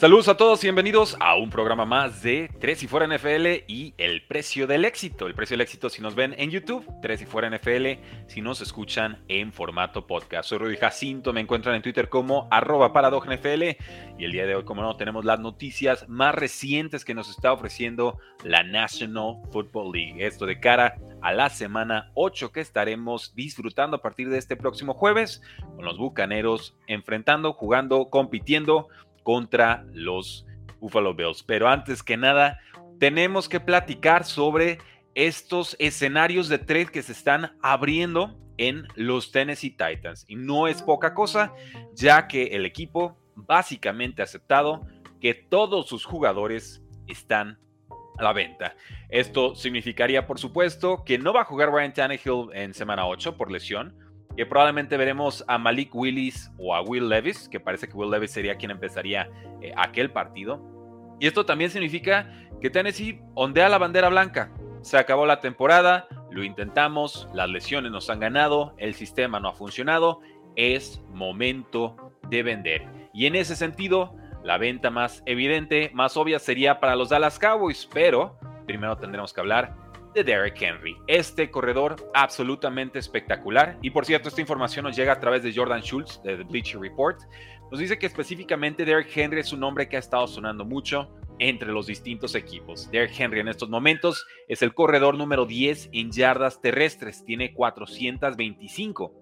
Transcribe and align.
Saludos 0.00 0.28
a 0.28 0.36
todos 0.36 0.62
y 0.62 0.68
bienvenidos 0.68 1.16
a 1.18 1.34
un 1.34 1.50
programa 1.50 1.84
más 1.84 2.22
de 2.22 2.48
Tres 2.60 2.84
y 2.84 2.86
Fuera 2.86 3.08
NFL 3.08 3.64
y 3.66 3.94
el 3.98 4.24
precio 4.28 4.68
del 4.68 4.84
éxito. 4.84 5.26
El 5.26 5.34
precio 5.34 5.54
del 5.54 5.62
éxito 5.62 5.90
si 5.90 6.00
nos 6.00 6.14
ven 6.14 6.36
en 6.38 6.52
YouTube, 6.52 6.86
Tres 7.02 7.20
y 7.20 7.26
Fuera 7.26 7.50
NFL, 7.50 8.00
si 8.28 8.40
nos 8.40 8.60
escuchan 8.60 9.24
en 9.26 9.52
formato 9.52 10.06
podcast. 10.06 10.50
Soy 10.50 10.58
Rudy 10.58 10.76
Jacinto, 10.76 11.32
me 11.32 11.40
encuentran 11.40 11.74
en 11.74 11.82
Twitter 11.82 12.08
como 12.08 12.46
arroba 12.52 12.92
NFL 12.92 13.62
y 14.18 14.24
el 14.24 14.30
día 14.30 14.46
de 14.46 14.54
hoy, 14.54 14.64
como 14.64 14.82
no, 14.82 14.96
tenemos 14.96 15.24
las 15.24 15.40
noticias 15.40 16.08
más 16.08 16.32
recientes 16.32 17.04
que 17.04 17.14
nos 17.14 17.28
está 17.28 17.52
ofreciendo 17.52 18.20
la 18.44 18.62
National 18.62 19.42
Football 19.50 19.90
League. 19.90 20.24
Esto 20.24 20.46
de 20.46 20.60
cara 20.60 20.96
a 21.22 21.32
la 21.32 21.50
semana 21.50 22.12
8 22.14 22.52
que 22.52 22.60
estaremos 22.60 23.34
disfrutando 23.34 23.96
a 23.96 24.02
partir 24.02 24.28
de 24.28 24.38
este 24.38 24.54
próximo 24.54 24.94
jueves 24.94 25.42
con 25.74 25.84
los 25.84 25.98
Bucaneros 25.98 26.76
enfrentando, 26.86 27.52
jugando, 27.52 28.10
compitiendo 28.10 28.86
contra 29.22 29.84
los 29.92 30.46
Buffalo 30.80 31.14
Bills. 31.14 31.42
Pero 31.42 31.68
antes 31.68 32.02
que 32.02 32.16
nada, 32.16 32.58
tenemos 32.98 33.48
que 33.48 33.60
platicar 33.60 34.24
sobre 34.24 34.78
estos 35.14 35.76
escenarios 35.78 36.48
de 36.48 36.58
trade 36.58 36.86
que 36.86 37.02
se 37.02 37.12
están 37.12 37.56
abriendo 37.62 38.38
en 38.56 38.86
los 38.94 39.32
Tennessee 39.32 39.70
Titans. 39.70 40.24
Y 40.28 40.36
no 40.36 40.68
es 40.68 40.82
poca 40.82 41.14
cosa, 41.14 41.52
ya 41.94 42.26
que 42.28 42.48
el 42.48 42.66
equipo 42.66 43.16
básicamente 43.34 44.22
ha 44.22 44.24
aceptado 44.24 44.86
que 45.20 45.34
todos 45.34 45.88
sus 45.88 46.04
jugadores 46.04 46.82
están 47.06 47.58
a 48.18 48.22
la 48.22 48.32
venta. 48.32 48.76
Esto 49.08 49.54
significaría, 49.54 50.26
por 50.26 50.38
supuesto, 50.38 51.04
que 51.04 51.18
no 51.18 51.32
va 51.32 51.42
a 51.42 51.44
jugar 51.44 51.70
Ryan 51.70 51.92
Tannehill 51.92 52.48
en 52.52 52.74
semana 52.74 53.06
8 53.06 53.36
por 53.36 53.50
lesión, 53.50 53.96
que 54.38 54.46
probablemente 54.46 54.96
veremos 54.96 55.44
a 55.48 55.58
Malik 55.58 55.92
Willis 55.92 56.52
o 56.58 56.72
a 56.72 56.80
Will 56.80 57.08
Levis, 57.08 57.48
que 57.48 57.58
parece 57.58 57.88
que 57.88 57.94
Will 57.94 58.08
Levis 58.08 58.30
sería 58.30 58.54
quien 58.54 58.70
empezaría 58.70 59.28
eh, 59.60 59.72
aquel 59.76 60.12
partido. 60.12 60.62
Y 61.18 61.26
esto 61.26 61.44
también 61.44 61.72
significa 61.72 62.32
que 62.60 62.70
Tennessee 62.70 63.20
ondea 63.34 63.68
la 63.68 63.78
bandera 63.78 64.08
blanca. 64.10 64.52
Se 64.80 64.96
acabó 64.96 65.26
la 65.26 65.40
temporada, 65.40 66.06
lo 66.30 66.44
intentamos, 66.44 67.28
las 67.34 67.50
lesiones 67.50 67.90
nos 67.90 68.10
han 68.10 68.20
ganado, 68.20 68.76
el 68.78 68.94
sistema 68.94 69.40
no 69.40 69.48
ha 69.48 69.54
funcionado, 69.54 70.20
es 70.54 71.02
momento 71.08 72.14
de 72.28 72.44
vender. 72.44 72.86
Y 73.12 73.26
en 73.26 73.34
ese 73.34 73.56
sentido, 73.56 74.14
la 74.44 74.56
venta 74.56 74.88
más 74.88 75.24
evidente, 75.26 75.90
más 75.94 76.16
obvia 76.16 76.38
sería 76.38 76.78
para 76.78 76.94
los 76.94 77.08
Dallas 77.08 77.40
Cowboys, 77.40 77.88
pero 77.92 78.38
primero 78.66 78.98
tendremos 78.98 79.32
que 79.32 79.40
hablar 79.40 79.74
de 80.18 80.24
Derek 80.24 80.60
Henry. 80.60 80.96
Este 81.06 81.48
corredor 81.50 82.10
absolutamente 82.12 82.98
espectacular. 82.98 83.78
Y 83.82 83.90
por 83.90 84.04
cierto, 84.04 84.28
esta 84.28 84.40
información 84.40 84.84
nos 84.84 84.96
llega 84.96 85.12
a 85.12 85.20
través 85.20 85.44
de 85.44 85.54
Jordan 85.54 85.80
Schultz 85.80 86.20
de 86.22 86.36
The 86.36 86.42
Bleacher 86.42 86.80
Report. 86.80 87.20
Nos 87.70 87.78
dice 87.78 87.98
que 87.98 88.06
específicamente 88.06 88.84
Derek 88.84 89.16
Henry 89.16 89.40
es 89.40 89.52
un 89.52 89.60
nombre 89.60 89.88
que 89.88 89.96
ha 89.96 90.00
estado 90.00 90.26
sonando 90.26 90.64
mucho 90.64 91.08
entre 91.38 91.70
los 91.70 91.86
distintos 91.86 92.34
equipos. 92.34 92.90
Derek 92.90 93.12
Henry 93.16 93.40
en 93.40 93.48
estos 93.48 93.68
momentos 93.68 94.26
es 94.48 94.62
el 94.62 94.74
corredor 94.74 95.16
número 95.16 95.46
10 95.46 95.90
en 95.92 96.10
yardas 96.10 96.60
terrestres, 96.60 97.24
tiene 97.24 97.54
425 97.54 99.12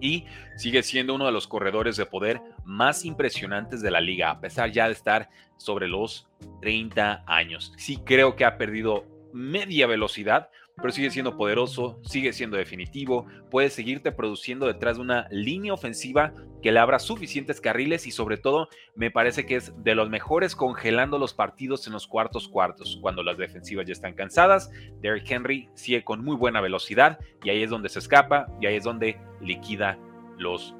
y 0.00 0.24
sigue 0.56 0.82
siendo 0.82 1.14
uno 1.14 1.26
de 1.26 1.32
los 1.32 1.46
corredores 1.46 1.96
de 1.96 2.06
poder 2.06 2.40
más 2.64 3.04
impresionantes 3.04 3.82
de 3.82 3.90
la 3.92 4.00
liga, 4.00 4.30
a 4.30 4.40
pesar 4.40 4.72
ya 4.72 4.86
de 4.86 4.94
estar 4.94 5.28
sobre 5.58 5.86
los 5.86 6.28
30 6.60 7.22
años. 7.26 7.72
Sí 7.76 7.98
creo 8.04 8.34
que 8.34 8.44
ha 8.44 8.58
perdido 8.58 9.19
media 9.32 9.86
velocidad, 9.86 10.50
pero 10.76 10.92
sigue 10.92 11.10
siendo 11.10 11.36
poderoso, 11.36 12.00
sigue 12.02 12.32
siendo 12.32 12.56
definitivo, 12.56 13.26
puede 13.50 13.70
seguirte 13.70 14.12
produciendo 14.12 14.66
detrás 14.66 14.96
de 14.96 15.02
una 15.02 15.28
línea 15.30 15.74
ofensiva 15.74 16.32
que 16.62 16.72
le 16.72 16.78
abra 16.78 16.98
suficientes 16.98 17.60
carriles 17.60 18.06
y 18.06 18.10
sobre 18.10 18.36
todo 18.36 18.68
me 18.94 19.10
parece 19.10 19.46
que 19.46 19.56
es 19.56 19.72
de 19.82 19.94
los 19.94 20.10
mejores 20.10 20.54
congelando 20.56 21.18
los 21.18 21.34
partidos 21.34 21.86
en 21.86 21.92
los 21.92 22.06
cuartos 22.06 22.48
cuartos, 22.48 22.98
cuando 23.00 23.22
las 23.22 23.38
defensivas 23.38 23.86
ya 23.86 23.92
están 23.92 24.14
cansadas, 24.14 24.70
Derrick 25.00 25.30
Henry 25.30 25.68
sigue 25.74 26.04
con 26.04 26.24
muy 26.24 26.36
buena 26.36 26.60
velocidad 26.60 27.18
y 27.44 27.50
ahí 27.50 27.62
es 27.62 27.70
donde 27.70 27.88
se 27.88 27.98
escapa 27.98 28.46
y 28.60 28.66
ahí 28.66 28.76
es 28.76 28.84
donde 28.84 29.18
liquida 29.40 29.98
los 30.38 30.74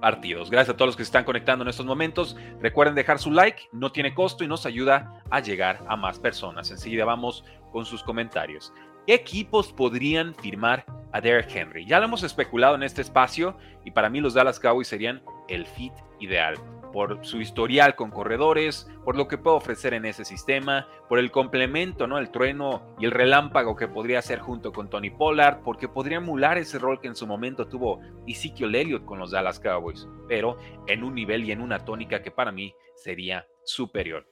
partidos. 0.00 0.50
Gracias 0.50 0.74
a 0.74 0.76
todos 0.76 0.88
los 0.88 0.96
que 0.96 1.04
se 1.04 1.08
están 1.08 1.24
conectando 1.24 1.62
en 1.62 1.68
estos 1.68 1.86
momentos. 1.86 2.36
Recuerden 2.60 2.94
dejar 2.94 3.18
su 3.18 3.30
like, 3.30 3.68
no 3.72 3.92
tiene 3.92 4.14
costo 4.14 4.44
y 4.44 4.48
nos 4.48 4.66
ayuda 4.66 5.22
a 5.30 5.40
llegar 5.40 5.84
a 5.88 5.96
más 5.96 6.18
personas. 6.18 6.70
Enseguida 6.70 7.04
vamos 7.04 7.44
con 7.72 7.84
sus 7.84 8.02
comentarios. 8.02 8.72
¿Qué 9.06 9.14
equipos 9.14 9.72
podrían 9.72 10.34
firmar 10.34 10.84
a 11.12 11.20
Derek 11.20 11.54
Henry? 11.54 11.86
Ya 11.86 11.98
lo 11.98 12.06
hemos 12.06 12.22
especulado 12.22 12.74
en 12.74 12.82
este 12.82 13.02
espacio 13.02 13.56
y 13.84 13.90
para 13.90 14.10
mí 14.10 14.20
los 14.20 14.34
Dallas 14.34 14.60
Cowboys 14.60 14.88
serían 14.88 15.22
el 15.48 15.66
fit 15.66 15.92
ideal 16.20 16.56
por 16.92 17.24
su 17.24 17.40
historial 17.40 17.94
con 17.94 18.10
corredores, 18.10 18.90
por 19.04 19.16
lo 19.16 19.28
que 19.28 19.38
puede 19.38 19.56
ofrecer 19.56 19.94
en 19.94 20.04
ese 20.04 20.24
sistema, 20.24 20.86
por 21.08 21.18
el 21.18 21.30
complemento, 21.30 22.06
¿no? 22.06 22.18
El 22.18 22.30
trueno 22.30 22.94
y 22.98 23.04
el 23.04 23.10
relámpago 23.10 23.76
que 23.76 23.88
podría 23.88 24.18
hacer 24.18 24.40
junto 24.40 24.72
con 24.72 24.90
Tony 24.90 25.10
Pollard, 25.10 25.60
porque 25.62 25.88
podría 25.88 26.18
emular 26.18 26.58
ese 26.58 26.78
rol 26.78 27.00
que 27.00 27.08
en 27.08 27.16
su 27.16 27.26
momento 27.26 27.68
tuvo 27.68 28.00
Ezekiel 28.26 28.74
Elliott 28.74 29.04
con 29.04 29.18
los 29.18 29.30
Dallas 29.30 29.60
Cowboys, 29.60 30.08
pero 30.28 30.58
en 30.86 31.04
un 31.04 31.14
nivel 31.14 31.44
y 31.44 31.52
en 31.52 31.60
una 31.60 31.80
tónica 31.84 32.22
que 32.22 32.30
para 32.30 32.52
mí 32.52 32.74
sería 32.96 33.46
superior. 33.64 34.26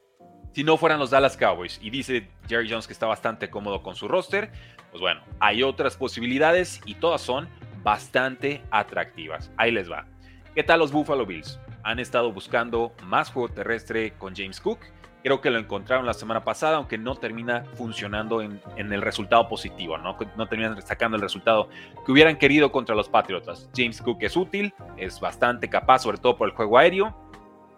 Si 0.52 0.64
no 0.64 0.76
fueran 0.78 0.98
los 0.98 1.10
Dallas 1.10 1.36
Cowboys, 1.36 1.78
y 1.82 1.90
dice 1.90 2.30
Jerry 2.48 2.70
Jones 2.70 2.86
que 2.86 2.94
está 2.94 3.06
bastante 3.06 3.50
cómodo 3.50 3.82
con 3.82 3.94
su 3.94 4.08
roster, 4.08 4.50
pues 4.90 5.00
bueno, 5.00 5.20
hay 5.40 5.62
otras 5.62 5.96
posibilidades 5.96 6.80
y 6.86 6.94
todas 6.94 7.20
son 7.20 7.48
bastante 7.82 8.62
atractivas. 8.70 9.52
Ahí 9.58 9.70
les 9.70 9.90
va. 9.90 10.06
¿Qué 10.54 10.62
tal 10.62 10.78
los 10.78 10.90
Buffalo 10.90 11.26
Bills? 11.26 11.60
Han 11.86 12.00
estado 12.00 12.32
buscando 12.32 12.92
más 13.04 13.30
juego 13.30 13.48
terrestre 13.48 14.14
con 14.18 14.34
James 14.34 14.60
Cook. 14.60 14.80
Creo 15.22 15.40
que 15.40 15.50
lo 15.50 15.58
encontraron 15.58 16.04
la 16.04 16.14
semana 16.14 16.42
pasada, 16.42 16.78
aunque 16.78 16.98
no 16.98 17.14
termina 17.14 17.64
funcionando 17.74 18.42
en, 18.42 18.60
el 18.76 19.00
resultado 19.00 19.48
positivo, 19.48 19.96
¿no? 19.96 20.16
no 20.36 20.48
terminan 20.48 20.82
sacando 20.82 21.16
el 21.16 21.22
resultado 21.22 21.68
que 22.04 22.10
hubieran 22.10 22.38
querido 22.38 22.72
contra 22.72 22.96
los 22.96 23.08
Patriotas. 23.08 23.70
James 23.74 24.02
Cook 24.02 24.18
es 24.22 24.36
útil, 24.36 24.74
es 24.96 25.20
bastante 25.20 25.68
capaz, 25.68 26.00
sobre 26.00 26.18
todo 26.18 26.36
por 26.36 26.48
el 26.48 26.56
juego 26.56 26.76
aéreo, 26.76 27.16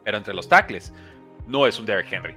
pero 0.05 0.17
entre 0.17 0.33
los 0.33 0.49
tackles 0.49 0.95
no 1.47 1.67
es 1.67 1.79
un 1.79 1.85
Derrick 1.85 2.11
Henry. 2.11 2.35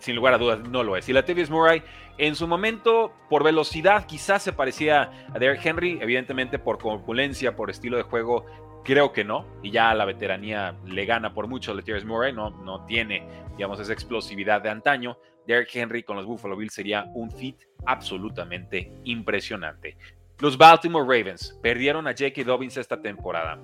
Sin 0.00 0.16
lugar 0.16 0.34
a 0.34 0.38
dudas, 0.38 0.58
no 0.68 0.82
lo 0.82 0.96
es. 0.96 1.08
Y 1.08 1.12
la 1.12 1.20
Latavius 1.20 1.50
Murray, 1.50 1.84
en 2.18 2.34
su 2.34 2.48
momento, 2.48 3.12
por 3.30 3.44
velocidad, 3.44 4.06
quizás 4.06 4.42
se 4.42 4.52
parecía 4.52 5.10
a 5.32 5.38
Derrick 5.38 5.64
Henry, 5.64 5.98
evidentemente 6.00 6.58
por 6.58 6.78
corpulencia, 6.78 7.54
por 7.54 7.70
estilo 7.70 7.96
de 7.96 8.02
juego, 8.02 8.44
Creo 8.86 9.12
que 9.12 9.24
no, 9.24 9.44
y 9.64 9.72
ya 9.72 9.92
la 9.94 10.04
veteranía 10.04 10.76
le 10.86 11.04
gana 11.06 11.34
por 11.34 11.48
mucho 11.48 11.72
a 11.72 11.74
Latavius 11.74 12.04
Murray, 12.04 12.32
no, 12.32 12.50
no 12.50 12.86
tiene, 12.86 13.26
digamos, 13.56 13.80
esa 13.80 13.92
explosividad 13.92 14.62
de 14.62 14.70
antaño. 14.70 15.18
Derrick 15.44 15.74
Henry 15.74 16.04
con 16.04 16.14
los 16.14 16.24
Buffalo 16.24 16.56
Bills 16.56 16.72
sería 16.72 17.04
un 17.14 17.32
fit 17.32 17.56
absolutamente 17.84 18.92
impresionante. 19.02 19.96
Los 20.38 20.56
Baltimore 20.56 21.04
Ravens 21.04 21.58
perdieron 21.60 22.06
a 22.06 22.12
J.K. 22.12 22.44
Dobbins 22.44 22.76
esta 22.76 23.02
temporada. 23.02 23.58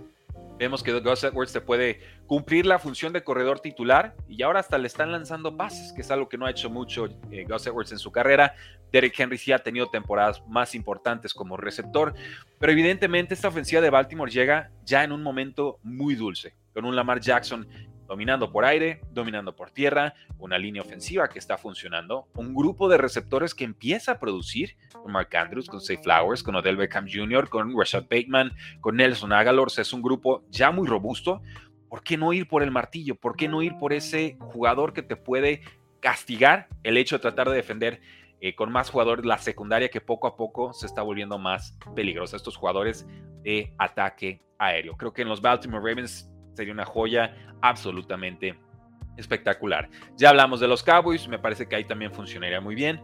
Vemos 0.59 0.83
que 0.83 0.93
Gus 0.93 1.25
Edwards 1.25 1.53
te 1.53 1.61
puede 1.61 2.01
cumplir 2.27 2.67
la 2.67 2.79
función 2.79 3.13
de 3.13 3.25
corredor 3.25 3.61
titular 3.61 4.15
y 4.29 4.43
ahora 4.43 4.61
hasta 4.61 4.79
le 4.79 4.87
están 4.87 5.11
lanzando 5.11 5.57
pases, 5.57 5.93
que 5.93 6.03
es 6.03 6.11
algo 6.11 6.29
que 6.29 6.39
no 6.39 6.47
ha 6.47 6.51
hecho 6.51 6.71
mucho 6.71 7.09
eh, 7.31 7.45
Gus 7.49 7.67
Edwards 7.67 7.93
en 7.93 7.99
su 7.99 8.13
carrera. 8.13 8.55
Derek 8.93 9.19
Henry 9.19 9.39
sí 9.39 9.53
ha 9.53 9.59
tenido 9.59 9.89
temporadas 9.89 10.43
más 10.47 10.75
importantes 10.75 11.35
como 11.35 11.57
receptor, 11.57 12.15
pero 12.59 12.73
evidentemente 12.73 13.35
esta 13.35 13.49
ofensiva 13.49 13.81
de 13.81 13.91
Baltimore 13.91 14.31
llega 14.31 14.71
ya 14.85 15.03
en 15.03 15.13
un 15.13 15.23
momento 15.23 15.79
muy 15.83 16.15
dulce, 16.15 16.55
con 16.75 16.85
un 16.85 16.95
Lamar 16.95 17.21
Jackson 17.21 17.67
dominando 18.13 18.53
por 18.53 18.67
aire, 18.67 19.01
dominando 19.11 19.57
por 19.57 19.71
tierra, 19.71 20.13
una 20.39 20.59
línea 20.59 20.83
ofensiva 20.83 21.31
que 21.31 21.39
está 21.39 21.57
funcionando, 21.57 22.29
un 22.35 22.55
grupo 22.55 22.87
de 22.91 22.99
receptores 22.99 23.55
que 23.55 23.65
empieza 23.65 24.13
a 24.13 24.19
producir, 24.19 24.77
con 24.93 25.13
Mark 25.13 25.35
Andrews, 25.35 25.67
con 25.67 25.81
Say 25.81 25.97
Flowers, 25.97 26.43
con 26.43 26.55
Odell 26.55 26.77
Beckham 26.77 27.07
Jr., 27.11 27.49
con 27.49 27.75
Rashad 27.75 28.03
Bateman, 28.03 28.53
con 28.83 28.97
Nelson 28.97 29.33
Aguilar, 29.33 29.69
es 29.79 29.95
un 29.95 30.03
grupo 30.03 30.45
ya 30.51 30.71
muy 30.71 30.87
robusto. 30.87 31.41
¿Por 31.89 32.03
qué 32.03 32.19
no 32.19 32.35
ir 32.35 32.47
por 32.47 32.63
el 32.63 32.71
martillo? 32.71 33.15
¿Por 33.15 33.35
qué 33.35 33.49
no 33.49 33.63
ir 33.63 33.79
por 33.79 33.95
ese 33.95 34.37
jugador 34.41 34.93
que 34.93 35.03
te 35.03 35.17
puede 35.17 35.63
castigar 36.01 36.69
el 36.83 36.99
hecho 36.99 37.17
de 37.17 37.23
tratar 37.23 37.49
de 37.49 37.57
defender 37.57 38.03
eh, 38.43 38.55
con 38.55 38.71
más 38.71 38.91
jugadores 38.91 39.25
la 39.25 39.39
secundaria 39.39 39.89
que 39.89 40.03
poco 40.03 40.27
a 40.27 40.37
poco 40.37 40.75
se 40.75 40.85
está 40.85 41.01
volviendo 41.01 41.39
más 41.39 41.79
peligrosa, 41.97 42.37
estos 42.37 42.59
jugadores 42.59 43.07
de 43.43 43.73
ataque 43.79 44.43
aéreo. 44.59 44.99
Creo 44.99 45.15
que 45.15 45.23
en 45.23 45.31
los 45.31 45.41
Baltimore 45.41 45.83
Ravens 45.83 46.32
sería 46.55 46.73
una 46.73 46.85
joya 46.85 47.35
absolutamente 47.61 48.59
espectacular. 49.17 49.89
Ya 50.17 50.31
hablamos 50.31 50.61
de 50.61 50.69
los 50.69 50.83
Cowboys, 50.83 51.29
me 51.29 51.39
parece 51.39 51.69
que 51.69 51.77
ahí 51.77 51.85
también 51.85 52.13
funcionaría 52.13 52.61
muy 52.61 52.75
bien. 52.75 53.01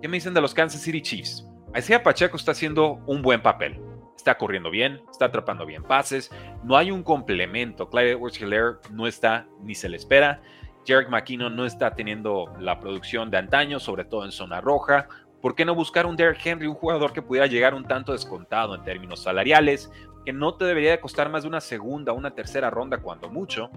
¿Qué 0.00 0.08
me 0.08 0.16
dicen 0.16 0.34
de 0.34 0.40
los 0.40 0.54
Kansas 0.54 0.80
City 0.80 1.00
Chiefs? 1.00 1.46
Isaiah 1.76 2.02
Pacheco 2.02 2.36
está 2.36 2.52
haciendo 2.52 3.02
un 3.06 3.22
buen 3.22 3.40
papel. 3.40 3.80
Está 4.16 4.36
corriendo 4.36 4.70
bien, 4.70 5.00
está 5.10 5.26
atrapando 5.26 5.64
bien 5.64 5.82
pases. 5.82 6.30
No 6.64 6.76
hay 6.76 6.90
un 6.90 7.02
complemento. 7.02 7.88
Clyde 7.88 8.12
Edwards 8.12 8.40
Hilaire 8.40 8.74
no 8.90 9.06
está 9.06 9.46
ni 9.62 9.74
se 9.74 9.88
le 9.88 9.96
espera. 9.96 10.42
Jarek 10.86 11.08
McKinnon 11.08 11.54
no 11.54 11.64
está 11.64 11.94
teniendo 11.94 12.52
la 12.58 12.80
producción 12.80 13.30
de 13.30 13.38
antaño, 13.38 13.80
sobre 13.80 14.04
todo 14.04 14.24
en 14.24 14.32
zona 14.32 14.60
roja. 14.60 15.08
¿Por 15.40 15.54
qué 15.54 15.64
no 15.64 15.74
buscar 15.74 16.06
un 16.06 16.16
Derrick 16.16 16.44
Henry, 16.44 16.66
un 16.66 16.74
jugador 16.74 17.12
que 17.12 17.22
pudiera 17.22 17.46
llegar 17.46 17.74
un 17.74 17.84
tanto 17.84 18.12
descontado 18.12 18.74
en 18.74 18.84
términos 18.84 19.22
salariales, 19.22 19.90
que 20.24 20.32
no 20.32 20.54
te 20.54 20.64
debería 20.64 20.92
de 20.92 21.00
costar 21.00 21.28
más 21.28 21.42
de 21.42 21.48
una 21.48 21.60
segunda 21.60 22.12
una 22.12 22.34
tercera 22.34 22.70
ronda 22.70 22.98
cuando 22.98 23.28
mucho, 23.28 23.70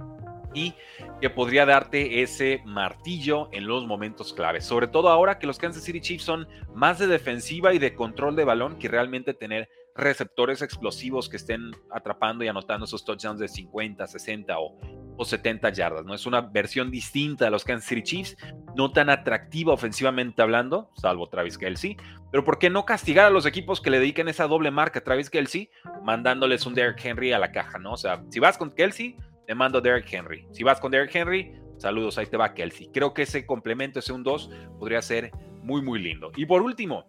y 0.56 0.74
que 1.22 1.30
podría 1.30 1.66
darte 1.66 2.24
ese 2.24 2.62
martillo 2.66 3.50
en 3.52 3.68
los 3.68 3.86
momentos 3.86 4.34
claves. 4.34 4.66
Sobre 4.66 4.88
todo 4.88 5.10
ahora 5.10 5.38
que 5.38 5.46
los 5.46 5.60
Kansas 5.60 5.84
City 5.84 6.00
Chiefs 6.00 6.24
son 6.24 6.48
más 6.74 6.98
de 6.98 7.08
defensiva 7.08 7.74
y 7.74 7.80
de 7.80 7.94
control 7.94 8.36
de 8.36 8.46
balón 8.46 8.80
que 8.80 8.88
realmente 8.88 9.34
tener 9.34 9.70
receptores 9.96 10.62
explosivos 10.62 11.30
que 11.30 11.38
estén 11.38 11.72
atrapando 11.92 12.44
y 12.44 12.48
anotando 12.48 12.86
esos 12.86 13.06
touchdowns 13.06 13.40
de 13.40 13.48
50, 13.48 14.08
60 14.08 14.60
o, 14.60 14.78
o 15.18 15.26
70 15.26 15.70
yardas. 15.70 16.06
¿no? 16.06 16.14
Es 16.14 16.26
una 16.26 16.42
versión 16.42 16.90
distinta 16.90 17.46
de 17.46 17.52
los 17.52 17.64
Kansas 17.64 17.88
City 17.88 18.04
Chiefs, 18.04 18.38
no 18.76 18.92
tan 18.92 19.10
atractiva 19.10 19.74
ofensivamente 19.74 20.42
hablando, 20.42 20.92
salvo 20.96 21.28
Travis 21.28 21.58
Kelsey. 21.58 21.98
Pero 22.32 22.44
¿por 22.44 22.60
qué 22.60 22.70
no 22.70 22.86
castigar 22.86 23.26
a 23.26 23.30
los 23.30 23.46
equipos 23.46 23.82
que 23.82 23.90
le 23.90 24.00
dediquen 24.00 24.28
esa 24.28 24.48
doble 24.48 24.72
marca 24.72 25.00
a 25.00 25.04
Travis 25.04 25.30
Kelsey 25.30 25.70
mandándoles 26.04 26.66
un 26.66 26.74
Derrick 26.74 27.04
Henry 27.04 27.32
a 27.32 27.40
la 27.40 27.52
caja? 27.52 27.80
¿no? 27.80 27.94
O 27.94 27.98
sea, 27.98 28.24
si 28.30 28.40
vas 28.40 28.58
con 28.58 28.72
Kelsey, 28.72 29.16
te 29.48 29.56
mando 29.56 29.82
Derrick 29.82 30.12
Henry. 30.12 30.46
Si 30.52 30.64
vas 30.64 30.80
con 30.80 30.92
Derrick 30.92 31.16
Henry, 31.16 31.54
saludos, 31.78 32.18
ahí 32.18 32.26
te 32.26 32.38
va 32.38 32.54
Kelsey. 32.54 32.90
Creo 32.94 33.14
que 33.14 33.24
ese 33.24 33.46
complemento, 33.46 34.00
ese 34.00 34.12
un 34.12 34.24
2, 34.24 34.50
podría 34.80 35.02
ser 35.02 35.32
muy, 35.64 35.82
muy 35.82 36.00
lindo. 36.00 36.32
Y 36.36 36.46
por 36.46 36.62
último, 36.62 37.06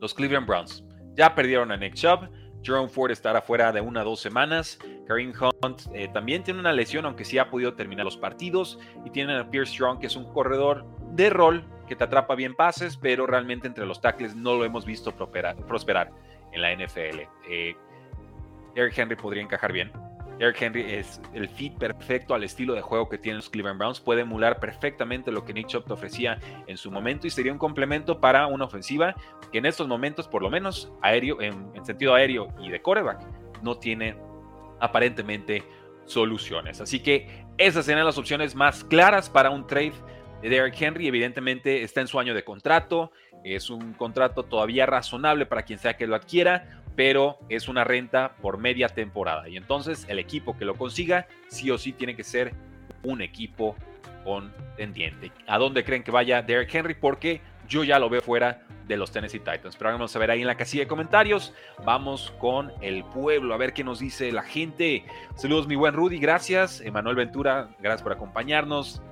los 0.00 0.14
Cleveland 0.14 0.46
Browns. 0.46 0.84
Ya 1.14 1.34
perdieron 1.34 1.72
a 1.72 1.76
Nick 1.76 1.94
Chubb. 1.94 2.28
Jerome 2.66 2.88
Ford 2.88 3.12
estará 3.12 3.40
fuera 3.40 3.70
de 3.70 3.80
una 3.80 4.02
o 4.02 4.04
dos 4.04 4.20
semanas. 4.20 4.78
Kareem 5.06 5.32
Hunt 5.62 5.82
eh, 5.94 6.08
también 6.12 6.42
tiene 6.42 6.58
una 6.58 6.72
lesión, 6.72 7.06
aunque 7.06 7.24
sí 7.24 7.38
ha 7.38 7.48
podido 7.48 7.74
terminar 7.74 8.04
los 8.04 8.16
partidos. 8.16 8.78
Y 9.04 9.10
tienen 9.10 9.36
a 9.36 9.48
Pierce 9.48 9.72
Strong, 9.72 10.00
que 10.00 10.08
es 10.08 10.16
un 10.16 10.24
corredor 10.32 10.84
de 11.12 11.30
rol 11.30 11.64
que 11.86 11.94
te 11.94 12.02
atrapa 12.02 12.34
bien 12.34 12.54
pases, 12.56 12.96
pero 12.96 13.26
realmente 13.26 13.68
entre 13.68 13.86
los 13.86 14.00
tackles 14.00 14.34
no 14.34 14.56
lo 14.56 14.64
hemos 14.64 14.84
visto 14.84 15.14
prosperar, 15.14 16.10
en 16.52 16.60
la 16.60 16.74
NFL. 16.74 17.20
Eh, 17.48 17.76
Eric 18.74 18.98
Henry 18.98 19.16
podría 19.16 19.42
encajar 19.42 19.72
bien. 19.72 19.92
Eric 20.38 20.60
Henry 20.60 20.82
es 20.82 21.20
el 21.32 21.48
fit 21.48 21.78
perfecto 21.78 22.34
al 22.34 22.44
estilo 22.44 22.74
de 22.74 22.82
juego 22.82 23.08
que 23.08 23.16
tienen 23.16 23.38
los 23.38 23.48
Cleveland 23.48 23.78
Browns. 23.78 24.00
Puede 24.00 24.22
emular 24.22 24.60
perfectamente 24.60 25.32
lo 25.32 25.44
que 25.44 25.54
Nick 25.54 25.68
Chubb 25.68 25.86
te 25.86 25.94
ofrecía 25.94 26.38
en 26.66 26.76
su 26.76 26.90
momento 26.90 27.26
y 27.26 27.30
sería 27.30 27.52
un 27.52 27.58
complemento 27.58 28.20
para 28.20 28.46
una 28.46 28.66
ofensiva 28.66 29.14
que 29.50 29.58
en 29.58 29.66
estos 29.66 29.88
momentos, 29.88 30.28
por 30.28 30.42
lo 30.42 30.50
menos 30.50 30.92
aéreo, 31.00 31.40
en, 31.40 31.84
sentido 31.84 32.14
aéreo 32.14 32.48
y 32.60 32.68
de 32.68 32.82
coreback, 32.82 33.26
no 33.62 33.78
tiene 33.78 34.16
aparentemente 34.78 35.62
soluciones. 36.04 36.82
Así 36.82 37.00
que 37.00 37.46
esas 37.56 37.86
serían 37.86 38.04
las 38.04 38.18
opciones 38.18 38.54
más 38.54 38.84
claras 38.84 39.30
para 39.30 39.48
un 39.48 39.66
trade 39.66 39.94
de 40.42 40.50
Derrick 40.50 40.80
Henry. 40.80 41.08
Evidentemente 41.08 41.82
está 41.82 42.02
en 42.02 42.08
su 42.08 42.20
año 42.20 42.34
de 42.34 42.44
contrato. 42.44 43.10
Es 43.42 43.70
un 43.70 43.94
contrato 43.94 44.42
todavía 44.42 44.84
razonable 44.84 45.46
para 45.46 45.62
quien 45.62 45.78
sea 45.78 45.96
que 45.96 46.06
lo 46.06 46.14
adquiera 46.14 46.82
pero 46.96 47.38
es 47.48 47.68
una 47.68 47.84
renta 47.84 48.34
por 48.40 48.58
media 48.58 48.88
temporada. 48.88 49.48
Y 49.48 49.56
entonces 49.56 50.06
el 50.08 50.18
equipo 50.18 50.56
que 50.56 50.64
lo 50.64 50.74
consiga, 50.74 51.28
sí 51.48 51.70
o 51.70 51.78
sí 51.78 51.92
tiene 51.92 52.16
que 52.16 52.24
ser 52.24 52.54
un 53.04 53.20
equipo 53.20 53.76
contendiente. 54.24 55.30
¿A 55.46 55.58
dónde 55.58 55.84
creen 55.84 56.02
que 56.02 56.10
vaya 56.10 56.42
Derrick 56.42 56.74
Henry? 56.74 56.94
Porque 56.94 57.40
yo 57.68 57.84
ya 57.84 57.98
lo 57.98 58.08
veo 58.08 58.22
fuera 58.22 58.62
de 58.88 58.96
los 58.96 59.12
Tennessee 59.12 59.38
Titans. 59.38 59.76
Pero 59.76 59.92
vamos 59.92 60.14
a 60.14 60.18
ver 60.18 60.30
ahí 60.30 60.40
en 60.40 60.46
la 60.46 60.56
casilla 60.56 60.84
de 60.84 60.88
comentarios. 60.88 61.52
Vamos 61.84 62.32
con 62.38 62.72
el 62.80 63.04
pueblo, 63.04 63.54
a 63.54 63.56
ver 63.56 63.72
qué 63.72 63.84
nos 63.84 63.98
dice 63.98 64.32
la 64.32 64.42
gente. 64.42 65.04
Saludos, 65.34 65.66
mi 65.66 65.76
buen 65.76 65.94
Rudy, 65.94 66.18
gracias. 66.18 66.80
Emanuel 66.80 67.16
Ventura, 67.16 67.68
gracias 67.80 68.02
por 68.02 68.12
acompañarnos. 68.12 69.02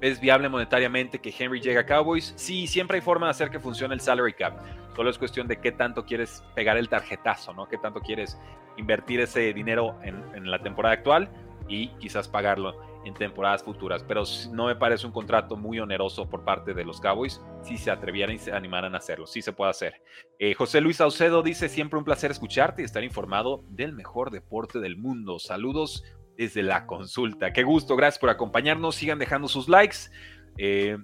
¿Es 0.00 0.20
viable 0.20 0.48
monetariamente 0.48 1.18
que 1.18 1.34
Henry 1.36 1.60
llegue 1.60 1.78
a 1.78 1.86
Cowboys? 1.86 2.34
Sí, 2.36 2.66
siempre 2.66 2.96
hay 2.96 3.00
forma 3.00 3.26
de 3.26 3.30
hacer 3.30 3.50
que 3.50 3.58
funcione 3.58 3.94
el 3.94 4.00
salary 4.00 4.34
cap. 4.34 4.58
Solo 4.94 5.10
es 5.10 5.18
cuestión 5.18 5.48
de 5.48 5.60
qué 5.60 5.72
tanto 5.72 6.04
quieres 6.04 6.44
pegar 6.54 6.76
el 6.76 6.88
tarjetazo, 6.88 7.52
¿no? 7.52 7.68
Qué 7.68 7.78
tanto 7.78 8.00
quieres 8.00 8.38
invertir 8.76 9.20
ese 9.20 9.52
dinero 9.52 9.98
en, 10.02 10.50
la 10.50 10.60
temporada 10.60 10.94
actual 10.94 11.30
y 11.68 11.88
quizás 11.98 12.28
pagarlo 12.28 12.80
en 13.04 13.14
temporadas 13.14 13.62
futuras. 13.62 14.04
Pero 14.04 14.24
no 14.52 14.66
me 14.66 14.76
parece 14.76 15.06
un 15.06 15.12
contrato 15.12 15.56
muy 15.56 15.80
oneroso 15.80 16.28
por 16.28 16.44
parte 16.44 16.74
de 16.74 16.84
los 16.84 17.00
Cowboys 17.00 17.40
si 17.62 17.76
se 17.76 17.90
atrevieran 17.90 18.34
y 18.34 18.38
se 18.38 18.52
animaran 18.52 18.94
a 18.94 18.98
hacerlo. 18.98 19.26
Sí 19.26 19.42
se 19.42 19.52
puede 19.52 19.70
hacer. 19.70 20.02
Eh, 20.38 20.54
José 20.54 20.80
Luis 20.80 20.98
Saucedo 20.98 21.42
dice: 21.42 21.68
Siempre 21.68 21.98
un 21.98 22.04
placer 22.04 22.30
escucharte 22.30 22.82
y 22.82 22.84
estar 22.84 23.02
informado 23.02 23.64
del 23.68 23.92
mejor 23.92 24.30
deporte 24.30 24.80
del 24.80 24.96
mundo. 24.96 25.38
Saludos 25.38 26.04
desde 26.36 26.62
la 26.62 26.86
consulta. 26.86 27.52
Qué 27.52 27.62
gusto, 27.62 27.96
gracias 27.96 28.18
por 28.18 28.30
acompañarnos. 28.30 28.94
Sigan 28.94 29.18
dejando 29.18 29.48
sus 29.48 29.68
likes. 29.68 30.10
Eh, 30.58 30.98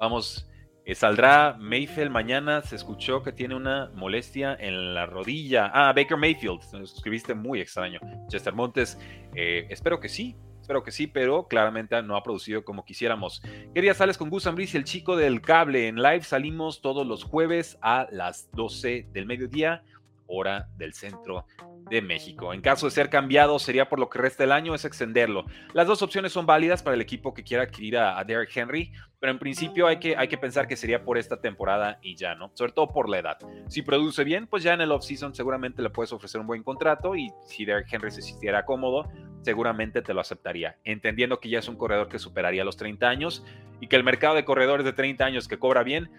vamos 0.00 0.48
eh, 0.88 0.94
saldrá 0.94 1.54
Mayfield 1.60 2.10
mañana. 2.10 2.62
Se 2.62 2.74
escuchó 2.74 3.22
que 3.22 3.30
tiene 3.30 3.54
una 3.54 3.90
molestia 3.94 4.56
en 4.58 4.94
la 4.94 5.04
rodilla. 5.04 5.70
Ah, 5.74 5.92
Baker 5.92 6.16
Mayfield. 6.16 6.62
Nos 6.72 6.94
escribiste 6.94 7.34
muy 7.34 7.60
extraño. 7.60 8.00
Chester 8.28 8.54
Montes. 8.54 8.98
Eh, 9.34 9.66
espero 9.68 10.00
que 10.00 10.08
sí. 10.08 10.34
Espero 10.62 10.82
que 10.82 10.90
sí, 10.90 11.06
pero 11.06 11.46
claramente 11.46 12.02
no 12.02 12.16
ha 12.16 12.22
producido 12.22 12.64
como 12.64 12.86
quisiéramos. 12.86 13.42
¿Qué 13.74 13.82
día 13.82 13.92
sales 13.92 14.16
con 14.16 14.30
Gus 14.30 14.46
Ambris 14.46 14.74
el 14.74 14.84
chico 14.84 15.14
del 15.14 15.42
cable? 15.42 15.88
En 15.88 15.96
live 15.96 16.22
salimos 16.22 16.80
todos 16.80 17.06
los 17.06 17.22
jueves 17.22 17.78
a 17.82 18.06
las 18.10 18.50
12 18.52 19.08
del 19.12 19.26
mediodía, 19.26 19.82
hora 20.28 20.68
del 20.76 20.94
centro 20.94 21.46
de 21.90 22.02
México. 22.02 22.52
En 22.52 22.60
caso 22.60 22.86
de 22.86 22.92
ser 22.92 23.10
cambiado, 23.10 23.58
sería 23.58 23.88
por 23.88 23.98
lo 23.98 24.08
que 24.08 24.18
resta 24.18 24.44
el 24.44 24.52
año, 24.52 24.74
es 24.74 24.84
extenderlo. 24.84 25.46
Las 25.72 25.86
dos 25.86 26.02
opciones 26.02 26.32
son 26.32 26.46
válidas 26.46 26.82
para 26.82 26.94
el 26.94 27.00
equipo 27.00 27.34
que 27.34 27.42
quiera 27.42 27.64
adquirir 27.64 27.96
a, 27.98 28.22
Derrick 28.24 28.54
Henry, 28.54 28.92
pero 29.18 29.32
en 29.32 29.38
principio 29.38 29.86
hay 29.86 29.98
que, 29.98 30.16
hay 30.16 30.28
que 30.28 30.38
pensar 30.38 30.68
que 30.68 30.76
sería 30.76 31.02
por 31.02 31.18
esta 31.18 31.40
temporada 31.40 31.98
y 32.02 32.14
ya, 32.14 32.34
¿no? 32.34 32.50
Sobre 32.54 32.72
todo 32.72 32.88
por 32.88 33.08
la 33.08 33.18
edad. 33.18 33.38
Si 33.68 33.82
produce 33.82 34.22
bien, 34.22 34.46
pues 34.46 34.62
ya 34.62 34.74
en 34.74 34.82
el 34.82 34.92
offseason 34.92 35.34
seguramente 35.34 35.82
le 35.82 35.90
puedes 35.90 36.12
ofrecer 36.12 36.40
un 36.40 36.46
buen 36.46 36.62
contrato 36.62 37.16
y 37.16 37.32
si 37.46 37.64
Derrick 37.64 37.92
Henry 37.92 38.10
se 38.10 38.22
sintiera 38.22 38.64
cómodo, 38.64 39.10
seguramente 39.42 40.02
te 40.02 40.12
lo 40.12 40.20
aceptaría, 40.20 40.76
entendiendo 40.84 41.40
que 41.40 41.48
ya 41.48 41.60
es 41.60 41.68
un 41.68 41.76
corredor 41.76 42.08
que 42.08 42.18
superaría 42.18 42.64
los 42.64 42.76
30 42.76 43.08
años 43.08 43.44
y 43.80 43.86
que 43.86 43.96
el 43.96 44.04
mercado 44.04 44.34
de 44.34 44.44
corredores 44.44 44.84
de 44.84 44.92
30 44.92 45.24
años 45.24 45.48
que 45.48 45.58
cobra 45.58 45.82
bien 45.82 46.10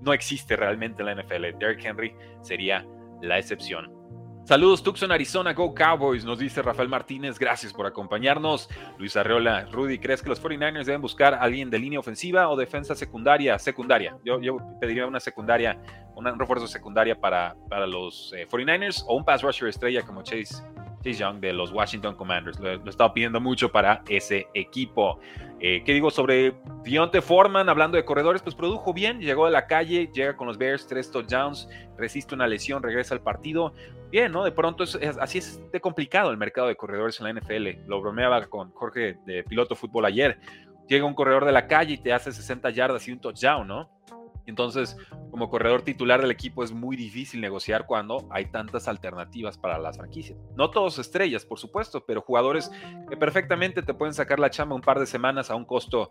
no 0.00 0.12
existe 0.12 0.56
realmente 0.56 1.02
en 1.02 1.06
la 1.06 1.22
NFL. 1.22 1.58
Derrick 1.58 1.84
Henry 1.84 2.14
sería 2.42 2.86
la 3.22 3.38
excepción. 3.38 4.02
Saludos 4.44 4.82
Tucson, 4.82 5.12
Arizona, 5.12 5.52
Go 5.52 5.72
Cowboys, 5.72 6.24
nos 6.24 6.40
dice 6.40 6.62
Rafael 6.62 6.88
Martínez, 6.88 7.38
gracias 7.38 7.72
por 7.72 7.86
acompañarnos. 7.86 8.68
Luis 8.98 9.16
Arreola, 9.16 9.66
Rudy, 9.70 9.98
¿crees 9.98 10.20
que 10.20 10.28
los 10.28 10.42
49ers 10.42 10.84
deben 10.84 11.00
buscar 11.00 11.34
a 11.34 11.42
alguien 11.42 11.70
de 11.70 11.78
línea 11.78 12.00
ofensiva 12.00 12.50
o 12.50 12.56
defensa 12.56 12.96
secundaria? 12.96 13.56
Secundaria, 13.60 14.16
yo, 14.24 14.56
pediría 14.80 15.06
una 15.06 15.20
secundaria, 15.20 15.80
un 16.16 16.38
refuerzo 16.38 16.66
secundaria 16.66 17.14
para, 17.18 17.54
para 17.68 17.86
los 17.86 18.32
49ers 18.32 19.02
eh, 19.02 19.04
o 19.06 19.16
un 19.16 19.24
pass 19.24 19.42
rusher 19.42 19.68
estrella 19.68 20.02
como 20.02 20.22
Chase 20.22 20.64
Chase 21.02 21.18
Young 21.18 21.40
de 21.40 21.52
los 21.52 21.72
Washington 21.72 22.14
Commanders. 22.14 22.58
Lo, 22.58 22.70
he 22.70 22.88
estado 22.88 23.12
pidiendo 23.12 23.40
mucho 23.40 23.70
para 23.70 24.02
ese 24.08 24.46
equipo. 24.54 25.18
Eh, 25.64 25.84
¿Qué 25.84 25.92
digo 25.92 26.10
sobre 26.10 26.54
Dionte 26.82 27.22
Foreman? 27.22 27.68
Hablando 27.68 27.96
de 27.96 28.04
corredores, 28.04 28.42
pues 28.42 28.56
produjo 28.56 28.92
bien, 28.92 29.20
llegó 29.20 29.46
de 29.46 29.52
la 29.52 29.68
calle, 29.68 30.10
llega 30.12 30.36
con 30.36 30.48
los 30.48 30.58
Bears, 30.58 30.88
tres 30.88 31.08
touchdowns, 31.12 31.68
resiste 31.96 32.34
una 32.34 32.48
lesión, 32.48 32.82
regresa 32.82 33.14
al 33.14 33.20
partido. 33.20 33.72
Bien, 34.10 34.32
¿no? 34.32 34.42
De 34.42 34.50
pronto 34.50 34.82
es, 34.82 34.96
así 35.20 35.38
es 35.38 35.62
de 35.70 35.80
complicado 35.80 36.32
el 36.32 36.36
mercado 36.36 36.66
de 36.66 36.74
corredores 36.74 37.20
en 37.20 37.26
la 37.26 37.40
NFL. 37.40 37.86
Lo 37.86 38.00
bromeaba 38.00 38.44
con 38.46 38.72
Jorge 38.72 39.18
de 39.24 39.44
Piloto 39.44 39.76
Fútbol 39.76 40.04
ayer. 40.04 40.40
Llega 40.88 41.06
un 41.06 41.14
corredor 41.14 41.44
de 41.44 41.52
la 41.52 41.68
calle 41.68 41.94
y 41.94 41.98
te 41.98 42.12
hace 42.12 42.32
60 42.32 42.68
yardas 42.70 43.06
y 43.06 43.12
un 43.12 43.20
touchdown, 43.20 43.68
¿no? 43.68 43.88
Entonces, 44.46 44.96
como 45.30 45.48
corredor 45.48 45.82
titular 45.82 46.20
del 46.20 46.30
equipo 46.30 46.64
es 46.64 46.72
muy 46.72 46.96
difícil 46.96 47.40
negociar 47.40 47.86
cuando 47.86 48.26
hay 48.30 48.46
tantas 48.46 48.88
alternativas 48.88 49.56
para 49.56 49.78
las 49.78 49.96
franquicias. 49.96 50.38
No 50.56 50.70
todos 50.70 50.98
estrellas, 50.98 51.44
por 51.44 51.58
supuesto, 51.58 52.04
pero 52.04 52.22
jugadores 52.22 52.70
que 53.08 53.16
perfectamente 53.16 53.82
te 53.82 53.94
pueden 53.94 54.14
sacar 54.14 54.40
la 54.40 54.50
chamba 54.50 54.74
un 54.74 54.82
par 54.82 54.98
de 54.98 55.06
semanas 55.06 55.50
a 55.50 55.54
un 55.54 55.64
costo 55.64 56.10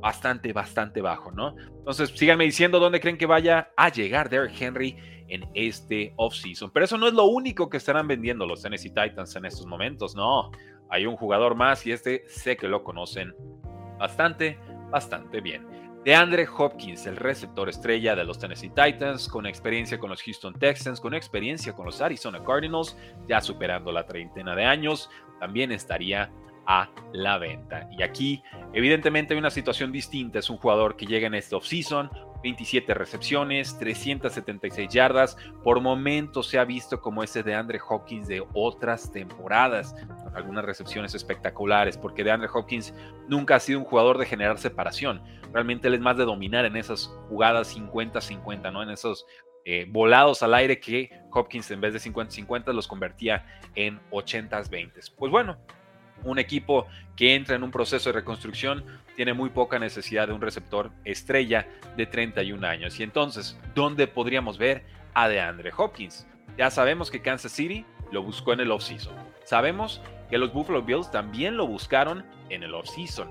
bastante, 0.00 0.52
bastante 0.52 1.00
bajo, 1.00 1.32
¿no? 1.32 1.56
Entonces, 1.58 2.10
síganme 2.10 2.44
diciendo 2.44 2.78
dónde 2.78 3.00
creen 3.00 3.18
que 3.18 3.26
vaya 3.26 3.72
a 3.76 3.88
llegar 3.88 4.28
Derrick 4.28 4.60
Henry 4.60 4.96
en 5.28 5.48
este 5.54 6.12
offseason. 6.16 6.70
Pero 6.70 6.84
eso 6.84 6.98
no 6.98 7.08
es 7.08 7.14
lo 7.14 7.24
único 7.24 7.68
que 7.68 7.78
estarán 7.78 8.06
vendiendo 8.06 8.46
los 8.46 8.62
Tennessee 8.62 8.90
Titans 8.90 9.34
en 9.34 9.44
estos 9.44 9.66
momentos, 9.66 10.14
no. 10.14 10.50
Hay 10.88 11.06
un 11.06 11.16
jugador 11.16 11.54
más 11.54 11.86
y 11.86 11.92
este 11.92 12.24
sé 12.28 12.56
que 12.56 12.68
lo 12.68 12.84
conocen 12.84 13.34
bastante, 13.98 14.58
bastante 14.90 15.40
bien 15.40 15.81
de 16.04 16.14
Andre 16.16 16.48
Hopkins, 16.56 17.06
el 17.06 17.16
receptor 17.16 17.68
estrella 17.68 18.16
de 18.16 18.24
los 18.24 18.38
Tennessee 18.38 18.70
Titans, 18.70 19.28
con 19.28 19.46
experiencia 19.46 19.98
con 19.98 20.10
los 20.10 20.22
Houston 20.22 20.54
Texans, 20.54 21.00
con 21.00 21.14
experiencia 21.14 21.72
con 21.74 21.86
los 21.86 22.00
Arizona 22.00 22.42
Cardinals, 22.44 22.96
ya 23.28 23.40
superando 23.40 23.92
la 23.92 24.04
treintena 24.04 24.56
de 24.56 24.64
años, 24.64 25.10
también 25.38 25.70
estaría 25.70 26.32
a 26.66 26.88
la 27.12 27.38
venta. 27.38 27.88
Y 27.96 28.02
aquí, 28.02 28.42
evidentemente, 28.72 29.34
hay 29.34 29.38
una 29.38 29.50
situación 29.50 29.92
distinta. 29.92 30.38
Es 30.38 30.50
un 30.50 30.56
jugador 30.56 30.96
que 30.96 31.06
llega 31.06 31.26
en 31.26 31.34
este 31.34 31.54
offseason, 31.54 32.10
27 32.42 32.94
recepciones, 32.94 33.78
376 33.78 34.88
yardas. 34.88 35.36
Por 35.62 35.80
momentos 35.80 36.48
se 36.48 36.58
ha 36.58 36.64
visto 36.64 37.00
como 37.00 37.22
ese 37.22 37.42
de 37.42 37.54
Andre 37.54 37.80
Hopkins 37.88 38.26
de 38.26 38.44
otras 38.54 39.12
temporadas, 39.12 39.94
con 40.22 40.36
algunas 40.36 40.64
recepciones 40.64 41.14
espectaculares, 41.14 41.96
porque 41.96 42.24
de 42.24 42.32
Andre 42.32 42.48
Hopkins 42.52 42.94
nunca 43.28 43.56
ha 43.56 43.60
sido 43.60 43.78
un 43.78 43.84
jugador 43.84 44.18
de 44.18 44.26
generar 44.26 44.58
separación. 44.58 45.22
Realmente 45.52 45.88
él 45.88 45.94
es 45.94 46.00
más 46.00 46.16
de 46.16 46.24
dominar 46.24 46.64
en 46.64 46.76
esas 46.76 47.06
jugadas 47.28 47.76
50-50, 47.76 48.72
¿no? 48.72 48.82
En 48.82 48.90
esos 48.90 49.26
eh, 49.64 49.86
volados 49.88 50.42
al 50.42 50.54
aire 50.54 50.80
que 50.80 51.10
Hopkins 51.30 51.70
en 51.70 51.80
vez 51.80 51.92
de 51.92 52.00
50-50 52.00 52.72
los 52.72 52.88
convertía 52.88 53.46
en 53.74 54.00
80-20. 54.10 55.12
Pues 55.16 55.30
bueno, 55.30 55.56
Un 56.24 56.38
equipo 56.38 56.86
que 57.16 57.34
entra 57.34 57.56
en 57.56 57.64
un 57.64 57.72
proceso 57.72 58.08
de 58.08 58.14
reconstrucción 58.20 58.84
tiene 59.16 59.32
muy 59.32 59.50
poca 59.50 59.80
necesidad 59.80 60.28
de 60.28 60.34
un 60.34 60.40
receptor 60.40 60.92
estrella 61.04 61.66
de 61.96 62.06
31 62.06 62.64
años. 62.64 63.00
Y 63.00 63.02
entonces, 63.02 63.58
¿dónde 63.74 64.06
podríamos 64.06 64.56
ver 64.56 64.84
a 65.14 65.28
DeAndre 65.28 65.72
Hopkins? 65.76 66.26
Ya 66.56 66.70
sabemos 66.70 67.10
que 67.10 67.22
Kansas 67.22 67.50
City 67.50 67.84
lo 68.12 68.22
buscó 68.22 68.52
en 68.52 68.60
el 68.60 68.70
offseason. 68.70 69.14
Sabemos 69.44 70.00
que 70.30 70.38
los 70.38 70.52
Buffalo 70.52 70.82
Bills 70.82 71.10
también 71.10 71.56
lo 71.56 71.66
buscaron 71.66 72.24
en 72.50 72.62
el 72.62 72.74
offseason. 72.74 73.28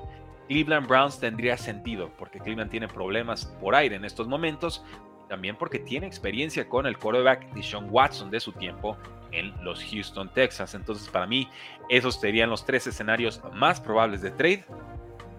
Cleveland 0.52 0.86
Browns 0.86 1.18
tendría 1.18 1.56
sentido 1.56 2.12
porque 2.20 2.38
Cleveland 2.38 2.70
tiene 2.70 2.90
problemas 2.90 3.46
por 3.62 3.74
aire 3.74 3.96
en 3.96 4.04
estos 4.04 4.28
momentos, 4.28 4.84
también 5.30 5.56
porque 5.56 5.80
tiene 5.80 6.08
experiencia 6.08 6.68
con 6.68 6.86
el 6.86 6.98
quarterback 6.98 7.54
de 7.54 7.64
Sean 7.64 7.88
Watson 7.90 8.30
de 8.30 8.42
su 8.42 8.52
tiempo 8.52 8.98
en 9.32 9.54
los 9.64 9.82
Houston 9.82 10.28
Texans. 10.34 10.76
Entonces, 10.76 11.08
para 11.08 11.26
mí, 11.26 11.48
esos 11.88 12.20
serían 12.20 12.50
los 12.50 12.66
tres 12.66 12.86
escenarios 12.86 13.42
más 13.54 13.80
probables 13.80 14.22
de 14.22 14.32
trade 14.32 14.66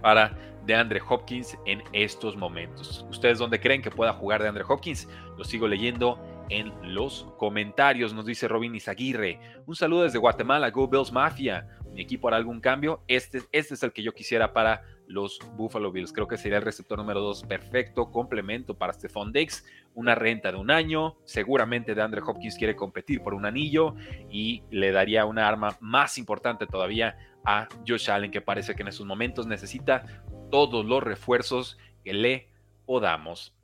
para 0.01 0.35
DeAndre 0.65 1.03
Hopkins 1.07 1.59
en 1.67 1.83
estos 1.93 2.35
momentos. 2.35 3.05
¿Ustedes 3.11 3.37
dónde 3.37 3.61
creen 3.61 3.83
que 3.83 3.91
pueda 3.91 4.15
jugar 4.15 4.41
DeAndre 4.41 4.65
Hopkins? 4.67 5.07
Lo 5.37 5.45
sigo 5.45 5.69
leyendo 5.69 6.19
en 6.49 6.73
los 6.95 7.27
comentarios. 7.37 8.15
Nos 8.15 8.25
dice 8.25 8.49
Robin 8.49 8.75
Izaguirre. 8.75 9.39
Un 9.67 9.77
saludo 9.77 10.05
desde 10.05 10.19
Guatemala, 10.19 10.71
Go 10.71 10.89
Bills 10.89 11.13
Mafia. 11.13 11.69
Mi 11.93 12.01
equipo 12.01 12.29
hará 12.29 12.39
algún 12.39 12.63
cambio. 12.63 13.03
Este, 13.09 13.43
este 13.53 13.75
es 13.75 13.83
el 13.83 13.93
que 13.93 14.03
yo 14.03 14.15
quisiera 14.15 14.55
para 14.55 14.83
los 15.13 15.39
Buffalo 15.57 15.93
Bills. 15.93 16.13
Creo 16.13 16.27
que 16.27 16.37
sería 16.37 16.59
el 16.59 16.65
receptor 16.65 16.99
número 16.99 17.21
2 17.21 17.45
perfecto, 17.45 18.11
complemento 18.11 18.77
para 18.77 18.93
Stephon 18.93 19.33
Dix, 19.33 19.65
una 19.95 20.15
renta 20.15 20.51
de 20.51 20.59
un 20.59 20.71
año. 20.71 21.17
Seguramente 21.25 21.95
DeAndre 21.95 22.23
Hopkins 22.27 22.57
quiere 22.57 22.75
competir 22.75 23.23
por 23.23 23.35
un 23.35 23.45
anillo 23.45 23.95
y 24.31 24.63
le 24.71 24.91
daría 24.91 25.27
una 25.27 25.47
arma 25.47 25.77
más 25.81 26.19
importante 26.19 26.67
todavía 26.67 27.17
a 27.45 27.69
Josh 27.87 28.11
Allen, 28.11 28.31
que 28.31 28.41
parece 28.41 28.75
que 28.75 28.83
en 28.83 28.89
estos 28.89 29.07
momentos 29.07 29.47
necesita 29.47 30.05
todos 30.51 30.85
los 30.85 31.03
refuerzos 31.03 31.79
que 32.05 32.15
le 32.15 32.49
podamos 32.87 33.55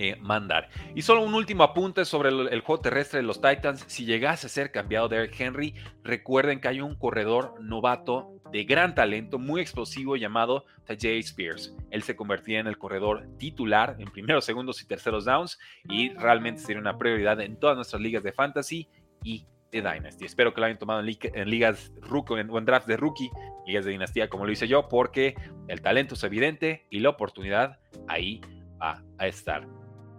eh, 0.00 0.14
mandar. 0.20 0.68
Y 0.94 1.02
solo 1.02 1.22
un 1.22 1.34
último 1.34 1.64
apunte 1.64 2.04
sobre 2.04 2.28
el, 2.28 2.60
juego 2.60 2.80
terrestre 2.80 3.18
de 3.18 3.26
los 3.26 3.40
Titans. 3.40 3.84
Si 3.88 4.04
llegase 4.04 4.46
a 4.46 4.48
ser 4.48 4.70
cambiado 4.70 5.08
Derek 5.08 5.34
Henry, 5.40 5.74
recuerden 6.04 6.60
que 6.60 6.68
hay 6.68 6.80
un 6.80 6.94
corredor 6.94 7.60
novato 7.60 8.40
de 8.52 8.62
gran 8.62 8.94
talento, 8.94 9.40
muy 9.40 9.60
explosivo, 9.60 10.14
llamado 10.14 10.66
Tajay 10.84 11.18
Spears. 11.18 11.74
Él 11.90 12.04
se 12.04 12.14
convertía 12.14 12.60
en 12.60 12.68
el 12.68 12.78
corredor 12.78 13.26
titular 13.38 13.96
en 13.98 14.08
primeros, 14.12 14.44
segundos 14.44 14.80
y 14.82 14.86
terceros 14.86 15.24
downs 15.24 15.58
y 15.88 16.10
realmente 16.10 16.60
sería 16.60 16.80
una 16.80 16.96
prioridad 16.96 17.40
en 17.40 17.58
todas 17.58 17.74
nuestras 17.74 18.00
ligas 18.00 18.22
de 18.22 18.30
fantasy 18.30 18.88
y 19.24 19.46
de 19.72 19.82
Dynasty. 19.82 20.26
Espero 20.26 20.54
que 20.54 20.60
lo 20.60 20.66
hayan 20.66 20.78
tomado 20.78 21.00
en, 21.00 21.50
ligas 21.50 21.90
rookie, 22.02 22.34
o 22.34 22.58
en 22.58 22.64
draft 22.64 22.86
de 22.86 22.96
rookie, 22.96 23.30
ligas 23.66 23.84
de 23.84 23.90
dinastía 23.90 24.28
como 24.28 24.46
lo 24.46 24.52
hice 24.52 24.68
yo, 24.68 24.88
porque 24.88 25.34
el 25.66 25.80
talento 25.82 26.14
es 26.14 26.22
evidente 26.22 26.86
y 26.88 27.00
la 27.00 27.08
oportunidad 27.08 27.80
ahí 28.06 28.40
va 28.80 29.02
a 29.18 29.26
estar. 29.26 29.66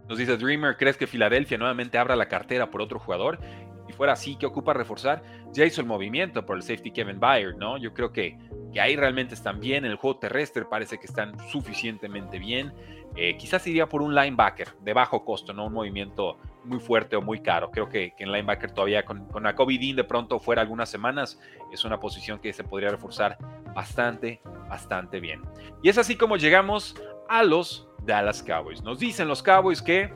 Nos 0.09 0.17
dice 0.17 0.37
Dreamer, 0.37 0.75
¿crees 0.75 0.97
que 0.97 1.05
Filadelfia 1.05 1.59
nuevamente 1.59 1.99
abra 1.99 2.15
la 2.15 2.27
cartera 2.27 2.71
por 2.71 2.81
otro 2.81 2.97
jugador? 2.97 3.39
Si 3.85 3.93
fuera 3.93 4.13
así, 4.13 4.35
¿qué 4.37 4.47
ocupa 4.47 4.73
reforzar? 4.73 5.21
Ya 5.53 5.65
hizo 5.65 5.81
el 5.81 5.87
movimiento 5.87 6.43
por 6.47 6.57
el 6.57 6.63
safety 6.63 6.89
Kevin 6.89 7.19
Byard, 7.19 7.57
¿no? 7.57 7.77
Yo 7.77 7.93
creo 7.93 8.11
que, 8.11 8.35
que 8.73 8.81
ahí 8.81 8.95
realmente 8.95 9.35
están 9.35 9.59
bien. 9.59 9.85
En 9.85 9.91
el 9.91 9.97
juego 9.97 10.17
terrestre 10.17 10.65
parece 10.65 10.97
que 10.97 11.05
están 11.05 11.37
suficientemente 11.49 12.39
bien. 12.39 12.73
Eh, 13.15 13.37
quizás 13.37 13.67
iría 13.67 13.87
por 13.87 14.01
un 14.01 14.15
linebacker 14.15 14.69
de 14.81 14.93
bajo 14.93 15.23
costo, 15.23 15.53
no 15.53 15.67
un 15.67 15.73
movimiento 15.73 16.37
muy 16.63 16.79
fuerte 16.79 17.15
o 17.15 17.21
muy 17.21 17.41
caro. 17.41 17.69
Creo 17.69 17.87
que, 17.87 18.13
que 18.17 18.23
en 18.23 18.31
linebacker 18.31 18.71
todavía 18.71 19.05
con, 19.05 19.27
con 19.27 19.43
Jacoby 19.43 19.77
Dean 19.77 19.95
de 19.95 20.03
pronto 20.03 20.39
fuera 20.39 20.63
algunas 20.63 20.89
semanas, 20.89 21.39
es 21.71 21.85
una 21.85 21.99
posición 21.99 22.39
que 22.39 22.51
se 22.51 22.63
podría 22.63 22.89
reforzar 22.89 23.37
bastante, 23.75 24.41
bastante 24.67 25.19
bien. 25.19 25.41
Y 25.83 25.89
es 25.89 25.99
así 25.99 26.15
como 26.15 26.37
llegamos 26.37 26.95
a 27.29 27.43
los 27.43 27.87
Dallas 28.05 28.43
Cowboys. 28.43 28.83
Nos 28.83 28.99
dicen 28.99 29.27
los 29.27 29.41
Cowboys 29.41 29.81
que, 29.81 30.11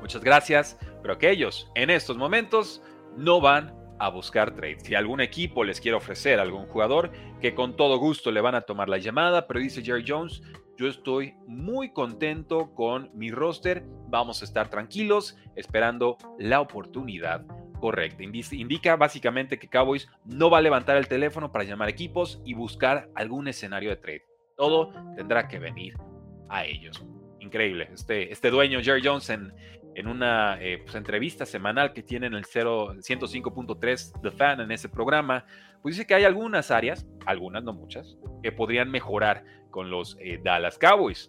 muchas 0.00 0.22
gracias, 0.22 0.78
pero 1.02 1.18
que 1.18 1.30
ellos 1.30 1.70
en 1.74 1.90
estos 1.90 2.16
momentos 2.16 2.82
no 3.16 3.40
van 3.40 3.74
a 3.98 4.08
buscar 4.10 4.54
trade. 4.54 4.80
Si 4.80 4.94
algún 4.94 5.20
equipo 5.20 5.64
les 5.64 5.80
quiere 5.80 5.96
ofrecer 5.96 6.38
algún 6.38 6.66
jugador, 6.66 7.10
que 7.40 7.54
con 7.54 7.76
todo 7.76 7.98
gusto 7.98 8.30
le 8.30 8.40
van 8.40 8.54
a 8.54 8.62
tomar 8.62 8.88
la 8.88 8.98
llamada, 8.98 9.46
pero 9.46 9.60
dice 9.60 9.82
Jerry 9.82 10.04
Jones, 10.06 10.42
yo 10.76 10.88
estoy 10.88 11.34
muy 11.46 11.92
contento 11.92 12.74
con 12.74 13.10
mi 13.14 13.30
roster, 13.30 13.84
vamos 14.08 14.42
a 14.42 14.44
estar 14.44 14.68
tranquilos 14.68 15.38
esperando 15.56 16.18
la 16.38 16.60
oportunidad 16.60 17.46
correcta. 17.80 18.22
Indica 18.22 18.96
básicamente 18.96 19.58
que 19.58 19.68
Cowboys 19.68 20.08
no 20.24 20.50
va 20.50 20.58
a 20.58 20.62
levantar 20.62 20.96
el 20.96 21.08
teléfono 21.08 21.50
para 21.50 21.64
llamar 21.64 21.88
equipos 21.88 22.42
y 22.44 22.54
buscar 22.54 23.08
algún 23.14 23.48
escenario 23.48 23.90
de 23.90 23.96
trade. 23.96 24.26
Todo 24.56 24.92
tendrá 25.16 25.48
que 25.48 25.58
venir 25.58 25.94
a 26.52 26.64
ellos. 26.66 27.04
Increíble. 27.40 27.88
Este, 27.92 28.30
este 28.30 28.50
dueño, 28.50 28.80
Jerry 28.82 29.00
Jones, 29.02 29.30
en, 29.30 29.52
una 30.06 30.62
eh, 30.62 30.78
pues, 30.82 30.94
entrevista 30.94 31.44
semanal 31.44 31.92
que 31.92 32.02
tiene 32.02 32.26
en 32.26 32.34
el 32.34 32.44
105.3 32.44 34.20
The 34.22 34.30
Fan 34.30 34.60
en 34.60 34.70
ese 34.70 34.88
programa, 34.88 35.44
pues 35.82 35.96
dice 35.96 36.06
que 36.06 36.14
hay 36.14 36.24
algunas 36.24 36.70
áreas, 36.70 37.06
algunas, 37.26 37.64
no 37.64 37.72
muchas, 37.72 38.16
que 38.42 38.52
podrían 38.52 38.90
mejorar 38.90 39.44
con 39.70 39.90
los 39.90 40.16
eh, 40.20 40.40
Dallas 40.42 40.78
Cowboys. 40.78 41.28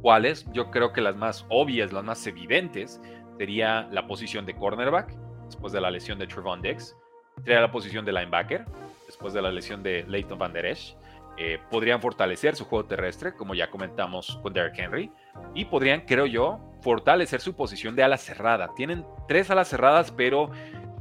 ¿Cuáles? 0.00 0.50
Yo 0.52 0.70
creo 0.70 0.92
que 0.92 1.00
las 1.00 1.16
más 1.16 1.44
obvias, 1.48 1.92
las 1.92 2.04
más 2.04 2.26
evidentes, 2.26 3.00
sería 3.38 3.88
la 3.90 4.06
posición 4.06 4.46
de 4.46 4.54
cornerback, 4.54 5.14
después 5.46 5.72
de 5.72 5.80
la 5.80 5.90
lesión 5.90 6.18
de 6.18 6.26
Trevon 6.26 6.62
Dix, 6.62 6.96
sería 7.44 7.60
la 7.60 7.70
posición 7.70 8.04
de 8.04 8.12
linebacker, 8.12 8.64
después 9.06 9.34
de 9.34 9.42
la 9.42 9.50
lesión 9.50 9.82
de 9.82 10.04
Leighton 10.08 10.38
Van 10.38 10.52
Der 10.52 10.66
Esch, 10.66 10.96
eh, 11.36 11.58
podrían 11.70 12.00
fortalecer 12.00 12.56
su 12.56 12.64
juego 12.64 12.86
terrestre, 12.86 13.34
como 13.34 13.54
ya 13.54 13.70
comentamos 13.70 14.38
con 14.42 14.52
Derrick 14.52 14.78
Henry, 14.78 15.10
y 15.54 15.64
podrían, 15.64 16.02
creo 16.02 16.26
yo, 16.26 16.60
fortalecer 16.82 17.40
su 17.40 17.54
posición 17.54 17.96
de 17.96 18.02
ala 18.02 18.16
cerrada. 18.16 18.70
Tienen 18.76 19.06
tres 19.28 19.50
alas 19.50 19.68
cerradas, 19.68 20.12
pero 20.12 20.50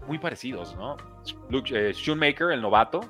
muy 0.07 0.19
parecidos, 0.19 0.75
¿no? 0.75 0.97
Luke, 1.49 1.71
eh, 1.73 1.93
el 1.93 2.61
novato, 2.61 3.01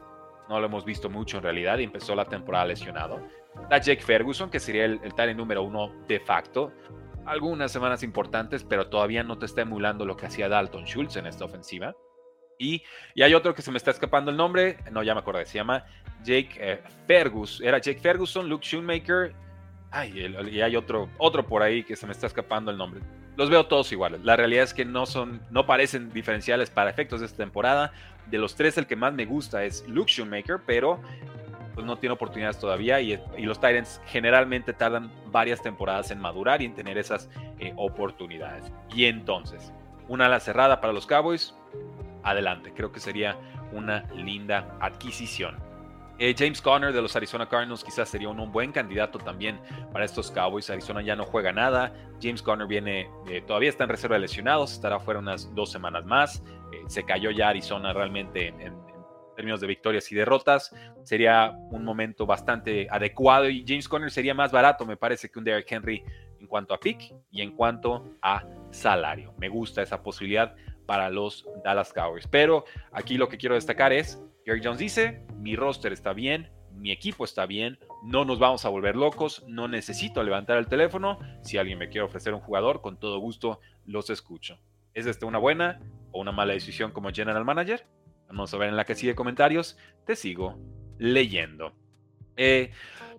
no 0.49 0.59
lo 0.59 0.65
hemos 0.65 0.83
visto 0.83 1.09
mucho 1.09 1.37
en 1.37 1.43
realidad 1.43 1.77
y 1.77 1.83
empezó 1.83 2.15
la 2.15 2.25
temporada 2.25 2.65
lesionado. 2.65 3.21
Está 3.61 3.77
Jake 3.77 4.01
Ferguson, 4.01 4.49
que 4.49 4.59
sería 4.59 4.85
el, 4.85 4.99
el 5.01 5.37
número 5.37 5.63
uno 5.63 5.91
de 6.07 6.19
facto. 6.19 6.71
Algunas 7.25 7.71
semanas 7.71 8.03
importantes, 8.03 8.63
pero 8.63 8.87
todavía 8.89 9.23
no 9.23 9.37
te 9.37 9.45
está 9.45 9.61
emulando 9.61 10.05
lo 10.05 10.17
que 10.17 10.25
hacía 10.25 10.49
Dalton 10.49 10.85
Schultz 10.85 11.15
en 11.17 11.27
esta 11.27 11.45
ofensiva. 11.45 11.95
Y, 12.61 12.83
hay 13.21 13.33
otro 13.33 13.55
que 13.55 13.63
se 13.63 13.71
me 13.71 13.77
está 13.77 13.89
escapando 13.89 14.29
el 14.29 14.37
nombre, 14.37 14.77
no, 14.91 15.01
ya 15.01 15.15
me 15.15 15.21
acordé, 15.21 15.45
se 15.47 15.55
llama 15.55 15.83
Jake 16.23 16.51
eh, 16.59 16.79
Fergus. 17.07 17.59
Era 17.59 17.79
Jake 17.79 17.99
Ferguson, 17.99 18.47
Luke 18.47 18.65
Shoemaker. 18.65 19.33
Ay, 19.89 20.35
y 20.51 20.61
hay 20.61 20.75
otro, 20.75 21.09
otro 21.17 21.45
por 21.45 21.63
ahí 21.63 21.83
que 21.83 21.95
se 21.95 22.05
me 22.05 22.13
está 22.13 22.27
escapando 22.27 22.69
el 22.71 22.77
nombre. 22.77 23.01
Los 23.35 23.49
veo 23.49 23.65
todos 23.65 23.91
iguales. 23.91 24.21
La 24.23 24.35
realidad 24.35 24.63
es 24.63 24.73
que 24.73 24.85
no 24.85 25.05
son, 25.05 25.41
no 25.49 25.65
parecen 25.65 26.11
diferenciales 26.11 26.69
para 26.69 26.91
efectos 26.91 27.21
de 27.21 27.25
esta 27.25 27.37
temporada. 27.37 27.91
De 28.27 28.37
los 28.37 28.55
tres, 28.55 28.77
el 28.77 28.85
que 28.85 28.95
más 28.95 29.13
me 29.13 29.25
gusta 29.25 29.63
es 29.65 29.83
Luke 29.87 30.11
Shoemaker, 30.11 30.59
pero 30.65 31.01
pues 31.73 31.85
no 31.85 31.97
tiene 31.97 32.13
oportunidades 32.13 32.59
todavía 32.59 33.01
y, 33.01 33.19
los 33.39 33.59
Titans 33.59 34.01
generalmente 34.05 34.73
tardan 34.73 35.11
varias 35.31 35.61
temporadas 35.61 36.11
en 36.11 36.19
madurar 36.19 36.61
y 36.61 36.65
en 36.65 36.75
tener 36.75 36.97
esas 36.97 37.29
eh, 37.59 37.73
oportunidades. 37.75 38.71
Y 38.93 39.05
entonces, 39.05 39.73
una 40.07 40.27
ala 40.27 40.39
cerrada 40.39 40.79
para 40.79 40.93
los 40.93 41.07
Cowboys, 41.07 41.55
adelante. 42.23 42.73
Creo 42.73 42.91
que 42.91 42.99
sería 42.99 43.37
una 43.71 44.03
linda 44.13 44.77
adquisición. 44.79 45.71
Eh, 46.23 46.35
James 46.37 46.61
Conner 46.61 46.93
de 46.93 47.01
los 47.01 47.15
Arizona 47.15 47.49
Cardinals 47.49 47.83
quizás 47.83 48.07
sería 48.07 48.29
un, 48.29 48.51
buen 48.51 48.71
candidato 48.71 49.17
también 49.17 49.59
para 49.91 50.05
estos 50.05 50.29
Cowboys. 50.29 50.69
Arizona 50.69 51.01
ya 51.01 51.15
no 51.15 51.25
juega 51.25 51.51
nada. 51.51 51.95
James 52.21 52.43
Conner 52.43 52.67
viene, 52.67 53.09
eh, 53.27 53.41
todavía 53.41 53.69
está 53.69 53.85
en 53.85 53.89
reserva 53.89 54.17
de 54.17 54.21
lesionados, 54.21 54.71
estará 54.71 54.99
fuera 54.99 55.19
unas 55.19 55.51
dos 55.55 55.71
semanas 55.71 56.05
más. 56.05 56.43
Eh, 56.71 56.83
se 56.85 57.03
cayó 57.05 57.31
ya 57.31 57.49
Arizona 57.49 57.91
realmente 57.91 58.49
en, 58.49 58.79
términos 59.35 59.61
de 59.61 59.65
victorias 59.65 60.11
y 60.11 60.15
derrotas. 60.15 60.75
Sería 61.01 61.55
un 61.71 61.83
momento 61.83 62.27
bastante 62.27 62.87
adecuado 62.91 63.49
y 63.49 63.65
James 63.67 63.89
Conner 63.89 64.11
sería 64.11 64.35
más 64.35 64.51
barato, 64.51 64.85
me 64.85 64.97
parece, 64.97 65.31
que 65.31 65.39
un 65.39 65.45
Derrick 65.45 65.71
Henry 65.71 66.03
en 66.39 66.45
cuanto 66.45 66.75
a 66.75 66.79
pick 66.79 67.15
y 67.31 67.41
en 67.41 67.55
cuanto 67.55 68.17
a 68.21 68.43
salario. 68.69 69.33
Me 69.39 69.49
gusta 69.49 69.81
esa 69.81 70.03
posibilidad 70.03 70.55
para 70.91 71.09
los 71.09 71.47
Dallas 71.63 71.93
Cowboys. 71.93 72.27
Pero 72.27 72.65
aquí 72.91 73.17
lo 73.17 73.29
que 73.29 73.37
quiero 73.37 73.55
destacar 73.55 73.93
es, 73.93 74.21
Gary 74.45 74.59
Jones 74.61 74.77
dice, 74.77 75.23
mi 75.37 75.55
roster 75.55 75.93
está 75.93 76.11
bien, 76.11 76.51
mi 76.73 76.91
equipo 76.91 77.23
está 77.23 77.45
bien, 77.45 77.79
no 78.03 78.25
nos 78.25 78.39
vamos 78.39 78.65
a 78.65 78.69
volver 78.69 78.97
locos, 78.97 79.41
no 79.47 79.69
necesito 79.69 80.21
levantar 80.21 80.57
el 80.57 80.67
teléfono, 80.67 81.17
si 81.43 81.57
alguien 81.57 81.79
me 81.79 81.87
quiere 81.87 82.03
ofrecer 82.05 82.33
un 82.33 82.41
jugador, 82.41 82.81
con 82.81 82.99
todo 82.99 83.19
gusto 83.19 83.61
los 83.85 84.09
escucho. 84.09 84.59
¿Es 84.93 85.05
esta 85.05 85.25
una 85.25 85.37
buena 85.37 85.79
o 86.11 86.19
una 86.19 86.33
mala 86.33 86.51
decisión 86.51 86.91
como 86.91 87.09
general 87.11 87.45
manager? 87.45 87.87
Vamos 88.27 88.53
a 88.53 88.57
ver 88.57 88.67
en 88.67 88.75
la 88.75 88.83
casilla 88.83 89.13
de 89.13 89.15
comentarios, 89.15 89.77
te 90.05 90.17
sigo 90.17 90.59
leyendo. 90.97 91.71
Eh, 92.35 92.71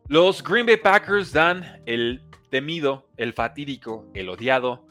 los 0.08 0.44
Green 0.44 0.66
Bay 0.66 0.76
Packers 0.76 1.32
dan 1.32 1.80
el 1.86 2.20
temido, 2.50 3.08
el 3.16 3.32
fatídico, 3.32 4.10
el 4.12 4.28
odiado 4.28 4.86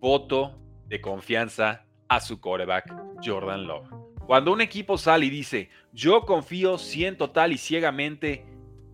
voto 0.00 0.60
de 0.86 1.00
confianza 1.00 1.85
a 2.08 2.20
su 2.20 2.40
quarterback 2.40 2.92
Jordan 3.24 3.66
Love. 3.66 3.88
Cuando 4.26 4.52
un 4.52 4.60
equipo 4.60 4.98
sale 4.98 5.26
y 5.26 5.30
dice, 5.30 5.70
yo 5.92 6.22
confío 6.26 6.78
100 6.78 7.16
total 7.16 7.52
y 7.52 7.58
ciegamente 7.58 8.44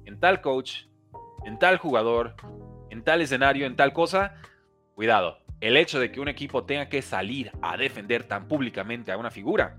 en 0.05 0.21
tal 0.21 0.41
coach, 0.41 0.85
en 1.45 1.59
tal 1.59 1.79
jugador, 1.79 2.35
en 2.91 3.03
tal 3.03 3.23
escenario, 3.23 3.67
en 3.67 3.77
tal 3.77 3.93
cosa, 3.93 4.35
cuidado. 4.95 5.39
El 5.61 5.77
hecho 5.77 6.01
de 6.01 6.11
que 6.13 6.21
un 6.21 6.29
equipo 6.29 6.65
tenga 6.65 6.89
que 6.89 7.03
salir 7.03 7.51
a 7.63 7.77
defender 7.77 8.25
tan 8.25 8.49
públicamente 8.49 9.13
a 9.13 9.17
una 9.17 9.31
figura 9.31 9.79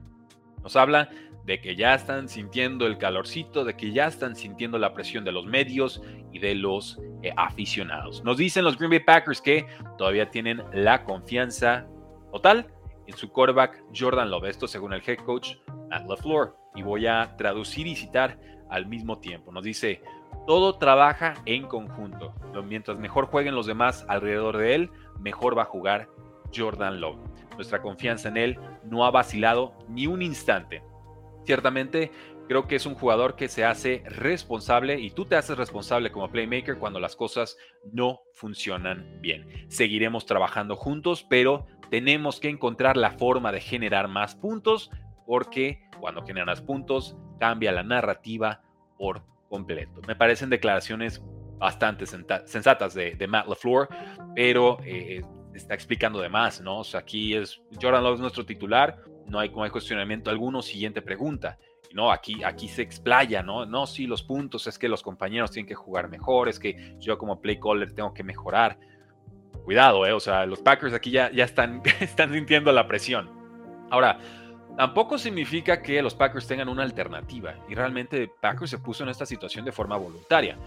nos 0.63 0.75
habla 0.78 1.10
de 1.46 1.60
que 1.60 1.75
ya 1.75 1.94
están 1.94 2.30
sintiendo 2.30 2.88
el 2.88 2.98
calorcito, 2.98 3.66
de 3.66 3.75
que 3.75 3.92
ya 3.92 4.08
están 4.08 4.36
sintiendo 4.36 4.78
la 4.78 4.94
presión 4.94 5.25
de 5.25 5.34
los 5.34 5.46
medios 5.46 6.02
y 6.32 6.40
de 6.40 6.56
los 6.56 7.00
eh, 7.22 7.34
aficionados. 7.36 8.24
Nos 8.24 8.38
dicen 8.38 8.63
los 8.63 8.78
Green 8.78 8.92
Bay 8.92 9.02
Packers 9.02 9.42
que 9.42 9.68
todavía 9.98 10.32
tienen 10.32 10.63
la 10.72 11.04
confianza 11.04 11.86
total 12.32 12.73
en 13.07 13.17
su 13.17 13.29
quarterback 13.29 13.83
Jordan 13.95 14.29
Love. 14.29 14.45
Esto 14.45 14.67
según 14.67 14.93
el 14.93 15.03
head 15.05 15.19
coach 15.19 15.55
Matt 15.89 16.07
LaFleur. 16.07 16.55
Y 16.75 16.81
voy 16.81 17.07
a 17.07 17.36
traducir 17.38 17.88
y 17.88 17.95
citar 17.95 18.39
al 18.69 18.88
mismo 18.88 19.19
tiempo. 19.19 19.51
Nos 19.51 19.63
dice, 19.63 20.01
todo 20.48 20.77
trabaja 20.77 21.36
en 21.45 21.67
conjunto. 21.67 22.33
Mientras 22.65 22.98
mejor 22.98 23.27
jueguen 23.27 23.55
los 23.55 23.65
demás 23.65 24.05
alrededor 24.07 24.57
de 24.57 24.75
él, 24.75 24.89
mejor 25.19 25.57
va 25.57 25.63
a 25.63 25.65
jugar 25.65 26.10
Jordan 26.55 27.00
Love. 27.00 27.19
Nuestra 27.55 27.81
confianza 27.81 28.29
en 28.29 28.38
él 28.38 28.60
no 28.83 29.05
ha 29.05 29.12
vacilado 29.12 29.74
ni 29.88 30.07
un 30.07 30.22
instante. 30.22 30.83
Ciertamente, 31.45 32.12
creo 32.48 32.67
que 32.67 32.75
es 32.75 32.86
un 32.86 32.95
jugador 32.95 33.36
que 33.36 33.48
se 33.48 33.65
hace 33.65 34.03
responsable 34.05 35.00
y 35.00 35.12
tú 35.12 35.25
te 35.25 35.36
haces 35.36 35.57
responsable 35.57 36.12
como 36.12 36.31
playmaker 36.31 36.77
cuando 36.77 37.00
las 37.00 37.15
cosas 37.15 37.57
no 37.91 38.22
funcionan 38.33 39.19
bien. 39.22 39.48
Seguiremos 39.69 40.25
trabajando 40.25 40.75
juntos, 40.75 41.25
pero 41.29 41.65
tenemos 41.94 42.40
que 42.40 42.50
encontrar 42.50 42.98
la 42.98 43.12
forma 43.12 43.52
de 43.52 43.62
generar 43.62 44.08
más 44.08 44.34
puntos 44.34 44.90
porque 45.28 45.80
cuando 46.00 46.26
generas 46.26 46.60
puntos 46.60 47.16
cambia 47.40 47.72
la 47.72 47.84
narrativa 47.84 48.64
por 48.98 49.22
completo. 49.48 50.02
Me 50.08 50.16
parecen 50.16 50.50
declaraciones 50.50 51.22
bastante 51.60 52.08
sensatas 52.08 52.96
de, 52.96 53.28
Matt 53.30 53.48
LaFleur, 53.48 53.90
pero 54.34 54.80
eh, 54.84 55.22
está 55.54 55.76
explicando 55.76 56.20
de 56.20 56.30
más, 56.30 56.62
¿no? 56.62 56.80
O 56.80 56.84
sea, 56.84 57.02
aquí 57.02 57.36
es 57.36 57.62
Jordan 57.80 58.04
Love 58.04 58.16
es 58.16 58.22
nuestro 58.22 58.44
titular, 58.44 58.98
no 59.28 59.38
hay, 59.38 59.52
no 59.52 59.62
hay 59.62 59.70
cuestionamiento 59.70 60.32
alguno. 60.32 60.64
Siguiente 60.64 61.04
pregunta. 61.04 61.60
No, 61.94 62.12
aquí, 62.12 62.44
aquí 62.44 62.70
se 62.70 62.82
explaya, 62.82 63.44
¿no? 63.44 63.68
No, 63.68 63.86
sí, 63.86 64.08
los 64.08 64.24
puntos, 64.24 64.66
es 64.66 64.80
que 64.80 64.90
los 64.90 65.04
compañeros 65.04 65.52
tienen 65.52 65.68
que 65.68 65.76
jugar 65.76 66.10
mejor, 66.10 66.50
es 66.50 66.58
que 66.58 66.96
yo 66.98 67.20
como 67.20 67.40
play 67.40 67.60
caller 67.60 67.94
tengo 67.94 68.16
que 68.16 68.24
mejorar 68.24 68.80
cuidado, 69.63 70.05
eh, 70.05 70.13
o 70.13 70.20
sea, 70.20 70.46
los 70.46 70.62
Packers 70.62 70.93
aquí 70.93 71.12
ya, 71.12 71.32
ya 71.32 71.46
están, 71.46 71.82
están 72.00 72.34
sintiendo 72.34 72.72
la 72.72 72.88
presión. 72.88 73.29
Ahora, 73.89 74.20
tampoco 74.77 75.17
significa 75.17 75.82
que 75.82 76.01
los 76.01 76.15
Packers 76.15 76.48
tengan 76.48 76.70
una 76.70 76.84
alternativa 76.84 77.55
y 77.70 77.75
realmente 77.75 78.29
Packers 78.41 78.72
se 78.72 78.77
puso 78.79 79.03
en 79.03 79.10
esta 79.10 79.25
situación 79.25 79.65
de 79.65 79.72
forma 79.72 79.98
voluntaria. 79.98 80.58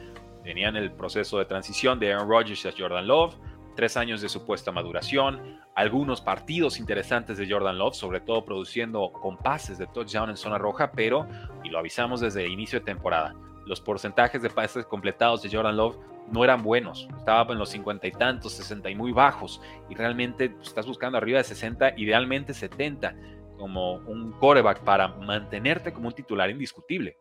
Tenían 0.45 0.77
el 0.77 0.93
proceso 0.93 1.39
de 1.39 1.45
transición 1.45 1.99
de 1.99 2.13
Aaron 2.13 2.29
Rodgers 2.29 2.67
a 2.67 2.71
Jordan 2.77 3.07
Love, 3.07 3.35
tres 3.75 3.97
años 3.97 4.21
de 4.23 4.29
supuesta 4.29 4.73
maduración, 4.73 5.61
algunos 5.75 6.21
partidos 6.21 6.79
interesantes 6.79 7.37
de 7.37 7.49
Jordan 7.49 7.79
Love, 7.79 7.95
sobre 7.95 8.21
todo 8.21 8.45
produciendo 8.45 9.13
compases 9.13 9.79
de 9.79 9.87
touchdown 9.87 10.31
en 10.31 10.37
zona 10.37 10.59
roja, 10.59 10.91
pero, 10.93 11.29
y 11.63 11.69
lo 11.69 11.79
avisamos 11.79 12.21
desde 12.21 12.45
el 12.45 12.53
inicio 12.53 12.81
de 12.81 12.87
temporada, 12.87 13.35
los 13.67 13.81
porcentajes 13.81 14.41
de 14.41 14.49
pases 14.49 14.87
completados 14.87 15.43
de 15.43 15.51
Jordan 15.51 15.77
Love 15.77 15.99
no 16.31 16.45
eran 16.45 16.63
buenos. 16.63 17.09
Estaba 17.19 17.53
en 17.53 17.59
los 17.59 17.69
cincuenta 17.69 18.07
y 18.07 18.13
tantos, 18.13 18.53
60 18.53 18.91
y 18.91 18.95
muy 18.95 19.13
bajos. 19.13 19.61
Y 19.91 19.95
realmente 19.95 20.51
pues, 20.51 20.69
estás 20.69 20.87
buscando 20.87 21.19
arriba 21.19 21.39
de 21.39 21.45
60, 21.45 21.95
idealmente 21.99 22.55
70, 22.55 23.15
como 23.59 23.95
un 23.95 24.33
coreback 24.33 24.81
para 24.81 25.09
mantenerte 25.09 25.93
como 25.93 26.09
un 26.09 26.15
titular 26.15 26.49
indiscutible. 26.51 27.17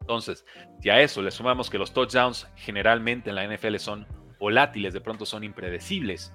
Entonces, 0.00 0.44
si 0.80 0.90
a 0.90 1.00
eso 1.00 1.22
le 1.22 1.30
sumamos 1.30 1.70
que 1.70 1.78
los 1.78 1.92
touchdowns 1.92 2.48
generalmente 2.56 3.30
en 3.30 3.36
la 3.36 3.46
NFL 3.46 3.76
son 3.76 4.06
volátiles, 4.38 4.92
de 4.92 5.00
pronto 5.00 5.24
son 5.24 5.44
impredecibles, 5.44 6.32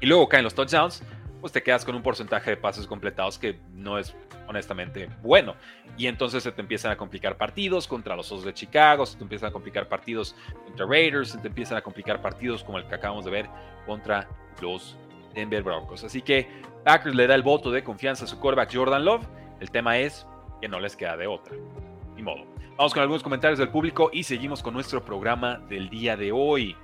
y 0.00 0.06
luego 0.06 0.28
caen 0.28 0.44
los 0.44 0.54
touchdowns, 0.54 1.02
pues 1.40 1.52
te 1.52 1.62
quedas 1.62 1.84
con 1.84 1.94
un 1.94 2.02
porcentaje 2.02 2.50
de 2.50 2.56
pases 2.56 2.86
completados 2.86 3.38
que 3.38 3.58
no 3.72 3.98
es 3.98 4.14
honestamente 4.48 5.08
bueno. 5.22 5.54
Y 5.96 6.06
entonces 6.06 6.42
se 6.42 6.52
te 6.52 6.60
empiezan 6.60 6.92
a 6.92 6.96
complicar 6.96 7.36
partidos 7.36 7.86
contra 7.86 8.16
los 8.16 8.30
Osos 8.32 8.44
de 8.44 8.54
Chicago, 8.54 9.06
se 9.06 9.16
te 9.16 9.22
empiezan 9.22 9.50
a 9.50 9.52
complicar 9.52 9.88
partidos 9.88 10.34
contra 10.64 10.86
Raiders, 10.86 11.30
se 11.30 11.38
te 11.38 11.48
empiezan 11.48 11.78
a 11.78 11.82
complicar 11.82 12.20
partidos 12.20 12.64
como 12.64 12.78
el 12.78 12.86
que 12.86 12.94
acabamos 12.94 13.24
de 13.24 13.30
ver 13.30 13.48
contra 13.86 14.28
los 14.60 14.96
Denver 15.34 15.62
Broncos. 15.62 16.04
Así 16.04 16.22
que 16.22 16.48
Packers 16.84 17.14
le 17.14 17.26
da 17.26 17.34
el 17.34 17.42
voto 17.42 17.70
de 17.70 17.82
confianza 17.84 18.24
a 18.24 18.28
su 18.28 18.38
quarterback 18.38 18.74
Jordan 18.74 19.04
Love. 19.04 19.26
El 19.60 19.70
tema 19.70 19.98
es 19.98 20.26
que 20.60 20.68
no 20.68 20.80
les 20.80 20.96
queda 20.96 21.16
de 21.16 21.26
otra. 21.26 21.54
Ni 22.14 22.22
modo. 22.22 22.46
Vamos 22.76 22.92
con 22.92 23.02
algunos 23.02 23.22
comentarios 23.22 23.58
del 23.58 23.70
público 23.70 24.10
y 24.12 24.22
seguimos 24.22 24.62
con 24.62 24.74
nuestro 24.74 25.04
programa 25.04 25.58
del 25.68 25.88
día 25.88 26.16
de 26.16 26.30
hoy. 26.32 26.76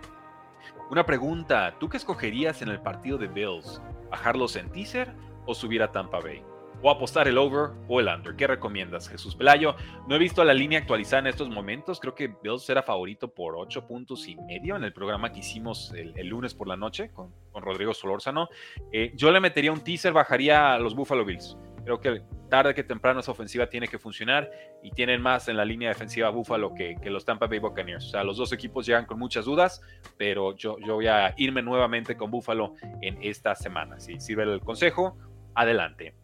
Una 0.91 1.05
pregunta, 1.05 1.75
¿tú 1.79 1.89
qué 1.89 1.97
escogerías 1.97 2.63
en 2.63 2.69
el 2.69 2.81
partido 2.81 3.19
de 3.19 3.27
Bills? 3.27 3.81
¿Bajarlos 4.13 4.57
en 4.57 4.69
teaser 4.71 5.11
o 5.47 5.55
subir 5.55 5.83
a 5.83 5.91
Tampa 5.91 6.21
Bay? 6.21 6.43
¿O 6.83 6.91
apostar 6.91 7.29
el 7.29 7.39
over 7.39 7.71
o 7.89 7.99
el 7.99 8.09
under? 8.09 8.37
¿Qué 8.37 8.47
recomiendas, 8.47 9.09
Jesús 9.09 9.35
Pelayo? 9.35 9.75
No 10.07 10.17
he 10.17 10.19
visto 10.19 10.45
la 10.45 10.53
línea 10.53 10.81
actualizada 10.81 11.21
en 11.21 11.29
estos 11.29 11.49
momentos. 11.49 11.99
Creo 11.99 12.15
que 12.15 12.29
Bills 12.43 12.69
era 12.69 12.83
favorito 12.83 13.29
por 13.29 13.57
8 13.57 13.87
puntos 13.87 14.29
y 14.29 14.37
medio 14.37 14.77
en 14.77 14.85
el 14.85 14.93
programa 14.93 15.33
que 15.33 15.41
hicimos 15.41 15.95
el, 15.95 16.27
lunes 16.27 16.53
por 16.53 16.69
la 16.69 16.77
noche 16.77 17.11
con, 17.11 17.33
Rodrigo 17.55 17.95
Solórzano. 17.95 18.51
Eh, 18.93 19.13
yo 19.17 19.31
le 19.31 19.41
metería 19.41 19.73
un 19.73 19.81
teaser, 19.81 20.13
bajaría 20.13 20.75
a 20.75 20.79
los 20.79 20.95
Buffalo 20.95 21.25
Bills. 21.25 21.57
Creo 21.85 22.01
que 22.01 22.23
tarde 22.49 22.75
que 22.75 22.85
temprano 22.85 23.21
esa 23.21 23.33
ofensiva 23.33 23.67
tiene 23.67 23.89
que 23.89 23.99
funcionar 23.99 24.51
y 24.83 24.91
tienen 24.91 25.21
más 25.21 25.49
en 25.49 25.57
la 25.57 25.65
línea 25.65 25.89
defensiva 25.89 26.29
Buffalo 26.31 26.75
que, 26.75 26.99
los 27.05 27.25
Tampa 27.25 27.47
Bay 27.47 27.59
Buccaneers. 27.59 28.07
O 28.07 28.11
sea, 28.11 28.25
los 28.25 28.37
dos 28.37 28.53
equipos 28.53 28.87
llegan 28.87 29.07
con 29.07 29.19
muchas 29.19 29.45
dudas, 29.45 29.81
pero 30.17 30.55
yo, 30.57 30.79
yo 30.79 30.97
voy 30.97 31.07
a 31.07 31.35
irme 31.39 31.63
nuevamente 31.63 32.17
con 32.17 32.31
Buffalo 32.31 32.75
en 33.01 33.19
esta 33.23 33.55
semana. 33.55 33.99
Si 33.99 34.21
sirve 34.21 34.45
el 34.45 34.61
consejo, 34.61 35.17
adelante. 35.55 36.15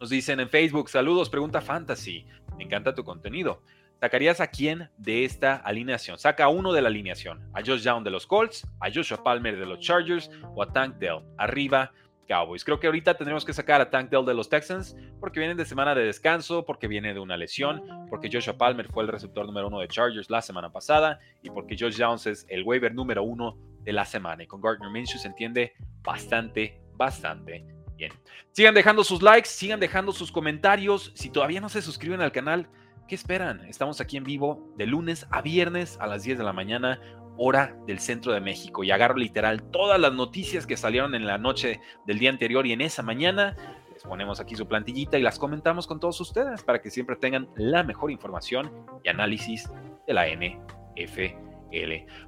Nos 0.00 0.10
dicen 0.10 0.40
en 0.40 0.48
Facebook, 0.48 0.88
saludos, 0.90 1.30
pregunta 1.30 1.60
Fantasy. 1.60 2.26
Me 2.56 2.64
encanta 2.64 2.94
tu 2.94 3.04
contenido. 3.04 3.62
¿Sacarías 4.00 4.40
a 4.40 4.48
quién 4.48 4.90
de 4.98 5.24
esta 5.24 5.56
alineación? 5.56 6.18
Saca 6.18 6.44
a 6.44 6.48
uno 6.48 6.72
de 6.74 6.82
la 6.82 6.88
alineación. 6.88 7.48
A 7.54 7.60
Josh 7.64 7.82
Young 7.82 8.04
de 8.04 8.10
los 8.10 8.26
Colts, 8.26 8.66
a 8.80 8.92
Joshua 8.92 9.22
Palmer 9.22 9.58
de 9.58 9.64
los 9.64 9.80
Chargers 9.80 10.30
o 10.54 10.62
a 10.62 10.70
Tank 10.70 10.96
Dell. 10.96 11.22
Arriba 11.38 11.92
Cowboys. 12.26 12.64
Creo 12.64 12.78
que 12.80 12.86
ahorita 12.86 13.14
tendremos 13.14 13.44
que 13.44 13.52
sacar 13.52 13.80
a 13.80 13.90
Tank 13.90 14.10
Dell 14.10 14.24
de 14.24 14.34
los 14.34 14.48
Texans 14.48 14.96
porque 15.20 15.40
vienen 15.40 15.56
de 15.56 15.64
semana 15.64 15.94
de 15.94 16.04
descanso, 16.04 16.64
porque 16.64 16.88
viene 16.88 17.14
de 17.14 17.20
una 17.20 17.36
lesión, 17.36 17.82
porque 18.10 18.28
Joshua 18.32 18.58
Palmer 18.58 18.88
fue 18.88 19.04
el 19.04 19.08
receptor 19.08 19.46
número 19.46 19.68
uno 19.68 19.80
de 19.80 19.88
Chargers 19.88 20.30
la 20.30 20.42
semana 20.42 20.70
pasada 20.70 21.18
y 21.42 21.50
porque 21.50 21.76
Josh 21.78 21.96
Jones 21.98 22.26
es 22.26 22.46
el 22.48 22.62
waiver 22.64 22.94
número 22.94 23.22
uno 23.22 23.56
de 23.82 23.92
la 23.92 24.04
semana. 24.04 24.42
Y 24.42 24.46
con 24.46 24.60
Gardner 24.60 24.90
Minshew 24.90 25.18
se 25.18 25.28
entiende 25.28 25.74
bastante, 26.02 26.80
bastante 26.94 27.76
bien. 27.96 28.12
Sigan 28.52 28.74
dejando 28.74 29.04
sus 29.04 29.22
likes, 29.22 29.48
sigan 29.48 29.80
dejando 29.80 30.12
sus 30.12 30.30
comentarios. 30.30 31.12
Si 31.14 31.30
todavía 31.30 31.60
no 31.60 31.68
se 31.68 31.82
suscriben 31.82 32.20
al 32.20 32.32
canal, 32.32 32.68
¿qué 33.08 33.14
esperan? 33.14 33.64
Estamos 33.66 34.00
aquí 34.00 34.16
en 34.16 34.24
vivo 34.24 34.72
de 34.76 34.86
lunes 34.86 35.26
a 35.30 35.42
viernes 35.42 35.96
a 36.00 36.06
las 36.06 36.22
10 36.22 36.38
de 36.38 36.44
la 36.44 36.52
mañana 36.52 37.00
hora 37.36 37.76
del 37.86 37.98
centro 37.98 38.32
de 38.32 38.40
México 38.40 38.84
y 38.84 38.90
agarro 38.90 39.16
literal 39.16 39.62
todas 39.70 40.00
las 40.00 40.12
noticias 40.12 40.66
que 40.66 40.76
salieron 40.76 41.14
en 41.14 41.26
la 41.26 41.38
noche 41.38 41.80
del 42.06 42.18
día 42.18 42.30
anterior 42.30 42.66
y 42.66 42.72
en 42.72 42.80
esa 42.80 43.02
mañana. 43.02 43.56
Les 43.92 44.02
ponemos 44.02 44.40
aquí 44.40 44.56
su 44.56 44.66
plantillita 44.66 45.18
y 45.18 45.22
las 45.22 45.38
comentamos 45.38 45.86
con 45.86 46.00
todos 46.00 46.20
ustedes 46.20 46.62
para 46.62 46.80
que 46.80 46.90
siempre 46.90 47.16
tengan 47.16 47.48
la 47.56 47.82
mejor 47.82 48.10
información 48.10 48.70
y 49.04 49.08
análisis 49.08 49.70
de 50.06 50.14
la 50.14 50.26
NFL. 50.26 51.46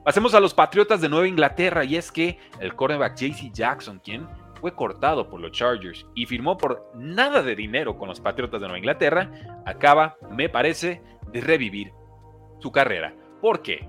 Pasemos 0.05 0.35
a 0.35 0.41
los 0.41 0.55
Patriotas 0.55 1.01
de 1.01 1.09
Nueva 1.09 1.29
Inglaterra 1.29 1.85
y 1.85 1.97
es 1.97 2.11
que 2.11 2.39
el 2.61 2.75
cornerback 2.75 3.17
JC 3.17 3.53
Jackson, 3.53 4.01
quien 4.03 4.27
fue 4.61 4.75
cortado 4.75 5.29
por 5.29 5.41
los 5.41 5.53
Chargers 5.53 6.07
y 6.15 6.27
firmó 6.27 6.57
por 6.57 6.91
nada 6.95 7.43
de 7.43 7.55
dinero 7.55 7.97
con 7.97 8.09
los 8.09 8.21
Patriotas 8.21 8.61
de 8.61 8.67
Nueva 8.67 8.79
Inglaterra, 8.79 9.31
acaba, 9.65 10.17
me 10.31 10.49
parece, 10.49 11.03
de 11.33 11.41
revivir 11.41 11.93
su 12.59 12.73
carrera. 12.73 13.15
¿Por 13.41 13.63
qué? 13.63 13.89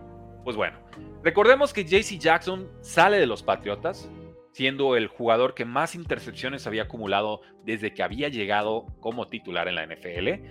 Pues 0.49 0.57
bueno, 0.57 0.79
recordemos 1.21 1.73
que 1.73 1.85
JC 1.85 2.17
Jackson 2.17 2.67
sale 2.81 3.19
de 3.19 3.27
los 3.27 3.43
Patriotas, 3.43 4.09
siendo 4.51 4.95
el 4.95 5.05
jugador 5.05 5.53
que 5.53 5.63
más 5.63 5.93
intercepciones 5.93 6.65
había 6.65 6.81
acumulado 6.81 7.41
desde 7.65 7.93
que 7.93 8.01
había 8.01 8.29
llegado 8.29 8.87
como 8.99 9.27
titular 9.27 9.67
en 9.67 9.75
la 9.75 9.85
NFL. 9.85 10.43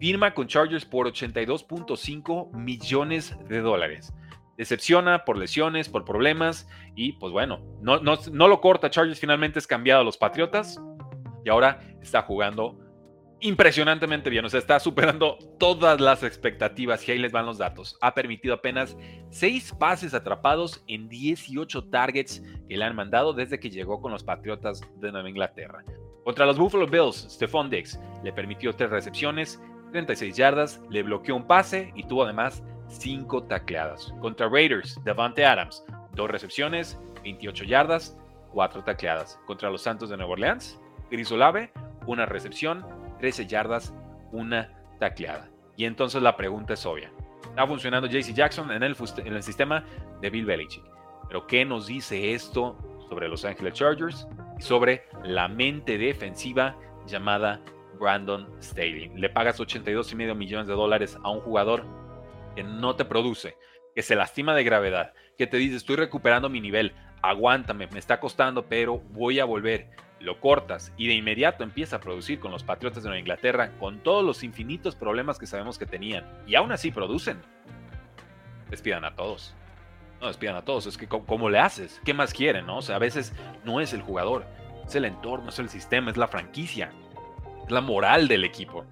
Firma 0.00 0.34
con 0.34 0.48
Chargers 0.48 0.84
por 0.84 1.06
82.5 1.06 2.52
millones 2.52 3.36
de 3.48 3.60
dólares. 3.60 4.12
Decepciona 4.56 5.24
por 5.24 5.38
lesiones, 5.38 5.88
por 5.88 6.04
problemas 6.04 6.68
y 6.96 7.12
pues 7.12 7.32
bueno, 7.32 7.60
no, 7.80 8.00
no, 8.00 8.18
no 8.32 8.48
lo 8.48 8.60
corta. 8.60 8.90
Chargers 8.90 9.20
finalmente 9.20 9.60
es 9.60 9.68
cambiado 9.68 10.00
a 10.00 10.04
los 10.04 10.16
Patriotas 10.16 10.82
y 11.44 11.48
ahora 11.48 11.78
está 12.02 12.22
jugando 12.22 12.76
impresionantemente 13.44 14.30
bien, 14.30 14.42
o 14.46 14.48
sea, 14.48 14.58
está 14.58 14.80
superando 14.80 15.36
todas 15.58 16.00
las 16.00 16.22
expectativas 16.22 17.06
y 17.06 17.12
ahí 17.12 17.18
les 17.18 17.30
van 17.30 17.44
los 17.44 17.58
datos. 17.58 17.98
Ha 18.00 18.14
permitido 18.14 18.54
apenas 18.54 18.96
6 19.32 19.74
pases 19.78 20.14
atrapados 20.14 20.82
en 20.86 21.10
18 21.10 21.90
targets 21.90 22.42
que 22.66 22.76
le 22.78 22.84
han 22.84 22.96
mandado 22.96 23.34
desde 23.34 23.60
que 23.60 23.68
llegó 23.68 24.00
con 24.00 24.12
los 24.12 24.24
Patriotas 24.24 24.80
de 24.96 25.12
Nueva 25.12 25.28
Inglaterra. 25.28 25.84
Contra 26.24 26.46
los 26.46 26.56
Buffalo 26.56 26.86
Bills, 26.86 27.26
Stephon 27.28 27.68
Diggs 27.68 28.00
le 28.22 28.32
permitió 28.32 28.74
tres 28.74 28.88
recepciones, 28.88 29.62
36 29.92 30.34
yardas, 30.34 30.80
le 30.88 31.02
bloqueó 31.02 31.36
un 31.36 31.46
pase 31.46 31.92
y 31.94 32.04
tuvo 32.04 32.24
además 32.24 32.64
5 32.88 33.42
tacleadas. 33.42 34.14
Contra 34.22 34.48
Raiders, 34.48 34.98
Devante 35.04 35.44
Adams, 35.44 35.84
dos 36.14 36.30
recepciones, 36.30 36.98
28 37.22 37.64
yardas, 37.64 38.16
4 38.52 38.84
tacleadas. 38.84 39.38
Contra 39.46 39.68
los 39.68 39.82
Santos 39.82 40.08
de 40.08 40.16
Nueva 40.16 40.32
Orleans, 40.32 40.80
Chris 41.10 41.30
Olave, 41.30 41.70
una 42.06 42.24
recepción, 42.24 43.03
13 43.18 43.46
yardas, 43.46 43.94
una 44.32 44.70
tacleada. 44.98 45.48
Y 45.76 45.84
entonces 45.84 46.22
la 46.22 46.36
pregunta 46.36 46.74
es 46.74 46.86
obvia. 46.86 47.10
Está 47.48 47.66
funcionando 47.66 48.08
JC 48.08 48.32
Jackson 48.32 48.70
en 48.70 48.82
el, 48.82 48.96
en 49.18 49.32
el 49.34 49.42
sistema 49.42 49.84
de 50.20 50.30
Bill 50.30 50.46
Belichick. 50.46 50.84
Pero 51.28 51.46
¿qué 51.46 51.64
nos 51.64 51.86
dice 51.86 52.32
esto 52.34 52.76
sobre 53.08 53.28
Los 53.28 53.44
Angeles 53.44 53.74
Chargers 53.74 54.26
y 54.58 54.62
sobre 54.62 55.04
la 55.22 55.48
mente 55.48 55.98
defensiva 55.98 56.76
llamada 57.06 57.60
Brandon 57.98 58.48
Staley. 58.60 59.10
Le 59.14 59.28
pagas 59.28 59.60
82,5 59.60 60.34
millones 60.34 60.66
de 60.66 60.74
dólares 60.74 61.18
a 61.22 61.30
un 61.30 61.40
jugador 61.40 61.84
que 62.54 62.62
no 62.62 62.96
te 62.96 63.04
produce, 63.04 63.56
que 63.94 64.02
se 64.02 64.16
lastima 64.16 64.54
de 64.54 64.64
gravedad, 64.64 65.12
que 65.36 65.46
te 65.46 65.56
dice 65.56 65.76
estoy 65.76 65.96
recuperando 65.96 66.48
mi 66.48 66.60
nivel, 66.60 66.92
aguántame, 67.22 67.86
me 67.88 67.98
está 67.98 68.20
costando, 68.20 68.66
pero 68.66 68.98
voy 68.98 69.40
a 69.40 69.44
volver. 69.44 69.90
Lo 70.24 70.40
cortas 70.40 70.90
y 70.96 71.06
de 71.06 71.12
inmediato 71.12 71.64
empieza 71.64 71.96
a 71.96 72.00
producir 72.00 72.40
con 72.40 72.50
los 72.50 72.64
Patriotas 72.64 73.02
de 73.02 73.10
Nueva 73.10 73.20
Inglaterra, 73.20 73.72
con 73.78 73.98
todos 73.98 74.24
los 74.24 74.42
infinitos 74.42 74.96
problemas 74.96 75.38
que 75.38 75.46
sabemos 75.46 75.78
que 75.78 75.84
tenían. 75.84 76.24
Y 76.46 76.54
aún 76.54 76.72
así 76.72 76.90
producen. 76.90 77.42
Despidan 78.70 79.04
a 79.04 79.14
todos. 79.14 79.54
No 80.22 80.28
despidan 80.28 80.56
a 80.56 80.62
todos. 80.62 80.86
Es 80.86 80.96
que, 80.96 81.06
¿cómo, 81.06 81.50
le 81.50 81.58
haces? 81.58 82.00
¿Qué 82.06 82.14
más 82.14 82.32
quieren? 82.32 82.64
No? 82.64 82.78
O 82.78 82.82
sea, 82.82 82.96
a 82.96 82.98
veces 82.98 83.34
no 83.64 83.82
es 83.82 83.92
el 83.92 84.00
jugador, 84.00 84.46
es 84.86 84.94
el 84.94 85.04
entorno, 85.04 85.50
es 85.50 85.58
el 85.58 85.68
sistema, 85.68 86.10
es 86.10 86.16
la 86.16 86.26
franquicia, 86.26 86.90
es 87.66 87.70
la 87.70 87.82
moral 87.82 88.26
del 88.26 88.44
equipo. 88.44 88.86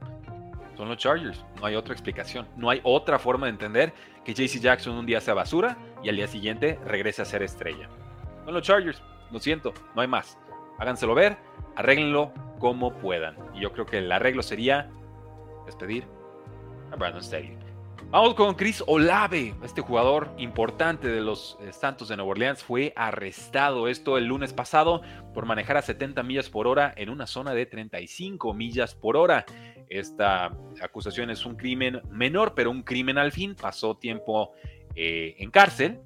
Son 0.77 0.89
los 0.89 0.99
Chargers. 0.99 1.43
No 1.61 1.67
hay 1.67 1.77
otra 1.77 1.95
explicación. 1.95 2.47
No 2.57 2.69
hay 2.69 2.83
otra 2.85 3.19
forma 3.19 3.47
de 3.47 3.53
entender 3.53 3.95
que 4.23 4.35
JC 4.35 4.61
Jackson 4.61 4.97
un 4.97 5.07
día 5.07 5.23
sea 5.23 5.33
basura 5.33 5.79
y 6.03 6.11
al 6.11 6.17
día 6.17 6.29
siguiente 6.29 6.79
regrese 6.85 7.23
a 7.23 7.25
ser 7.25 7.43
estrella. 7.43 7.89
Son 8.45 8.53
los 8.53 8.63
Chargers. 8.63 9.03
Lo 9.31 9.39
siento, 9.39 9.73
no 9.95 10.03
hay 10.03 10.09
más. 10.09 10.37
Háganselo 10.83 11.15
ver, 11.15 11.37
arréglenlo 11.77 12.33
como 12.59 12.93
puedan. 12.99 13.37
Y 13.55 13.61
yo 13.61 13.71
creo 13.73 13.87
que 13.87 13.99
el 13.99 14.11
arreglo 14.11 14.43
sería 14.43 14.91
despedir 15.65 16.09
a 16.91 16.97
Brandon 16.97 17.23
Staley. 17.23 17.57
Vamos 18.11 18.35
con 18.35 18.57
Chris 18.57 18.83
Olave, 18.89 19.55
este 19.63 19.81
jugador 19.81 20.35
importante 20.39 21.07
de 21.07 21.21
los 21.21 21.57
eh, 21.61 21.73
Santos 21.73 22.09
de 22.09 22.17
Nueva 22.17 22.33
Orleans, 22.33 22.65
fue 22.65 22.93
arrestado 22.97 23.87
esto 23.87 24.19
el 24.19 24.25
lunes 24.25 24.53
pasado 24.53 25.03
por 25.33 25.47
manejar 25.47 25.77
a 25.77 25.83
70 25.83 26.21
millas 26.25 26.51
por 26.51 26.67
hora 26.67 26.93
en 26.97 27.11
una 27.11 27.29
zona 27.29 27.55
de 27.55 27.65
35 27.65 28.53
millas 28.53 28.97
por 28.97 29.17
hora. 29.17 29.47
Esta 29.89 30.47
acusación 30.83 31.31
es 31.31 31.47
un 31.47 31.55
crimen 31.55 32.03
menor, 32.11 32.55
pero 32.57 32.73
un 32.73 32.83
crimen 32.83 33.19
al 33.19 33.31
fin. 33.31 33.55
Pasó 33.55 33.97
tiempo 33.99 34.51
eh, 34.97 35.37
en 35.39 35.49
cárcel 35.53 36.01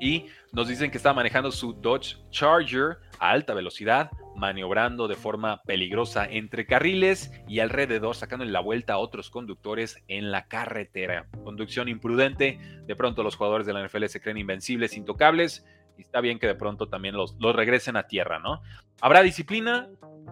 y 0.00 0.26
nos 0.50 0.66
dicen 0.66 0.90
que 0.90 0.96
estaba 0.96 1.14
manejando 1.14 1.52
su 1.52 1.72
Dodge 1.72 2.16
Charger 2.30 2.98
a 3.18 3.30
alta 3.30 3.54
velocidad, 3.54 4.10
maniobrando 4.36 5.08
de 5.08 5.16
forma 5.16 5.62
peligrosa 5.62 6.24
entre 6.24 6.66
carriles 6.66 7.32
y 7.48 7.60
alrededor, 7.60 8.14
sacando 8.14 8.44
la 8.44 8.60
vuelta 8.60 8.94
a 8.94 8.98
otros 8.98 9.30
conductores 9.30 10.02
en 10.08 10.30
la 10.30 10.46
carretera. 10.46 11.26
Conducción 11.44 11.88
imprudente, 11.88 12.58
de 12.86 12.96
pronto 12.96 13.22
los 13.22 13.36
jugadores 13.36 13.66
de 13.66 13.72
la 13.72 13.84
NFL 13.84 14.06
se 14.06 14.20
creen 14.20 14.38
invencibles, 14.38 14.96
intocables, 14.96 15.66
y 15.96 16.02
está 16.02 16.20
bien 16.20 16.38
que 16.38 16.46
de 16.46 16.54
pronto 16.54 16.88
también 16.88 17.16
los, 17.16 17.34
los 17.40 17.54
regresen 17.54 17.96
a 17.96 18.06
tierra, 18.06 18.38
¿no? 18.38 18.62
¿Habrá 19.00 19.22
disciplina? 19.22 19.88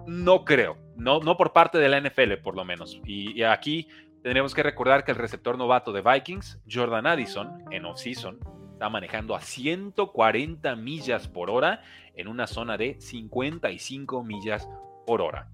No 0.07 0.45
creo, 0.45 0.79
no, 0.97 1.21
no 1.21 1.37
por 1.37 1.53
parte 1.53 1.79
de 1.79 1.89
la 1.89 2.01
NFL 2.01 2.35
por 2.43 2.55
lo 2.55 2.65
menos. 2.65 3.01
Y, 3.05 3.33
y 3.39 3.43
aquí 3.43 3.89
tendremos 4.23 4.55
que 4.55 4.63
recordar 4.63 5.05
que 5.05 5.11
el 5.11 5.19
receptor 5.19 5.59
novato 5.59 5.93
de 5.93 6.03
Vikings, 6.03 6.61
Jordan 6.71 7.07
Addison, 7.07 7.65
en 7.73 7.85
off-season, 7.85 8.39
está 8.77 8.91
manejando 8.91 9.35
a 9.35 9.41
140 9.41 10.77
millas 10.77 11.29
por 11.29 11.49
hora 11.49 11.83
en 12.17 12.29
una 12.29 12.47
zona 12.47 12.77
de 12.77 13.01
55 13.01 14.25
millas 14.25 14.69
por 15.07 15.21
hora. 15.21 15.49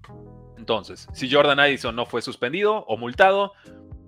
Entonces, 0.57 1.07
si 1.13 1.31
Jordan 1.31 1.59
Addison 1.59 1.95
no 1.95 2.05
fue 2.05 2.21
suspendido 2.21 2.85
o 2.87 2.97
multado, 2.97 3.53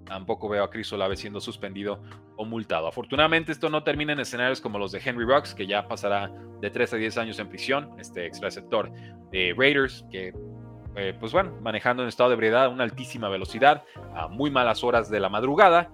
tampoco 0.06 0.48
veo 0.50 0.64
a 0.64 0.70
Chris 0.70 0.92
Olave 0.94 1.18
siendo 1.18 1.42
suspendido 1.42 2.02
o 2.38 2.46
multado. 2.46 2.88
Afortunadamente 2.88 3.52
esto 3.52 3.70
no 3.70 3.84
termina 3.84 4.14
en 4.14 4.20
escenarios 4.20 4.62
como 4.62 4.80
los 4.80 4.92
de 4.92 5.02
Henry 5.04 5.26
Rocks, 5.26 5.54
que 5.54 5.68
ya 5.68 5.88
pasará 5.88 6.32
de 6.62 6.70
3 6.70 6.94
a 6.94 6.98
10 6.98 7.18
años 7.18 7.40
en 7.40 7.50
prisión, 7.50 7.92
este 8.00 8.26
ex 8.26 8.40
receptor 8.42 8.92
de 9.32 9.54
Raiders, 9.58 10.06
que 10.10 10.34
eh, 10.96 11.14
pues 11.20 11.34
bueno, 11.34 11.52
manejando 11.62 12.04
en 12.04 12.10
estado 12.10 12.30
de 12.30 12.36
ebriedad 12.36 12.66
a 12.66 12.70
una 12.70 12.86
altísima 12.86 13.28
velocidad, 13.28 13.84
a 14.16 14.28
muy 14.28 14.50
malas 14.50 14.84
horas 14.84 15.10
de 15.10 15.20
la 15.20 15.28
madrugada, 15.28 15.92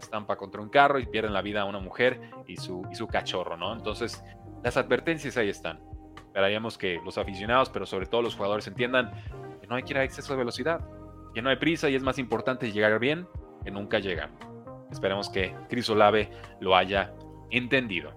estampa 0.00 0.36
contra 0.36 0.62
un 0.62 0.70
carro 0.70 0.98
y 0.98 1.06
pierden 1.06 1.34
la 1.34 1.42
vida 1.42 1.62
a 1.62 1.64
una 1.66 1.80
mujer 1.80 2.20
y 2.46 2.56
su, 2.56 2.82
y 2.90 2.94
su 2.94 3.06
cachorro, 3.08 3.56
¿no? 3.56 3.74
Entonces, 3.74 4.24
las 4.62 4.76
advertencias 4.76 5.36
ahí 5.36 5.50
están. 5.50 5.80
Esperaríamos 6.38 6.78
que 6.78 7.00
los 7.04 7.18
aficionados, 7.18 7.68
pero 7.68 7.84
sobre 7.84 8.06
todo 8.06 8.22
los 8.22 8.36
jugadores 8.36 8.64
entiendan 8.68 9.10
que 9.60 9.66
no 9.66 9.74
hay 9.74 9.82
que 9.82 9.92
ir 9.92 9.98
a 9.98 10.04
exceso 10.04 10.34
de 10.34 10.38
velocidad, 10.38 10.78
que 11.34 11.42
no 11.42 11.50
hay 11.50 11.56
prisa 11.56 11.90
y 11.90 11.96
es 11.96 12.02
más 12.04 12.16
importante 12.16 12.70
llegar 12.70 12.96
bien 13.00 13.26
que 13.64 13.72
nunca 13.72 13.98
llegar. 13.98 14.30
Esperemos 14.88 15.28
que 15.28 15.52
Chris 15.68 15.90
Olave 15.90 16.30
lo 16.60 16.76
haya 16.76 17.12
entendido. 17.50 18.12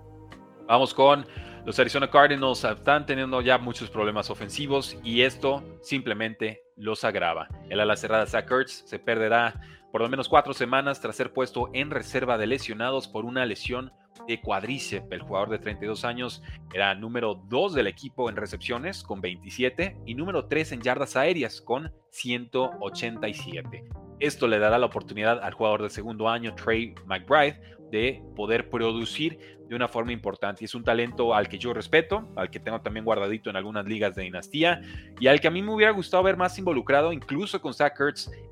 Vamos 0.67 0.93
con 0.93 1.25
los 1.65 1.79
Arizona 1.79 2.11
Cardinals. 2.11 2.63
Están 2.63 3.07
teniendo 3.07 3.41
ya 3.41 3.57
muchos 3.57 3.89
problemas 3.89 4.29
ofensivos 4.29 4.99
y 5.03 5.23
esto 5.23 5.63
simplemente 5.81 6.61
los 6.75 7.03
agrava. 7.03 7.47
El 7.71 7.79
ala 7.79 7.95
cerrada 7.95 8.27
Zach 8.27 8.51
Ertz 8.51 8.83
se 8.85 8.99
perderá 8.99 9.59
por 9.91 10.01
lo 10.01 10.09
menos 10.09 10.29
cuatro 10.29 10.53
semanas 10.53 11.01
tras 11.01 11.15
ser 11.15 11.33
puesto 11.33 11.71
en 11.73 11.89
reserva 11.89 12.37
de 12.37 12.45
lesionados 12.45 13.07
por 13.07 13.25
una 13.25 13.47
lesión 13.47 13.91
de 14.27 14.41
cuadríceps. 14.41 15.11
El 15.11 15.21
jugador 15.21 15.49
de 15.49 15.59
32 15.59 16.05
años 16.05 16.41
era 16.73 16.95
número 16.95 17.35
2 17.47 17.73
del 17.73 17.87
equipo 17.87 18.29
en 18.29 18.35
recepciones 18.35 19.03
con 19.03 19.21
27 19.21 19.97
y 20.05 20.15
número 20.15 20.45
3 20.47 20.73
en 20.73 20.81
yardas 20.81 21.15
aéreas 21.15 21.61
con 21.61 21.91
187. 22.11 23.83
Esto 24.19 24.47
le 24.47 24.59
dará 24.59 24.77
la 24.77 24.85
oportunidad 24.85 25.43
al 25.43 25.53
jugador 25.53 25.83
de 25.83 25.89
segundo 25.89 26.29
año, 26.29 26.53
Trey 26.55 26.93
McBride, 27.05 27.59
de 27.91 28.23
poder 28.35 28.69
producir 28.69 29.59
de 29.67 29.75
una 29.75 29.87
forma 29.87 30.11
importante. 30.11 30.63
Y 30.63 30.65
es 30.65 30.75
un 30.75 30.83
talento 30.83 31.33
al 31.33 31.47
que 31.47 31.57
yo 31.57 31.73
respeto, 31.73 32.29
al 32.35 32.49
que 32.49 32.59
tengo 32.59 32.81
también 32.81 33.05
guardadito 33.05 33.49
en 33.49 33.55
algunas 33.55 33.85
ligas 33.85 34.15
de 34.15 34.23
dinastía 34.23 34.81
y 35.19 35.27
al 35.27 35.39
que 35.39 35.47
a 35.47 35.51
mí 35.51 35.61
me 35.61 35.73
hubiera 35.73 35.91
gustado 35.91 36.23
ver 36.23 36.37
más 36.37 36.57
involucrado, 36.57 37.13
incluso 37.13 37.61
con 37.61 37.73
Zach 37.73 37.93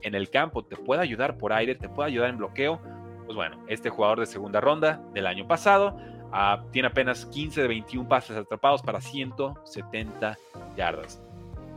en 0.01 0.15
el 0.15 0.29
campo. 0.29 0.63
Te 0.63 0.75
puede 0.75 1.01
ayudar 1.01 1.37
por 1.37 1.53
aire, 1.53 1.75
te 1.75 1.89
puede 1.89 2.09
ayudar 2.09 2.29
en 2.29 2.37
bloqueo. 2.37 2.81
Pues 3.29 3.35
bueno, 3.35 3.63
este 3.67 3.91
jugador 3.91 4.21
de 4.21 4.25
segunda 4.25 4.59
ronda 4.59 5.03
del 5.13 5.27
año 5.27 5.45
pasado 5.47 5.95
ah, 6.31 6.63
tiene 6.71 6.87
apenas 6.87 7.27
15 7.27 7.61
de 7.61 7.67
21 7.67 8.09
pases 8.09 8.35
atrapados 8.35 8.81
para 8.81 8.99
170 8.99 10.35
yardas. 10.75 11.21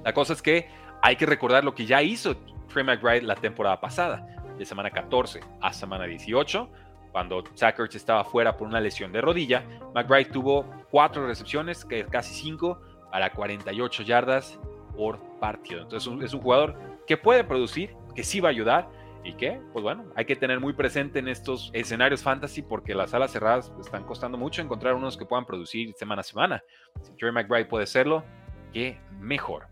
La 0.03 0.15
cosa 0.15 0.33
es 0.33 0.41
que 0.41 0.71
hay 1.03 1.17
que 1.17 1.27
recordar 1.27 1.63
lo 1.63 1.75
que 1.75 1.85
ya 1.85 2.01
hizo 2.01 2.35
Trey 2.73 2.83
McBride 2.83 3.21
la 3.21 3.35
temporada 3.35 3.79
pasada, 3.83 4.27
de 4.57 4.65
semana 4.65 4.91
14 4.91 5.41
a 5.61 5.75
semana 5.75 6.07
18 6.07 6.71
cuando 7.11 7.45
Zach 7.55 7.79
estaba 7.95 8.25
fuera 8.25 8.57
por 8.57 8.67
una 8.67 8.81
lesión 8.81 9.13
de 9.13 9.21
rodilla, 9.21 9.63
McBride 9.95 10.31
tuvo 10.31 10.65
cuatro 10.91 11.27
recepciones, 11.27 11.87
casi 12.11 12.33
cinco, 12.33 12.81
para 13.11 13.31
48 13.31 14.05
yardas 14.05 14.59
por 14.97 15.19
partido. 15.39 15.83
Entonces 15.83 16.11
es 16.25 16.33
un 16.33 16.41
jugador 16.41 16.79
que 17.07 17.19
puede 17.19 17.45
producir, 17.45 17.95
que 18.15 18.25
sí 18.25 18.41
va 18.41 18.49
a 18.49 18.53
ayudar 18.53 19.02
y 19.25 19.35
que, 19.35 19.61
pues 19.73 19.83
bueno, 19.83 20.05
hay 20.17 20.25
que 20.25 20.37
tener 20.37 20.61
muy 20.61 20.73
presente 20.73 21.19
en 21.19 21.29
estos 21.29 21.71
escenarios 21.73 22.23
fantasy 22.23 22.63
porque 22.63 22.95
las 22.95 23.15
alas 23.15 23.33
cerradas 23.33 23.73
están 23.81 24.05
costando 24.05 24.37
mucho 24.37 24.63
encontrar 24.63 24.95
unos 24.95 25.17
que 25.17 25.25
puedan 25.25 25.47
producir 25.47 25.93
semana 25.95 26.21
a 26.21 26.25
semana. 26.25 26.65
Si 27.03 27.13
Jerry 27.19 27.33
McBride 27.33 27.67
puede 27.67 27.87
serlo, 27.87 28.25
qué 28.73 28.99
mejor. 29.21 29.67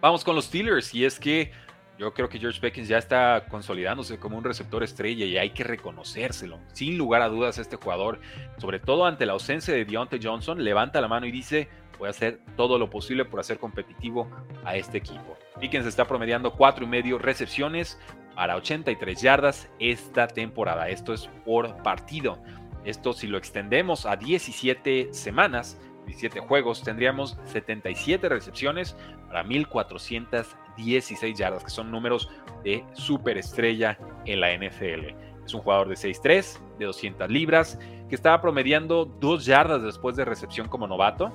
Vamos 0.00 0.24
con 0.24 0.34
los 0.34 0.46
Steelers 0.46 0.92
y 0.94 1.04
es 1.04 1.20
que 1.20 1.52
yo 1.98 2.12
creo 2.12 2.28
que 2.28 2.40
George 2.40 2.60
Pickens 2.60 2.88
ya 2.88 2.98
está 2.98 3.44
consolidándose 3.48 4.18
como 4.18 4.36
un 4.36 4.42
receptor 4.42 4.82
estrella 4.82 5.24
y 5.24 5.38
hay 5.38 5.50
que 5.50 5.62
reconocérselo. 5.62 6.58
Sin 6.72 6.98
lugar 6.98 7.22
a 7.22 7.28
dudas, 7.28 7.58
este 7.58 7.76
jugador, 7.76 8.18
sobre 8.58 8.80
todo 8.80 9.06
ante 9.06 9.26
la 9.26 9.34
ausencia 9.34 9.72
de 9.72 9.84
Deontay 9.84 10.18
Johnson, 10.20 10.64
levanta 10.64 11.00
la 11.00 11.06
mano 11.06 11.26
y 11.26 11.30
dice: 11.30 11.68
Voy 12.00 12.08
a 12.08 12.10
hacer 12.10 12.40
todo 12.56 12.78
lo 12.78 12.90
posible 12.90 13.24
por 13.24 13.38
hacer 13.38 13.58
competitivo 13.58 14.28
a 14.64 14.74
este 14.74 14.98
equipo. 14.98 15.36
Pickens 15.60 15.86
está 15.86 16.04
promediando 16.04 16.52
cuatro 16.52 16.84
y 16.84 16.88
medio 16.88 17.18
recepciones 17.18 18.00
para 18.34 18.56
83 18.56 19.20
yardas 19.20 19.68
esta 19.78 20.26
temporada. 20.28 20.88
Esto 20.88 21.12
es 21.12 21.28
por 21.44 21.76
partido. 21.82 22.38
Esto, 22.84 23.12
si 23.12 23.26
lo 23.26 23.38
extendemos 23.38 24.06
a 24.06 24.16
17 24.16 25.12
semanas, 25.12 25.78
17 26.06 26.40
juegos, 26.40 26.82
tendríamos 26.82 27.38
77 27.46 28.28
recepciones 28.28 28.96
para 29.28 29.44
1400 29.44 30.56
16 30.76 31.38
yardas, 31.38 31.64
que 31.64 31.70
son 31.70 31.90
números 31.90 32.28
de 32.64 32.84
superestrella 32.94 33.98
en 34.24 34.40
la 34.40 34.52
NFL. 34.54 35.14
Es 35.44 35.54
un 35.54 35.60
jugador 35.60 35.88
de 35.88 35.94
6'3, 35.94 36.58
de 36.78 36.84
200 36.86 37.30
libras, 37.30 37.78
que 38.08 38.14
estaba 38.14 38.40
promediando 38.40 39.04
2 39.04 39.44
yardas 39.44 39.82
después 39.82 40.16
de 40.16 40.24
recepción 40.24 40.68
como 40.68 40.86
novato. 40.86 41.32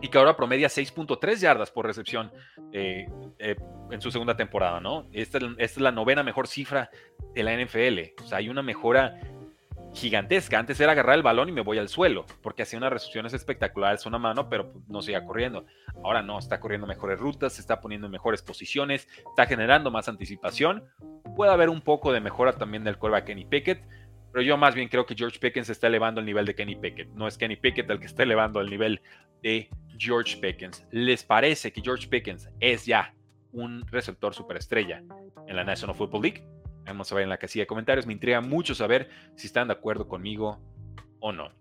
Y 0.00 0.08
que 0.08 0.18
ahora 0.18 0.36
promedia 0.36 0.68
6.3 0.68 1.36
yardas 1.36 1.70
por 1.70 1.86
recepción 1.86 2.32
eh, 2.72 3.08
eh, 3.38 3.56
en 3.90 4.00
su 4.00 4.10
segunda 4.10 4.36
temporada, 4.36 4.80
¿no? 4.80 5.06
Esta, 5.12 5.38
esta, 5.38 5.62
es 5.62 5.78
la 5.78 5.92
novena 5.92 6.22
mejor 6.22 6.46
cifra 6.46 6.90
de 7.34 7.42
la 7.42 7.56
NFL. 7.56 8.22
O 8.22 8.26
sea, 8.26 8.38
hay 8.38 8.48
una 8.48 8.62
mejora 8.62 9.18
gigantesca. 9.92 10.58
Antes 10.58 10.80
era 10.80 10.92
agarrar 10.92 11.16
el 11.16 11.22
balón 11.22 11.48
y 11.48 11.52
me 11.52 11.62
voy 11.62 11.78
al 11.78 11.88
suelo, 11.88 12.24
porque 12.42 12.62
hacía 12.62 12.78
unas 12.78 12.92
recepciones 12.92 13.34
espectaculares 13.34 14.06
una 14.06 14.18
mano, 14.18 14.48
pero 14.48 14.72
no 14.88 15.02
seguía 15.02 15.24
corriendo. 15.24 15.64
Ahora 16.04 16.22
no, 16.22 16.38
está 16.38 16.60
corriendo 16.60 16.86
mejores 16.86 17.18
rutas, 17.18 17.54
se 17.54 17.60
está 17.60 17.80
poniendo 17.80 18.06
en 18.06 18.12
mejores 18.12 18.42
posiciones, 18.42 19.08
está 19.28 19.46
generando 19.46 19.90
más 19.90 20.08
anticipación. 20.08 20.84
Puede 21.36 21.52
haber 21.52 21.68
un 21.68 21.80
poco 21.80 22.12
de 22.12 22.20
mejora 22.20 22.52
también 22.52 22.84
del 22.84 22.98
quarterback 22.98 23.26
Kenny 23.26 23.44
Pickett, 23.44 23.82
pero 24.32 24.42
yo 24.42 24.56
más 24.56 24.74
bien 24.74 24.88
creo 24.88 25.06
que 25.06 25.14
George 25.14 25.38
Pickens 25.38 25.70
está 25.70 25.86
elevando 25.86 26.20
el 26.20 26.26
nivel 26.26 26.46
de 26.46 26.54
Kenny 26.54 26.76
Pickett. 26.76 27.08
No 27.14 27.26
es 27.26 27.36
Kenny 27.36 27.56
Pickett 27.56 27.90
el 27.90 27.98
que 27.98 28.06
está 28.06 28.22
elevando 28.22 28.60
el 28.60 28.70
nivel 28.70 29.00
de 29.42 29.68
George 29.98 30.36
Pickens. 30.38 30.86
¿Les 30.90 31.24
parece 31.24 31.72
que 31.72 31.80
George 31.80 32.08
Pickens 32.08 32.48
es 32.60 32.86
ya 32.86 33.14
un 33.52 33.86
receptor 33.88 34.34
superestrella 34.34 35.02
en 35.46 35.56
la 35.56 35.64
National 35.64 35.96
Football 35.96 36.22
League? 36.22 36.44
Vamos 36.86 37.10
a 37.10 37.14
ver 37.14 37.24
en 37.24 37.30
la 37.30 37.38
casilla 37.38 37.62
de 37.62 37.66
comentarios. 37.66 38.06
Me 38.06 38.12
intriga 38.12 38.40
mucho 38.40 38.74
saber 38.74 39.10
si 39.36 39.46
están 39.46 39.68
de 39.68 39.74
acuerdo 39.74 40.08
conmigo 40.08 40.60
o 41.20 41.32
no. 41.32 41.52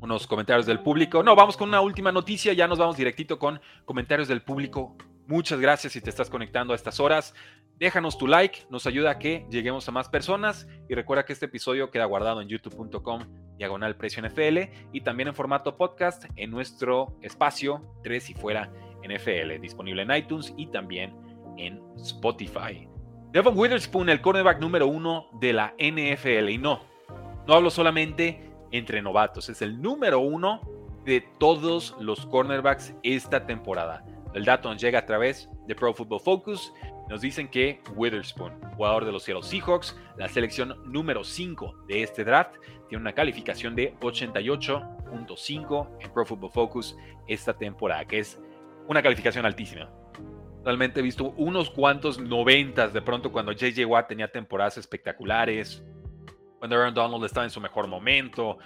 Unos 0.00 0.26
comentarios 0.26 0.66
del 0.66 0.80
público. 0.80 1.22
No, 1.22 1.34
vamos 1.34 1.56
con 1.56 1.68
una 1.68 1.80
última 1.80 2.12
noticia. 2.12 2.52
Ya 2.52 2.68
nos 2.68 2.78
vamos 2.78 2.96
directito 2.96 3.38
con 3.38 3.60
comentarios 3.84 4.28
del 4.28 4.42
público. 4.42 4.96
Muchas 5.26 5.58
gracias 5.58 5.92
si 5.92 6.00
te 6.00 6.08
estás 6.08 6.30
conectando 6.30 6.72
a 6.72 6.76
estas 6.76 7.00
horas. 7.00 7.34
Déjanos 7.78 8.16
tu 8.16 8.28
like, 8.28 8.60
nos 8.70 8.86
ayuda 8.86 9.10
a 9.10 9.18
que 9.18 9.44
lleguemos 9.50 9.88
a 9.88 9.92
más 9.92 10.08
personas 10.08 10.68
y 10.88 10.94
recuerda 10.94 11.24
que 11.24 11.32
este 11.32 11.46
episodio 11.46 11.90
queda 11.90 12.04
guardado 12.04 12.40
en 12.40 12.48
youtube.com 12.48 13.24
diagonal 13.58 13.96
precio 13.96 14.22
NFL 14.22 14.58
y 14.92 15.00
también 15.00 15.28
en 15.28 15.34
formato 15.34 15.76
podcast 15.76 16.26
en 16.36 16.50
nuestro 16.52 17.18
espacio 17.22 17.82
3 18.04 18.30
y 18.30 18.34
fuera 18.34 18.72
NFL, 19.02 19.60
disponible 19.60 20.02
en 20.02 20.12
iTunes 20.12 20.54
y 20.56 20.68
también 20.68 21.12
en 21.56 21.82
Spotify. 21.96 22.88
Devon 23.32 23.58
Witherspoon, 23.58 24.08
el 24.08 24.20
cornerback 24.20 24.60
número 24.60 24.86
uno 24.86 25.28
de 25.40 25.52
la 25.52 25.74
NFL. 25.78 26.48
Y 26.50 26.58
no, 26.58 26.80
no 27.46 27.54
hablo 27.54 27.70
solamente 27.70 28.48
entre 28.70 29.02
novatos, 29.02 29.48
es 29.48 29.60
el 29.60 29.82
número 29.82 30.20
uno 30.20 30.60
de 31.04 31.20
todos 31.38 31.96
los 32.00 32.26
cornerbacks 32.26 32.94
esta 33.02 33.44
temporada. 33.46 34.04
El 34.36 34.44
dato 34.44 34.70
nos 34.70 34.80
llega 34.82 34.98
a 34.98 35.06
través 35.06 35.48
de 35.66 35.74
Pro 35.74 35.94
Football 35.94 36.20
Focus. 36.20 36.74
Nos 37.08 37.22
dicen 37.22 37.48
que 37.48 37.80
Witherspoon, 37.94 38.52
jugador 38.76 39.06
de 39.06 39.12
los 39.12 39.22
Seattle 39.22 39.42
Seahawks, 39.42 39.98
la 40.18 40.28
selección 40.28 40.76
número 40.84 41.24
5 41.24 41.84
de 41.88 42.02
este 42.02 42.22
draft, 42.22 42.56
tiene 42.86 43.00
una 43.00 43.14
calificación 43.14 43.74
de 43.74 43.94
88.5 43.98 45.88
en 46.00 46.12
Pro 46.12 46.26
Football 46.26 46.50
Focus 46.52 46.94
esta 47.26 47.56
temporada, 47.56 48.04
que 48.04 48.18
es 48.18 48.38
una 48.86 49.02
calificación 49.02 49.46
altísima. 49.46 49.90
Realmente 50.66 51.00
he 51.00 51.02
visto 51.02 51.30
unos 51.38 51.70
cuantos 51.70 52.18
noventas 52.18 52.92
de 52.92 53.00
pronto 53.00 53.32
cuando 53.32 53.52
JJ 53.52 53.86
Watt 53.86 54.08
tenía 54.08 54.30
temporadas 54.30 54.76
espectaculares, 54.76 55.82
cuando 56.58 56.76
Aaron 56.76 56.92
Donald 56.92 57.24
estaba 57.24 57.44
en 57.44 57.50
su 57.50 57.60
mejor 57.62 57.86
momento, 57.86 58.58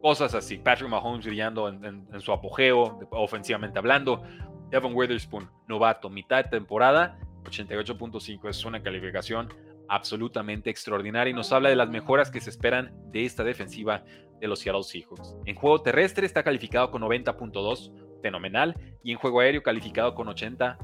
cosas 0.00 0.34
así. 0.34 0.56
Patrick 0.56 0.88
Mahomes 0.88 1.26
brillando 1.26 1.68
en, 1.68 2.06
su 2.20 2.32
apogeo, 2.32 3.00
ofensivamente 3.10 3.78
hablando. 3.78 4.22
Devon 4.70 4.94
Witherspoon, 4.94 5.50
novato, 5.66 6.10
mitad 6.10 6.44
de 6.44 6.50
temporada, 6.50 7.18
88.5 7.44 8.48
es 8.48 8.64
una 8.64 8.82
calificación 8.82 9.48
absolutamente 9.88 10.68
extraordinaria 10.68 11.30
y 11.30 11.34
nos 11.34 11.52
habla 11.52 11.70
de 11.70 11.76
las 11.76 11.88
mejoras 11.88 12.30
que 12.30 12.40
se 12.40 12.50
esperan 12.50 12.92
de 13.10 13.24
esta 13.24 13.42
defensiva 13.42 14.04
de 14.40 14.46
los 14.46 14.60
Seattle 14.60 14.82
Seahawks. 14.82 15.36
En 15.46 15.54
juego 15.54 15.80
terrestre 15.80 16.26
está 16.26 16.42
calificado 16.42 16.90
con 16.90 17.02
90.2, 17.02 18.20
fenomenal, 18.20 18.76
y 19.02 19.12
en 19.12 19.18
juego 19.18 19.40
aéreo 19.40 19.62
calificado 19.62 20.14
con 20.14 20.28
80 20.28 20.78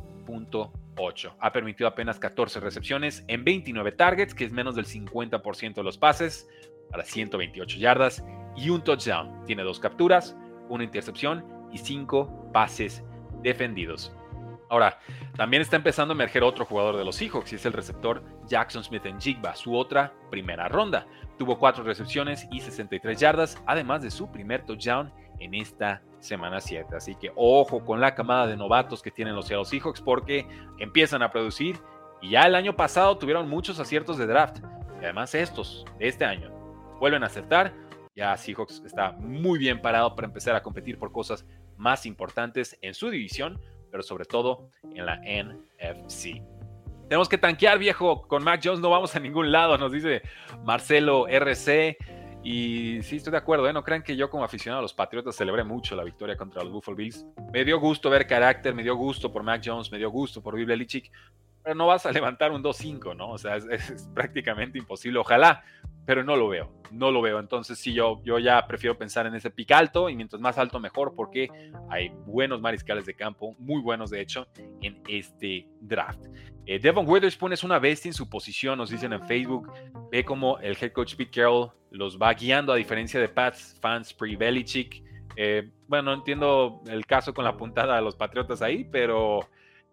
ha 1.40 1.52
permitido 1.52 1.88
apenas 1.88 2.18
14 2.18 2.60
recepciones 2.60 3.24
en 3.28 3.44
29 3.44 3.92
targets, 3.92 4.34
que 4.34 4.44
es 4.44 4.52
menos 4.52 4.74
del 4.74 4.86
50% 4.86 5.74
de 5.74 5.82
los 5.82 5.98
pases, 5.98 6.48
para 6.90 7.04
128 7.04 7.78
yardas 7.78 8.24
y 8.56 8.70
un 8.70 8.82
touchdown. 8.82 9.44
Tiene 9.46 9.62
dos 9.62 9.80
capturas, 9.80 10.36
una 10.68 10.84
intercepción 10.84 11.44
y 11.72 11.78
cinco 11.78 12.50
pases 12.52 13.04
defendidos. 13.44 14.12
Ahora, 14.68 14.98
también 15.36 15.62
está 15.62 15.76
empezando 15.76 16.12
a 16.12 16.16
emerger 16.16 16.42
otro 16.42 16.64
jugador 16.64 16.96
de 16.96 17.04
los 17.04 17.14
Seahawks 17.14 17.52
y 17.52 17.56
es 17.56 17.66
el 17.66 17.72
receptor 17.72 18.24
Jackson 18.46 18.82
Smith 18.82 19.06
en 19.06 19.20
Jigba, 19.20 19.54
su 19.54 19.76
otra 19.76 20.12
primera 20.30 20.68
ronda. 20.68 21.06
Tuvo 21.38 21.58
cuatro 21.58 21.84
recepciones 21.84 22.48
y 22.50 22.60
63 22.60 23.20
yardas, 23.20 23.62
además 23.66 24.02
de 24.02 24.10
su 24.10 24.32
primer 24.32 24.64
touchdown 24.64 25.12
en 25.38 25.54
esta 25.54 26.02
semana 26.18 26.60
7. 26.60 26.96
Así 26.96 27.14
que 27.14 27.30
ojo 27.36 27.84
con 27.84 28.00
la 28.00 28.14
camada 28.14 28.46
de 28.46 28.56
novatos 28.56 29.02
que 29.02 29.10
tienen 29.10 29.36
los 29.36 29.46
Seattle 29.46 29.64
Seahawks 29.66 30.00
porque 30.00 30.46
empiezan 30.78 31.22
a 31.22 31.30
producir 31.30 31.78
y 32.22 32.30
ya 32.30 32.42
el 32.42 32.54
año 32.54 32.74
pasado 32.74 33.18
tuvieron 33.18 33.48
muchos 33.48 33.78
aciertos 33.78 34.16
de 34.16 34.26
draft. 34.26 34.58
Además 34.98 35.34
estos, 35.34 35.84
de 35.98 36.08
este 36.08 36.24
año, 36.24 36.50
vuelven 36.98 37.22
a 37.22 37.26
acertar. 37.26 37.74
Ya 38.16 38.36
Seahawks 38.36 38.82
está 38.86 39.12
muy 39.12 39.58
bien 39.58 39.82
parado 39.82 40.14
para 40.14 40.26
empezar 40.26 40.56
a 40.56 40.62
competir 40.62 40.98
por 40.98 41.12
cosas 41.12 41.44
más 41.76 42.06
importantes 42.06 42.78
en 42.82 42.94
su 42.94 43.10
división, 43.10 43.60
pero 43.90 44.02
sobre 44.02 44.24
todo 44.24 44.70
en 44.94 45.06
la 45.06 45.16
NFC. 45.16 46.42
Tenemos 47.08 47.28
que 47.28 47.38
tanquear, 47.38 47.78
viejo. 47.78 48.26
Con 48.26 48.42
Mac 48.42 48.60
Jones 48.64 48.80
no 48.80 48.90
vamos 48.90 49.14
a 49.14 49.20
ningún 49.20 49.52
lado, 49.52 49.76
nos 49.78 49.92
dice 49.92 50.22
Marcelo 50.64 51.28
RC. 51.28 51.96
Y 52.42 53.02
sí, 53.02 53.16
estoy 53.16 53.30
de 53.30 53.38
acuerdo, 53.38 53.66
¿eh? 53.66 53.72
no 53.72 53.82
crean 53.82 54.02
que 54.02 54.16
yo 54.16 54.28
como 54.28 54.44
aficionado 54.44 54.80
a 54.80 54.82
los 54.82 54.92
Patriotas 54.92 55.34
celebré 55.34 55.64
mucho 55.64 55.96
la 55.96 56.04
victoria 56.04 56.36
contra 56.36 56.62
los 56.62 56.72
Buffalo 56.72 56.96
Bills. 56.96 57.24
Me 57.52 57.64
dio 57.64 57.80
gusto 57.80 58.10
ver 58.10 58.26
carácter, 58.26 58.74
me 58.74 58.82
dio 58.82 58.96
gusto 58.96 59.32
por 59.32 59.42
Mac 59.42 59.62
Jones, 59.64 59.90
me 59.90 59.96
dio 59.96 60.10
gusto 60.10 60.42
por 60.42 60.54
Bill 60.54 60.66
Belichick, 60.66 61.10
pero 61.64 61.74
no 61.74 61.86
vas 61.86 62.04
a 62.04 62.12
levantar 62.12 62.52
un 62.52 62.62
2-5, 62.62 63.16
¿no? 63.16 63.30
O 63.30 63.38
sea, 63.38 63.56
es, 63.56 64.08
prácticamente 64.14 64.78
imposible. 64.78 65.18
Ojalá, 65.18 65.64
pero 66.04 66.22
no 66.22 66.36
lo 66.36 66.48
veo, 66.48 66.70
no 66.92 67.10
lo 67.10 67.22
veo. 67.22 67.40
Entonces 67.40 67.78
sí, 67.78 67.94
yo, 67.94 68.20
yo 68.22 68.38
ya 68.38 68.66
prefiero 68.66 68.98
pensar 68.98 69.26
en 69.26 69.34
ese 69.34 69.50
pick 69.50 69.72
alto 69.72 70.10
y 70.10 70.14
mientras 70.14 70.40
más 70.40 70.58
alto 70.58 70.78
mejor 70.78 71.14
porque 71.16 71.48
hay 71.88 72.12
buenos 72.26 72.60
mariscales 72.60 73.06
de 73.06 73.14
campo, 73.14 73.56
muy 73.58 73.80
buenos 73.80 74.10
de 74.10 74.20
hecho, 74.20 74.46
en 74.82 75.02
este 75.08 75.66
draft. 75.80 76.26
Eh, 76.66 76.78
Devon 76.78 77.08
Witherspoon 77.08 77.54
es 77.54 77.64
una 77.64 77.78
bestia 77.78 78.10
en 78.10 78.14
su 78.14 78.28
posición, 78.28 78.78
nos 78.78 78.90
dicen 78.90 79.14
en 79.14 79.26
Facebook. 79.26 79.72
Ve 80.12 80.22
como 80.24 80.58
el 80.58 80.76
head 80.78 80.92
coach 80.92 81.16
Pete 81.16 81.30
Carroll 81.30 81.70
los 81.90 82.18
va 82.18 82.32
guiando 82.34 82.72
a 82.72 82.76
diferencia 82.76 83.18
de 83.18 83.28
Pats 83.28 83.78
fans 83.80 84.12
pre-Belichick. 84.12 85.02
Eh, 85.36 85.70
bueno, 85.88 86.10
no 86.10 86.14
entiendo 86.14 86.82
el 86.86 87.06
caso 87.06 87.32
con 87.32 87.44
la 87.44 87.56
puntada 87.56 87.96
de 87.96 88.02
los 88.02 88.16
Patriotas 88.16 88.60
ahí, 88.60 88.84
pero 88.84 89.40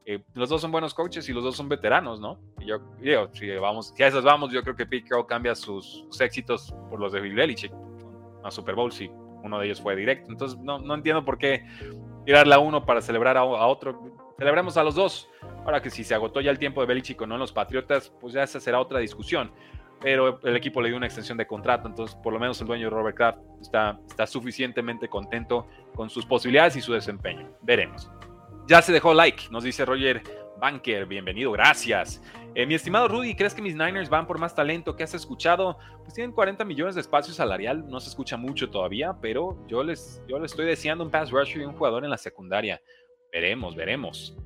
eh, 0.06 0.24
los 0.34 0.50
dos 0.50 0.62
son 0.62 0.72
buenos 0.72 0.94
coaches 0.94 1.30
y 1.30 1.34
los 1.34 1.44
dos 1.44 1.56
son 1.56 1.70
veteranos, 1.70 2.20
¿no? 2.20 2.40
yo 2.66 2.80
digo, 3.00 3.30
si, 3.34 3.50
vamos, 3.52 3.94
si 3.96 4.04
a 4.04 4.08
esas 4.08 4.24
vamos, 4.24 4.52
yo 4.52 4.64
creo 4.64 4.76
que 4.76 4.86
Pete 4.86 5.10
cambia 5.28 5.54
sus, 5.56 6.06
éxitos 6.20 6.74
por 6.90 7.00
los 7.00 7.12
de 7.14 7.22
Bill 7.22 7.36
Belichick 7.36 7.72
a 8.44 8.50
Super 8.50 8.76
Bowl 8.76 8.92
si 8.92 9.12
uno 9.44 9.60
de 9.60 9.66
ellos 9.66 9.82
fue 9.82 9.96
directo. 9.96 10.32
Entonces, 10.32 10.58
no, 10.60 10.80
no 10.80 10.96
entiendo 10.96 11.24
por 11.24 11.38
qué 11.38 11.66
tirarla 12.26 12.56
a 12.56 12.60
uno 12.60 12.86
para 12.86 13.02
celebrar 13.02 13.38
a, 13.38 13.44
otro. 13.44 14.34
Celebremos 14.38 14.78
a 14.78 14.84
los 14.84 14.96
dos. 14.96 15.30
Ahora 15.66 15.82
que 15.82 15.90
si 15.90 16.04
se 16.04 16.16
agotó 16.16 16.42
ya 16.42 16.52
el 16.52 16.60
tiempo 16.60 16.82
de 16.82 16.88
Belichick 16.88 17.22
o 17.22 17.28
no 17.28 17.36
en 17.36 17.42
los 17.42 17.52
Patriotas, 17.52 18.12
pues 18.20 18.34
ya 18.34 18.44
esa 18.44 18.60
será 18.60 18.80
otra 18.80 19.00
discusión. 19.00 19.52
Pero 20.00 20.40
el 20.44 20.56
equipo 20.56 20.82
le 20.82 20.90
dio 20.90 20.98
una 20.98 21.06
extensión 21.06 21.38
de 21.38 21.46
contrato, 21.46 21.88
entonces 21.88 22.16
por 22.24 22.34
lo 22.34 22.40
menos 22.40 22.60
el 22.60 22.66
dueño 22.66 22.90
Robert 22.90 23.16
Kraft 23.16 23.40
está, 23.62 24.00
está 24.08 24.26
suficientemente 24.26 25.08
contento 25.08 25.68
con 25.94 26.10
sus 26.10 26.26
posibilidades 26.26 26.76
y 26.76 26.82
su 26.82 26.94
desempeño. 26.94 27.50
Veremos. 27.62 28.10
Ya 28.68 28.82
se 28.82 28.94
dejó 28.94 29.14
like, 29.14 29.50
nos 29.50 29.64
dice 29.64 29.86
Roger 29.86 30.24
Banker, 30.60 31.06
bienvenido, 31.06 31.52
gracias. 31.52 32.22
Eh, 32.54 32.66
mi 32.66 32.76
estimado 32.76 33.08
Rudy, 33.08 33.36
¿crees 33.36 33.54
que 33.54 33.62
mis 33.62 33.76
Niners 33.76 34.10
van 34.10 34.28
por 34.28 34.38
más 34.38 34.54
talento? 34.54 34.96
¿Qué 34.96 35.04
has 35.04 35.14
escuchado? 35.14 35.78
Pues 36.04 36.14
tienen 36.14 36.32
40 36.32 36.64
millones 36.64 36.96
de 36.96 37.02
espacio 37.02 37.34
salarial, 37.34 37.88
no 37.90 38.00
se 38.00 38.10
escucha 38.10 38.38
mucho 38.38 38.70
todavía, 38.70 39.16
pero 39.20 39.58
yo 39.68 39.84
les, 39.84 40.22
yo 40.28 40.38
les 40.38 40.52
estoy 40.52 40.68
deseando 40.68 41.04
un 41.04 41.10
pass 41.10 41.32
rusher 41.32 41.62
y 41.62 41.66
un 41.66 41.74
jugador 41.74 42.04
en 42.04 42.12
la 42.12 42.18
secundaria. 42.18 42.82
Veremos, 43.32 43.76
veremos. 43.76 44.38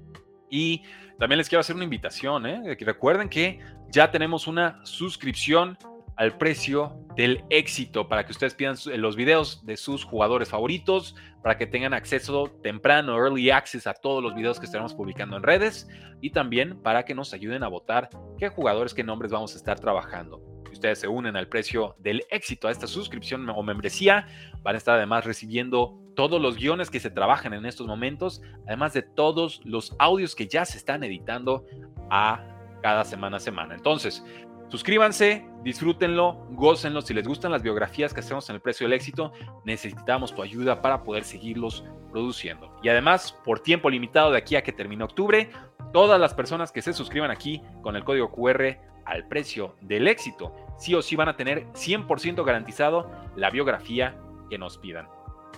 Y 0.49 0.83
también 1.19 1.37
les 1.37 1.49
quiero 1.49 1.59
hacer 1.59 1.75
una 1.75 1.83
invitación, 1.83 2.45
¿eh? 2.45 2.77
recuerden 2.79 3.27
que 3.27 3.59
ya 3.89 4.09
tenemos 4.09 4.47
una 4.47 4.85
suscripción 4.85 5.77
al 6.17 6.37
precio 6.37 6.97
del 7.15 7.43
éxito 7.49 8.07
para 8.07 8.25
que 8.25 8.31
ustedes 8.31 8.53
pidan 8.53 8.75
los 8.97 9.15
videos 9.15 9.65
de 9.65 9.77
sus 9.77 10.03
jugadores 10.03 10.49
favoritos, 10.49 11.15
para 11.41 11.57
que 11.57 11.67
tengan 11.67 11.93
acceso 11.93 12.51
temprano, 12.61 13.17
early 13.17 13.51
access 13.51 13.87
a 13.87 13.93
todos 13.93 14.21
los 14.21 14.35
videos 14.35 14.59
que 14.59 14.65
estaremos 14.65 14.93
publicando 14.93 15.37
en 15.37 15.43
redes 15.43 15.87
y 16.21 16.31
también 16.31 16.81
para 16.81 17.03
que 17.03 17.15
nos 17.15 17.33
ayuden 17.33 17.63
a 17.63 17.67
votar 17.67 18.09
qué 18.37 18.49
jugadores, 18.49 18.93
qué 18.93 19.03
nombres 19.03 19.31
vamos 19.31 19.53
a 19.53 19.57
estar 19.57 19.79
trabajando. 19.79 20.41
Ustedes 20.71 20.99
se 20.99 21.07
unen 21.07 21.37
al 21.37 21.47
precio 21.47 21.95
del 21.99 22.23
éxito 22.29 22.67
a 22.67 22.71
esta 22.71 22.85
suscripción 22.85 23.49
o 23.49 23.63
membresía, 23.63 24.27
van 24.61 24.75
a 24.75 24.77
estar 24.77 24.97
además 24.97 25.23
recibiendo 25.23 25.97
todos 26.15 26.41
los 26.41 26.57
guiones 26.57 26.89
que 26.89 26.99
se 26.99 27.09
trabajan 27.09 27.53
en 27.53 27.65
estos 27.65 27.87
momentos, 27.87 28.41
además 28.67 28.93
de 28.93 29.01
todos 29.01 29.61
los 29.63 29.95
audios 29.99 30.35
que 30.35 30.47
ya 30.47 30.65
se 30.65 30.77
están 30.77 31.03
editando 31.03 31.65
a 32.09 32.45
cada 32.81 33.03
semana 33.03 33.37
a 33.37 33.39
semana. 33.39 33.73
Entonces, 33.73 34.23
Suscríbanse, 34.67 35.47
disfrútenlo, 35.63 36.47
gócenlo. 36.51 37.01
Si 37.01 37.13
les 37.13 37.27
gustan 37.27 37.51
las 37.51 37.61
biografías 37.61 38.13
que 38.13 38.21
hacemos 38.21 38.49
en 38.49 38.55
el 38.55 38.61
precio 38.61 38.85
del 38.85 38.93
éxito, 38.93 39.31
necesitamos 39.63 40.33
tu 40.33 40.41
ayuda 40.41 40.81
para 40.81 41.03
poder 41.03 41.23
seguirlos 41.23 41.83
produciendo. 42.11 42.75
Y 42.81 42.89
además, 42.89 43.37
por 43.43 43.59
tiempo 43.59 43.89
limitado 43.89 44.31
de 44.31 44.37
aquí 44.37 44.55
a 44.55 44.63
que 44.63 44.71
termine 44.71 45.03
octubre, 45.03 45.49
todas 45.93 46.19
las 46.19 46.33
personas 46.33 46.71
que 46.71 46.81
se 46.81 46.93
suscriban 46.93 47.29
aquí 47.29 47.61
con 47.81 47.95
el 47.95 48.03
código 48.03 48.31
QR 48.31 48.77
al 49.05 49.27
precio 49.27 49.75
del 49.81 50.07
éxito, 50.07 50.53
sí 50.77 50.95
o 50.95 51.01
sí 51.01 51.15
van 51.15 51.29
a 51.29 51.37
tener 51.37 51.67
100% 51.73 52.43
garantizado 52.43 53.11
la 53.35 53.51
biografía 53.51 54.17
que 54.49 54.57
nos 54.57 54.77
pidan. 54.77 55.07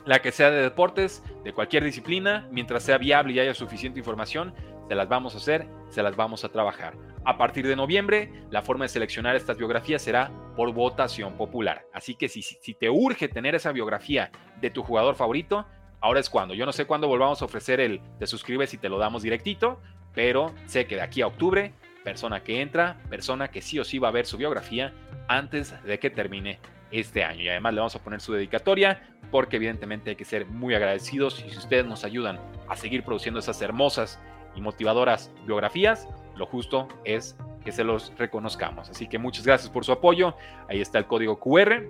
La 0.06 0.20
que 0.20 0.32
sea 0.32 0.52
de 0.52 0.62
deportes, 0.62 1.24
de 1.43 1.54
cualquier 1.54 1.84
disciplina, 1.84 2.48
mientras 2.52 2.84
sea 2.84 2.98
viable 2.98 3.34
y 3.34 3.39
haya 3.39 3.54
suficiente 3.54 4.00
información, 4.00 4.54
se 4.88 4.95
las 4.95 5.10
vamos 5.10 5.34
a 5.36 5.38
hacer, 5.38 5.67
se 5.89 6.02
las 6.02 6.15
vamos 6.15 6.43
a 6.43 6.50
trabajar. 6.50 6.95
A 7.26 7.38
partir 7.38 7.67
de 7.67 7.76
noviembre, 7.76 8.32
la 8.52 8.62
forma 8.62 8.86
de 8.86 8.89
seleccionar 8.89 9.36
estas 9.36 9.58
biografías 9.58 10.02
será 10.02 10.32
por 10.56 10.73
votación 10.73 11.36
popular. 11.36 11.86
Así 11.93 12.15
que 12.15 12.30
si, 12.30 12.41
te 12.73 12.89
urge 12.89 13.28
tener 13.28 13.54
esa 13.54 13.71
biografía 13.71 14.32
de 14.62 14.69
tu 14.69 14.82
jugador 14.82 15.15
favorito, 15.15 15.65
ahora 16.00 16.19
es 16.19 16.30
cuando. 16.30 16.54
Yo 16.54 16.65
no 16.65 16.71
sé 16.71 16.86
cuándo 16.86 17.08
volvamos 17.08 17.41
a 17.41 17.45
ofrecer 17.45 17.80
el 17.80 18.02
te 18.17 18.28
suscribes 18.28 18.73
y 18.73 18.78
te 18.78 18.88
lo 18.89 18.97
damos 18.97 19.23
directito, 19.23 19.82
pero 20.13 20.54
sé 20.65 20.88
que 20.88 20.95
de 20.95 21.02
aquí 21.02 21.21
a 21.21 21.28
octubre, 21.28 21.73
persona 22.04 22.43
que 22.43 22.62
entra, 22.62 23.02
persona 23.10 23.50
que 23.50 23.62
sí 23.62 23.78
o 23.78 23.84
sí 23.84 24.00
va 24.00 24.08
a 24.08 24.12
ver 24.12 24.26
su 24.26 24.38
biografía 24.38 24.93
antes 25.28 25.76
de 25.84 26.00
que 26.00 26.10
termine 26.10 26.60
este 26.91 27.26
año. 27.26 27.41
Y 27.41 27.50
además 27.50 27.73
le 27.73 27.80
vamos 27.82 27.95
a 27.95 28.04
poner 28.04 28.21
su 28.21 28.32
dedicatoria 28.32 29.17
porque 29.32 29.58
evidentemente 29.58 30.12
hay 30.12 30.15
que 30.15 30.23
ser 30.23 30.45
muy 30.45 30.73
agradecidos 30.73 31.43
y 31.45 31.50
si 31.50 31.58
ustedes 31.58 31.86
nos 31.86 32.06
ayudan 32.06 32.39
a 32.69 32.78
seguir 32.78 33.04
produciendo 33.04 33.41
esas 33.41 33.62
hermosas 33.62 34.19
y 34.58 34.62
motivadoras 34.62 35.32
biografías, 35.46 36.10
lo 36.36 36.46
justo 36.46 36.88
es 37.06 37.38
que 37.63 37.72
se 37.72 37.84
los 37.84 38.12
reconozcamos. 38.17 38.89
Así 38.89 39.08
que 39.08 39.17
muchas 39.17 39.46
gracias 39.46 39.70
por 39.70 39.86
su 39.86 39.91
apoyo. 39.91 40.36
Ahí 40.67 40.82
está 40.82 40.98
el 40.98 41.06
código 41.06 41.39
QR. 41.39 41.84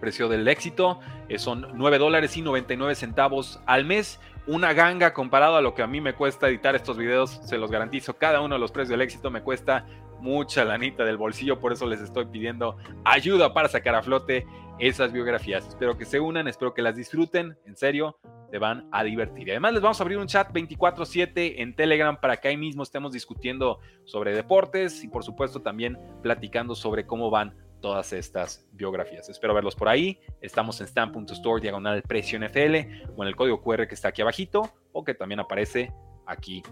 Precio 0.00 0.28
del 0.28 0.46
éxito 0.46 1.00
eh, 1.28 1.38
son 1.38 1.68
9 1.74 1.98
dólares 1.98 2.36
y 2.36 2.42
99 2.42 2.94
centavos 2.94 3.60
al 3.66 3.84
mes. 3.84 4.20
Una 4.46 4.72
ganga 4.74 5.12
comparado 5.12 5.56
a 5.56 5.60
lo 5.60 5.74
que 5.74 5.82
a 5.82 5.86
mí 5.86 6.00
me 6.00 6.14
cuesta 6.14 6.48
editar 6.48 6.76
estos 6.76 6.96
videos, 6.96 7.40
se 7.42 7.58
los 7.58 7.70
garantizo. 7.70 8.14
Cada 8.16 8.40
uno 8.40 8.54
de 8.54 8.60
los 8.60 8.70
precios 8.70 8.90
del 8.90 9.00
éxito 9.00 9.30
me 9.30 9.42
cuesta 9.42 9.86
mucha 10.20 10.64
lanita 10.64 11.04
del 11.04 11.16
bolsillo, 11.16 11.60
por 11.60 11.72
eso 11.72 11.86
les 11.86 12.00
estoy 12.00 12.26
pidiendo 12.26 12.76
ayuda 13.04 13.52
para 13.52 13.68
sacar 13.68 13.94
a 13.94 14.02
flote 14.02 14.46
esas 14.78 15.12
biografías. 15.12 15.66
Espero 15.66 15.96
que 15.96 16.04
se 16.04 16.20
unan, 16.20 16.48
espero 16.48 16.74
que 16.74 16.82
las 16.82 16.96
disfruten, 16.96 17.56
en 17.66 17.76
serio, 17.76 18.18
se 18.50 18.58
van 18.58 18.88
a 18.92 19.02
divertir. 19.02 19.50
Además 19.50 19.72
les 19.72 19.82
vamos 19.82 20.00
a 20.00 20.04
abrir 20.04 20.18
un 20.18 20.26
chat 20.26 20.52
24/7 20.52 21.62
en 21.62 21.74
Telegram 21.74 22.18
para 22.20 22.36
que 22.36 22.48
ahí 22.48 22.56
mismo 22.56 22.82
estemos 22.82 23.12
discutiendo 23.12 23.80
sobre 24.04 24.34
deportes 24.34 25.02
y 25.02 25.08
por 25.08 25.24
supuesto 25.24 25.62
también 25.62 25.98
platicando 26.22 26.74
sobre 26.74 27.06
cómo 27.06 27.30
van 27.30 27.54
todas 27.80 28.12
estas 28.12 28.66
biografías. 28.72 29.28
Espero 29.28 29.54
verlos 29.54 29.74
por 29.74 29.88
ahí. 29.88 30.20
Estamos 30.40 30.80
en 30.80 30.86
stamp.store 30.86 31.60
diagonal 31.60 32.02
precio 32.02 32.38
NFL 32.38 33.06
o 33.16 33.22
en 33.22 33.28
el 33.28 33.36
código 33.36 33.62
QR 33.62 33.86
que 33.86 33.94
está 33.94 34.08
aquí 34.08 34.22
abajito 34.22 34.72
o 34.92 35.04
que 35.04 35.14
también 35.14 35.40
aparece 35.40 35.92
aquí 36.26 36.62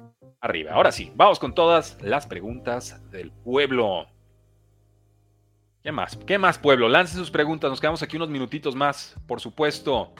arriba. 0.40 0.72
Ahora 0.72 0.92
sí, 0.92 1.12
vamos 1.14 1.38
con 1.38 1.54
todas 1.54 1.96
las 2.02 2.26
preguntas 2.26 3.10
del 3.10 3.30
pueblo. 3.30 4.06
¿Qué 5.82 5.92
más? 5.92 6.16
¿Qué 6.16 6.38
más, 6.38 6.58
pueblo? 6.58 6.88
Lancen 6.88 7.18
sus 7.18 7.30
preguntas. 7.30 7.70
Nos 7.70 7.80
quedamos 7.80 8.02
aquí 8.02 8.16
unos 8.16 8.30
minutitos 8.30 8.74
más, 8.74 9.16
por 9.26 9.40
supuesto. 9.40 10.14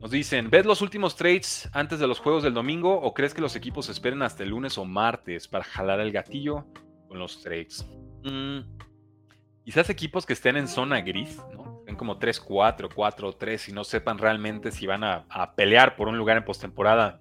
Nos 0.00 0.10
dicen, 0.10 0.50
¿ves 0.50 0.66
los 0.66 0.82
últimos 0.82 1.14
trades 1.14 1.68
antes 1.72 2.00
de 2.00 2.08
los 2.08 2.18
juegos 2.18 2.42
del 2.42 2.54
domingo 2.54 2.92
o 2.92 3.14
crees 3.14 3.34
que 3.34 3.40
los 3.40 3.54
equipos 3.54 3.88
esperen 3.88 4.22
hasta 4.22 4.42
el 4.42 4.50
lunes 4.50 4.76
o 4.78 4.84
martes 4.84 5.46
para 5.46 5.64
jalar 5.64 6.00
el 6.00 6.10
gatillo 6.10 6.66
con 7.08 7.18
los 7.18 7.40
trades? 7.40 7.86
Mm, 8.24 8.60
quizás 9.64 9.90
equipos 9.90 10.26
que 10.26 10.32
estén 10.32 10.56
en 10.56 10.66
zona 10.66 11.00
gris, 11.00 11.40
¿no? 11.52 11.78
Estén 11.80 11.96
como 11.96 12.18
3-4, 12.18 12.88
4-3 12.88 13.68
y 13.68 13.72
no 13.72 13.84
sepan 13.84 14.18
realmente 14.18 14.70
si 14.70 14.86
van 14.86 15.04
a, 15.04 15.24
a 15.28 15.54
pelear 15.54 15.94
por 15.94 16.08
un 16.08 16.16
lugar 16.16 16.36
en 16.36 16.44
postemporada 16.44 17.20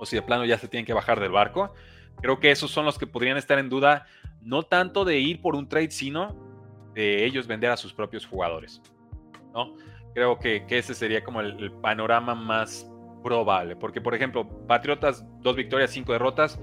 o 0.00 0.06
si 0.06 0.16
de 0.16 0.22
plano 0.22 0.44
ya 0.46 0.58
se 0.58 0.66
tienen 0.66 0.86
que 0.86 0.94
bajar 0.94 1.20
del 1.20 1.30
barco. 1.30 1.72
Creo 2.20 2.40
que 2.40 2.50
esos 2.50 2.70
son 2.70 2.86
los 2.86 2.98
que 2.98 3.06
podrían 3.06 3.36
estar 3.36 3.58
en 3.58 3.68
duda, 3.68 4.06
no 4.40 4.62
tanto 4.62 5.04
de 5.04 5.18
ir 5.18 5.40
por 5.40 5.54
un 5.54 5.68
trade, 5.68 5.90
sino 5.90 6.34
de 6.94 7.24
ellos 7.24 7.46
vender 7.46 7.70
a 7.70 7.76
sus 7.76 7.92
propios 7.92 8.26
jugadores. 8.26 8.82
¿no? 9.52 9.74
Creo 10.14 10.38
que, 10.38 10.64
ese 10.68 10.94
sería 10.94 11.22
como 11.22 11.40
el, 11.40 11.70
panorama 11.82 12.34
más 12.34 12.90
probable. 13.22 13.76
Porque, 13.76 14.00
por 14.00 14.14
ejemplo, 14.14 14.48
Patriotas, 14.66 15.24
dos 15.40 15.54
victorias, 15.54 15.90
cinco 15.90 16.12
derrotas. 16.12 16.58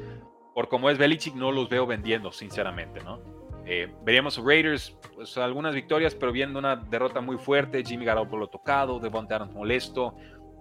Por 0.55 0.67
como 0.67 0.89
es 0.89 0.97
Belichick, 0.97 1.35
no 1.35 1.51
los 1.51 1.69
veo 1.69 1.85
vendiendo, 1.85 2.31
sinceramente, 2.31 3.03
¿no? 3.03 3.21
Eh, 3.65 3.93
veríamos 4.03 4.41
Raiders, 4.43 4.97
pues 5.13 5.37
algunas 5.37 5.75
victorias, 5.75 6.15
pero 6.15 6.31
viendo 6.31 6.57
una 6.57 6.75
derrota 6.75 7.21
muy 7.21 7.37
fuerte. 7.37 7.83
Jimmy 7.85 8.05
Garoppolo 8.05 8.47
tocado, 8.47 8.99
Devontae 8.99 9.35
Adams 9.35 9.53
molesto. 9.53 10.15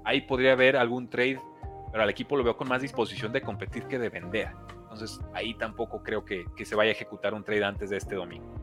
Ahí 0.04 0.20
podría 0.20 0.52
haber 0.52 0.76
algún 0.76 1.08
trade 1.08 1.40
pero 1.96 2.04
al 2.04 2.10
equipo 2.10 2.36
lo 2.36 2.44
veo 2.44 2.58
con 2.58 2.68
más 2.68 2.82
disposición 2.82 3.32
de 3.32 3.40
competir 3.40 3.84
que 3.84 3.98
de 3.98 4.10
vender. 4.10 4.50
Entonces 4.82 5.18
ahí 5.32 5.54
tampoco 5.54 6.02
creo 6.02 6.26
que, 6.26 6.44
se 6.62 6.76
vaya 6.76 6.90
a 6.90 6.92
ejecutar 6.92 7.32
un 7.32 7.42
trade 7.42 7.64
antes 7.64 7.88
de 7.88 7.96
este 7.96 8.16
domingo. 8.16 8.54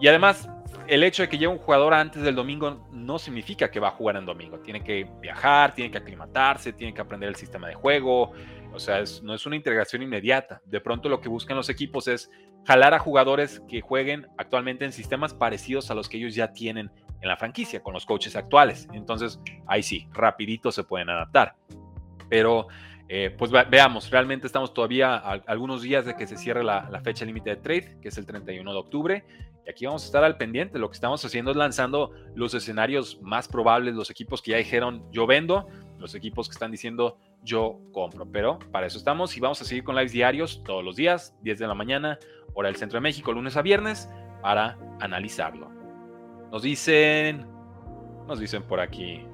Y 0.00 0.08
además, 0.08 0.50
el 0.88 1.04
hecho 1.04 1.22
de 1.22 1.28
que 1.28 1.38
llegue 1.38 1.46
un 1.46 1.58
jugador 1.58 1.94
antes 1.94 2.24
del 2.24 2.34
domingo 2.34 2.88
no 2.90 3.20
significa 3.20 3.70
que 3.70 3.78
va 3.78 3.86
a 3.86 3.90
jugar 3.92 4.16
en 4.16 4.26
domingo. 4.26 4.58
Tiene 4.58 4.82
que 4.82 5.08
viajar, 5.20 5.76
tiene 5.76 5.92
que 5.92 5.98
aclimatarse, 5.98 6.72
tiene 6.72 6.92
que 6.92 7.00
aprender 7.00 7.28
el 7.28 7.36
sistema 7.36 7.68
de 7.68 7.74
juego. 7.74 8.32
O 8.72 8.80
sea, 8.80 9.04
no 9.22 9.32
es 9.32 9.46
una 9.46 9.54
integración 9.54 10.02
inmediata. 10.02 10.60
De 10.64 10.80
pronto 10.80 11.08
lo 11.08 11.20
que 11.20 11.28
buscan 11.28 11.56
los 11.56 11.68
equipos 11.68 12.08
es 12.08 12.32
jalar 12.66 12.94
a 12.94 12.98
jugadores 12.98 13.62
que 13.68 13.80
jueguen 13.80 14.26
actualmente 14.38 14.84
en 14.84 14.90
sistemas 14.90 15.34
parecidos 15.34 15.88
a 15.92 15.94
los 15.94 16.08
que 16.08 16.16
ellos 16.16 16.34
ya 16.34 16.52
tienen 16.52 16.90
en 17.20 17.28
la 17.28 17.36
franquicia, 17.36 17.80
con 17.80 17.94
los 17.94 18.04
coaches 18.04 18.34
actuales. 18.34 18.88
Entonces, 18.92 19.38
ahí 19.68 19.84
sí, 19.84 20.08
rapidito 20.12 20.72
se 20.72 20.82
pueden 20.82 21.10
adaptar. 21.10 21.54
Pero 22.32 22.66
eh, 23.10 23.28
pues 23.36 23.50
veamos, 23.50 24.08
realmente 24.08 24.46
estamos 24.46 24.72
todavía 24.72 25.16
a, 25.16 25.32
algunos 25.46 25.82
días 25.82 26.06
de 26.06 26.16
que 26.16 26.26
se 26.26 26.38
cierre 26.38 26.64
la, 26.64 26.88
fecha 27.04 27.26
límite 27.26 27.50
de 27.50 27.56
trade, 27.56 27.98
que 28.00 28.08
es 28.08 28.16
el 28.16 28.24
31 28.24 28.72
de 28.72 28.78
octubre. 28.78 29.24
Y 29.66 29.70
aquí 29.70 29.84
vamos 29.84 30.04
a 30.04 30.06
estar 30.06 30.24
al 30.24 30.38
pendiente. 30.38 30.78
Lo 30.78 30.88
que 30.88 30.94
estamos 30.94 31.22
haciendo 31.22 31.50
es 31.50 31.58
lanzando 31.58 32.12
los 32.34 32.54
escenarios 32.54 33.20
más 33.20 33.48
probables, 33.48 33.94
los 33.94 34.08
equipos 34.08 34.40
que 34.40 34.52
ya 34.52 34.56
dijeron 34.56 35.04
yo 35.12 35.26
vendo, 35.26 35.68
los 35.98 36.14
equipos 36.14 36.48
que 36.48 36.54
están 36.54 36.70
diciendo 36.70 37.18
yo 37.42 37.78
compro. 37.92 38.24
Pero 38.24 38.58
para 38.70 38.86
eso 38.86 38.96
estamos 38.96 39.36
y 39.36 39.40
vamos 39.40 39.60
a 39.60 39.66
seguir 39.66 39.84
con 39.84 39.94
lives 39.94 40.12
diarios 40.12 40.62
todos 40.64 40.82
los 40.82 40.96
días, 40.96 41.36
10 41.42 41.58
de 41.58 41.66
la 41.66 41.74
mañana, 41.74 42.18
hora 42.54 42.68
del 42.68 42.76
centro 42.76 42.96
de 42.96 43.02
México, 43.02 43.30
lunes 43.30 43.58
a 43.58 43.62
viernes, 43.62 44.08
para 44.40 44.78
analizarlo. 45.00 45.70
Nos 46.50 46.62
dicen, 46.62 47.46
nos 48.26 48.40
dicen 48.40 48.62
por 48.62 48.80
aquí. 48.80 49.26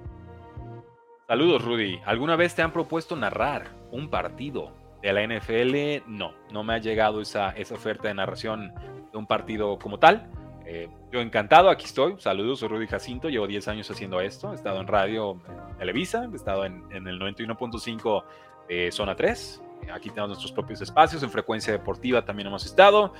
Saludos, 1.28 1.62
Rudy. 1.62 2.00
¿Alguna 2.06 2.36
vez 2.36 2.54
te 2.54 2.62
han 2.62 2.72
propuesto 2.72 3.14
narrar 3.14 3.68
un 3.90 4.08
partido 4.08 4.72
de 5.02 5.12
la 5.12 5.22
NFL? 5.26 6.10
No, 6.10 6.32
no 6.50 6.64
me 6.64 6.72
ha 6.72 6.78
llegado 6.78 7.20
esa, 7.20 7.50
esa 7.50 7.74
oferta 7.74 8.08
de 8.08 8.14
narración 8.14 8.72
de 9.12 9.18
un 9.18 9.26
partido 9.26 9.78
como 9.78 9.98
tal. 9.98 10.26
Eh, 10.64 10.88
yo 11.12 11.20
encantado, 11.20 11.68
aquí 11.68 11.84
estoy. 11.84 12.14
Saludos, 12.18 12.60
soy 12.60 12.68
Rudy 12.68 12.86
Jacinto. 12.86 13.28
Llevo 13.28 13.46
10 13.46 13.68
años 13.68 13.90
haciendo 13.90 14.22
esto. 14.22 14.52
He 14.52 14.54
estado 14.54 14.80
en 14.80 14.86
radio 14.86 15.38
Televisa, 15.78 16.26
he 16.32 16.34
estado 16.34 16.64
en, 16.64 16.82
en 16.92 17.06
el 17.06 17.20
91.5 17.20 18.24
de 18.66 18.90
Zona 18.90 19.14
3. 19.14 19.62
Aquí 19.92 20.08
tenemos 20.08 20.30
nuestros 20.30 20.52
propios 20.52 20.80
espacios. 20.80 21.22
En 21.22 21.28
Frecuencia 21.28 21.74
Deportiva 21.74 22.24
también 22.24 22.46
hemos 22.46 22.64
estado. 22.64 23.12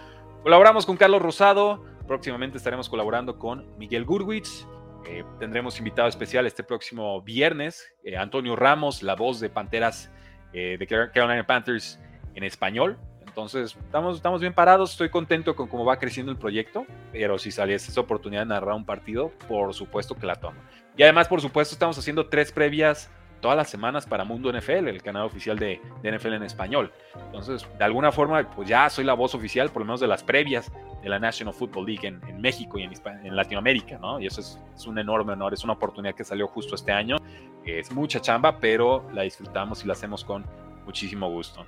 Colaboramos 0.42 0.86
con 0.86 0.96
Carlos 0.96 1.20
Rosado. 1.20 1.84
Próximamente 2.06 2.56
estaremos 2.56 2.88
colaborando 2.88 3.38
con 3.38 3.66
Miguel 3.76 4.06
Gurwitz. 4.06 4.66
Eh, 5.10 5.24
tendremos 5.38 5.78
invitado 5.78 6.06
especial 6.06 6.46
este 6.46 6.62
próximo 6.62 7.22
viernes, 7.22 7.94
eh, 8.04 8.18
Antonio 8.18 8.54
Ramos, 8.56 9.02
la 9.02 9.14
voz 9.14 9.40
de 9.40 9.48
Panteras 9.48 10.10
eh, 10.52 10.76
de 10.78 10.86
Carolina 10.86 11.46
Panthers 11.46 11.98
en 12.34 12.44
español. 12.44 12.98
Entonces, 13.26 13.74
estamos, 13.82 14.16
estamos 14.16 14.42
bien 14.42 14.52
parados, 14.52 14.92
estoy 14.92 15.08
contento 15.08 15.56
con 15.56 15.66
cómo 15.68 15.86
va 15.86 15.98
creciendo 15.98 16.30
el 16.30 16.36
proyecto, 16.36 16.84
pero 17.10 17.38
si 17.38 17.50
saliese 17.50 17.90
esa 17.90 18.02
oportunidad 18.02 18.42
de 18.42 18.48
narrar 18.48 18.74
un 18.74 18.84
partido, 18.84 19.32
por 19.48 19.72
supuesto 19.72 20.14
que 20.14 20.26
la 20.26 20.34
tomo. 20.34 20.60
Y 20.94 21.02
además, 21.04 21.26
por 21.26 21.40
supuesto, 21.40 21.74
estamos 21.74 21.96
haciendo 21.96 22.28
tres 22.28 22.52
previas 22.52 23.10
todas 23.40 23.56
las 23.56 23.68
semanas 23.70 24.06
para 24.06 24.24
Mundo 24.24 24.52
NFL, 24.52 24.88
el 24.88 25.02
canal 25.02 25.24
oficial 25.24 25.58
de, 25.58 25.80
NFL 26.02 26.34
en 26.34 26.42
español. 26.42 26.92
Entonces, 27.26 27.66
de 27.78 27.84
alguna 27.84 28.12
forma, 28.12 28.48
pues 28.50 28.68
ya 28.68 28.88
soy 28.90 29.04
la 29.04 29.14
voz 29.14 29.34
oficial, 29.34 29.70
por 29.70 29.82
lo 29.82 29.86
menos 29.86 30.00
de 30.00 30.06
las 30.06 30.22
previas 30.22 30.72
de 31.02 31.08
la 31.08 31.18
National 31.18 31.54
Football 31.54 31.86
League 31.86 32.06
en, 32.06 32.40
México 32.40 32.78
y 32.78 32.82
en, 32.82 33.36
Latinoamérica, 33.36 33.98
¿no? 33.98 34.20
Y 34.20 34.26
eso 34.26 34.40
es, 34.40 34.58
un 34.86 34.98
enorme 34.98 35.32
honor, 35.32 35.54
es 35.54 35.64
una 35.64 35.74
oportunidad 35.74 36.14
que 36.14 36.24
salió 36.24 36.46
justo 36.48 36.74
este 36.74 36.92
año. 36.92 37.16
Es 37.64 37.92
mucha 37.92 38.20
chamba, 38.20 38.58
pero 38.58 39.08
la 39.12 39.22
disfrutamos 39.22 39.84
y 39.84 39.86
la 39.86 39.92
hacemos 39.92 40.24
con 40.24 40.44
muchísimo 40.84 41.28
gusto. 41.30 41.66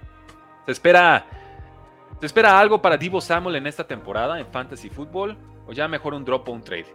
Se 0.67 0.73
espera, 0.73 1.27
se 2.19 2.27
espera 2.27 2.59
algo 2.59 2.81
para 2.81 2.97
Divo 2.97 3.21
Samuel 3.21 3.57
en 3.57 3.67
esta 3.67 3.87
temporada 3.87 4.39
en 4.39 4.47
Fantasy 4.47 4.89
Football, 4.89 5.37
o 5.67 5.73
ya 5.73 5.87
mejor 5.89 6.15
un 6.15 6.25
drop 6.25 6.49
o 6.49 6.53
un 6.53 6.63
trade. 6.63 6.87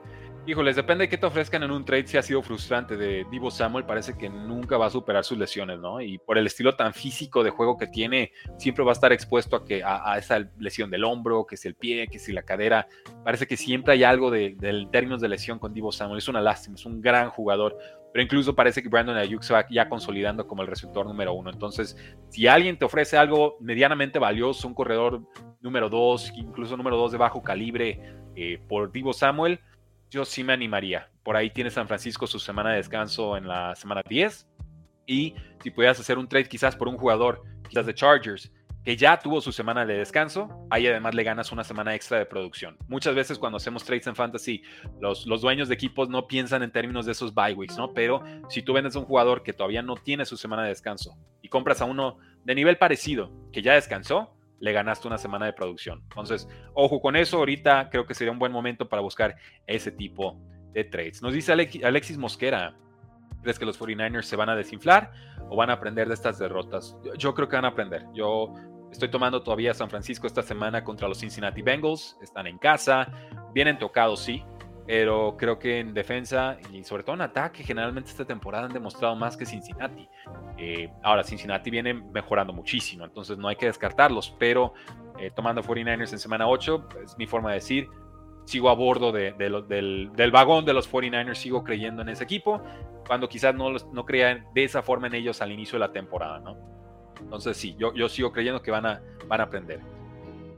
Híjoles, 0.48 0.76
depende 0.76 1.06
de 1.06 1.10
qué 1.10 1.18
te 1.18 1.26
ofrezcan 1.26 1.64
en 1.64 1.72
un 1.72 1.84
trade. 1.84 2.06
Si 2.06 2.18
ha 2.18 2.22
sido 2.22 2.44
frustrante 2.44 2.96
de 2.98 3.26
Divo 3.32 3.50
Samuel, 3.50 3.84
parece 3.84 4.16
que 4.16 4.30
nunca 4.30 4.78
va 4.78 4.86
a 4.86 4.90
superar 4.92 5.24
sus 5.24 5.40
lesiones, 5.40 5.80
¿no? 5.80 6.02
Y 6.02 6.20
por 6.20 6.38
el 6.38 6.46
estilo 6.46 6.76
tan 6.76 6.94
físico 6.94 7.44
de 7.44 7.50
juego 7.50 7.78
que 7.78 7.88
tiene, 7.88 8.32
siempre 8.60 8.86
va 8.86 8.92
a 8.92 8.94
estar 8.94 9.12
expuesto 9.12 9.56
a 9.56 9.66
que 9.66 9.82
a, 9.84 10.16
esa 10.20 10.48
lesión 10.60 10.92
del 10.92 11.04
hombro, 11.04 11.48
que 11.48 11.58
si 11.58 11.68
el 11.68 11.74
pie, 11.74 12.08
que 12.08 12.20
si 12.20 12.32
la 12.32 12.44
cadera. 12.44 12.88
Parece 13.24 13.48
que 13.48 13.58
siempre 13.58 13.94
hay 13.94 14.04
algo 14.04 14.30
de, 14.30 14.56
términos 14.92 15.20
de 15.20 15.30
lesión 15.30 15.58
con 15.58 15.74
Divo 15.74 15.92
Samuel. 15.92 16.20
Es 16.20 16.28
una 16.28 16.42
lástima, 16.42 16.76
es 16.76 16.86
un 16.86 17.02
gran 17.02 17.32
jugador. 17.32 17.76
Pero 18.14 18.22
incluso 18.22 18.56
parece 18.56 18.84
que 18.84 18.88
Brandon 18.88 19.18
Ayuk 19.18 19.42
se 19.42 19.52
va 19.52 19.66
ya 19.72 19.90
consolidando 19.90 20.46
como 20.46 20.62
el 20.62 20.68
receptor 20.68 21.08
número 21.08 21.34
uno. 21.34 21.50
Entonces, 21.50 21.98
si 22.30 22.46
alguien 22.46 22.78
te 22.78 22.86
ofrece 22.86 23.18
algo 23.18 23.58
medianamente 23.62 24.20
valioso, 24.20 24.68
un 24.68 24.76
corredor 24.76 25.24
número 25.60 25.90
dos, 25.90 26.32
incluso 26.36 26.78
número 26.78 26.98
dos 26.98 27.12
de 27.12 27.18
bajo 27.18 27.42
calibre 27.42 28.00
eh, 28.36 28.60
por 28.70 28.92
Divo 28.92 29.12
Samuel, 29.12 29.60
yo 30.10 30.26
sí 30.26 30.44
me 30.44 30.54
animaría. 30.54 31.10
Por 31.24 31.36
ahí 31.36 31.50
tiene 31.50 31.72
San 31.72 31.88
Francisco 31.88 32.28
su 32.28 32.40
semana 32.40 32.72
de 32.72 32.78
descanso 32.78 33.38
en 33.38 33.48
la 33.48 33.76
semana 33.76 34.02
10. 34.08 34.48
Y 35.08 35.36
si 35.62 35.72
pudieras 35.72 36.00
hacer 36.00 36.18
un 36.18 36.28
trade 36.28 36.48
quizás 36.48 36.76
por 36.76 36.88
un 36.88 36.98
jugador, 36.98 37.42
quizás 37.68 37.86
de 37.86 37.94
Chargers, 37.94 38.52
que 38.86 38.96
ya 38.96 39.18
tuvo 39.18 39.42
su 39.42 39.52
semana 39.52 39.84
de 39.84 39.98
descanso, 39.98 40.68
ahí 40.70 40.86
además 40.86 41.16
le 41.16 41.24
ganas 41.24 41.52
una 41.52 41.64
semana 41.64 41.96
extra 41.96 42.20
de 42.20 42.28
producción. 42.28 42.78
Muchas 42.88 43.16
veces 43.16 43.40
cuando 43.40 43.58
hacemos 43.58 43.84
trades 43.84 44.06
en 44.06 44.16
fantasy, 44.16 44.62
los, 45.02 45.26
los 45.26 45.42
dueños 45.42 45.68
de 45.68 45.74
equipos 45.74 46.08
no 46.08 46.28
piensan 46.28 46.62
en 46.62 46.72
términos 46.72 47.08
de 47.08 47.14
esos 47.14 47.34
bye 47.34 47.56
¿no? 47.76 47.94
Pero 47.94 48.24
si 48.48 48.62
tú 48.62 48.74
vendes 48.74 48.96
a 48.96 49.00
un 49.00 49.06
jugador 49.06 49.42
que 49.42 49.54
todavía 49.54 49.82
no 49.82 49.96
tiene 49.96 50.24
su 50.24 50.38
semana 50.38 50.62
de 50.62 50.70
descanso 50.70 51.18
y 51.42 51.50
compras 51.50 51.82
a 51.82 51.86
uno 51.86 52.20
de 52.44 52.54
nivel 52.54 52.78
parecido, 52.78 53.32
que 53.52 53.64
ya 53.64 53.74
descansó, 53.74 54.35
le 54.60 54.72
ganaste 54.72 55.08
una 55.08 55.18
semana 55.18 55.46
de 55.46 55.54
producción. 55.54 56.02
Entonces, 56.10 56.48
ojo 56.74 57.02
con 57.02 57.16
eso, 57.16 57.38
ahorita 57.38 57.90
creo 57.90 58.06
que 58.06 58.14
sería 58.14 58.32
un 58.32 58.40
buen 58.40 58.52
momento 58.52 58.88
para 58.88 59.02
buscar 59.02 59.36
ese 59.68 59.92
tipo 59.92 60.40
de 60.74 60.84
trades. 60.84 61.22
Nos 61.22 61.34
dice 61.34 61.54
Alexis 61.54 62.18
Mosquera, 62.18 62.76
¿crees 63.42 63.60
que 63.60 63.66
los 63.66 63.80
49ers 63.80 64.24
se 64.24 64.36
van 64.36 64.50
a 64.50 64.56
desinflar 64.56 65.12
o 65.50 65.56
van 65.56 65.70
a 65.70 65.74
aprender 65.74 66.08
de 66.08 66.14
estas 66.14 66.40
derrotas? 66.40 66.98
Yo, 67.18 67.34
creo 67.34 67.48
que 67.48 67.56
van 67.56 67.66
a 67.66 67.70
aprender. 67.70 68.06
Yo 68.14 68.54
estoy 68.92 69.10
tomando 69.10 69.44
todavía 69.44 69.74
San 69.74 69.90
Francisco 69.90 70.28
esta 70.28 70.42
semana 70.42 70.84
contra 70.84 71.08
los 71.08 71.20
Cincinnati 71.20 71.62
Bengals, 71.62 72.18
están 72.22 72.48
en 72.48 72.58
casa, 72.58 73.12
vienen 73.54 73.78
tocados, 73.78 74.22
sí, 74.22 74.44
pero 74.88 75.36
creo 75.38 75.58
que 75.58 75.80
en 75.80 75.94
defensa 75.94 76.58
y 76.72 76.84
sobre 76.84 77.04
todo 77.04 77.16
en 77.16 77.22
ataque, 77.22 77.64
generalmente 77.64 78.12
esta 78.12 78.26
temporada 78.26 78.66
han 78.66 78.74
demostrado 78.74 79.16
más 79.16 79.36
que 79.36 79.46
Cincinnati. 79.46 80.08
Eh, 80.58 80.90
ahora, 81.02 81.24
Cincinnati 81.24 81.72
viene 81.72 81.94
mejorando 81.94 82.54
muchísimo, 82.54 83.04
entonces 83.04 83.38
no 83.38 83.48
hay 83.48 83.56
que 83.56 83.66
descartarlos, 83.66 84.36
pero 84.38 84.74
eh, 85.20 85.32
tomando 85.36 85.64
49ers 85.64 86.12
en 86.12 86.20
semana 86.20 86.48
8, 86.48 86.88
es 87.04 87.18
mi 87.18 87.26
forma 87.26 87.50
de 87.50 87.56
decir, 87.56 87.88
sigo 88.46 88.70
a 88.70 88.76
bordo 88.76 89.12
de, 89.12 89.34
del, 89.34 90.32
vagón 90.32 90.66
de 90.66 90.74
los 90.74 90.92
49ers, 90.92 91.36
sigo 91.36 91.64
creyendo 91.64 92.04
en 92.04 92.10
ese 92.10 92.24
equipo, 92.24 92.62
cuando 93.08 93.28
quizás 93.28 93.56
no, 93.56 94.06
crean 94.06 94.46
de 94.54 94.64
esa 94.66 94.84
forma 94.84 95.08
en 95.08 95.16
ellos 95.16 95.42
al 95.42 95.52
inicio 95.52 95.76
de 95.76 95.80
la 95.80 95.92
temporada, 95.92 96.40
¿no? 96.40 96.58
Entonces 97.20 97.58
sí, 97.58 97.76
yo, 97.80 98.08
sigo 98.08 98.32
creyendo 98.32 98.62
que 98.62 98.70
van 98.70 98.86
a, 98.86 99.02
van 99.28 99.42
a 99.42 99.46
aprender. 99.46 99.80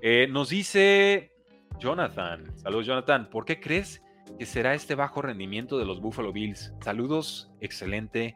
Eh, 0.01 0.27
nos 0.29 0.49
dice 0.49 1.31
Jonathan, 1.79 2.51
saludos 2.57 2.85
Jonathan, 2.85 3.29
¿por 3.29 3.45
qué 3.45 3.59
crees 3.59 4.03
que 4.37 4.45
será 4.45 4.73
este 4.73 4.95
bajo 4.95 5.21
rendimiento 5.21 5.77
de 5.77 5.85
los 5.85 6.01
Buffalo 6.01 6.33
Bills. 6.33 6.73
Saludos, 6.81 7.51
excelente 7.59 8.35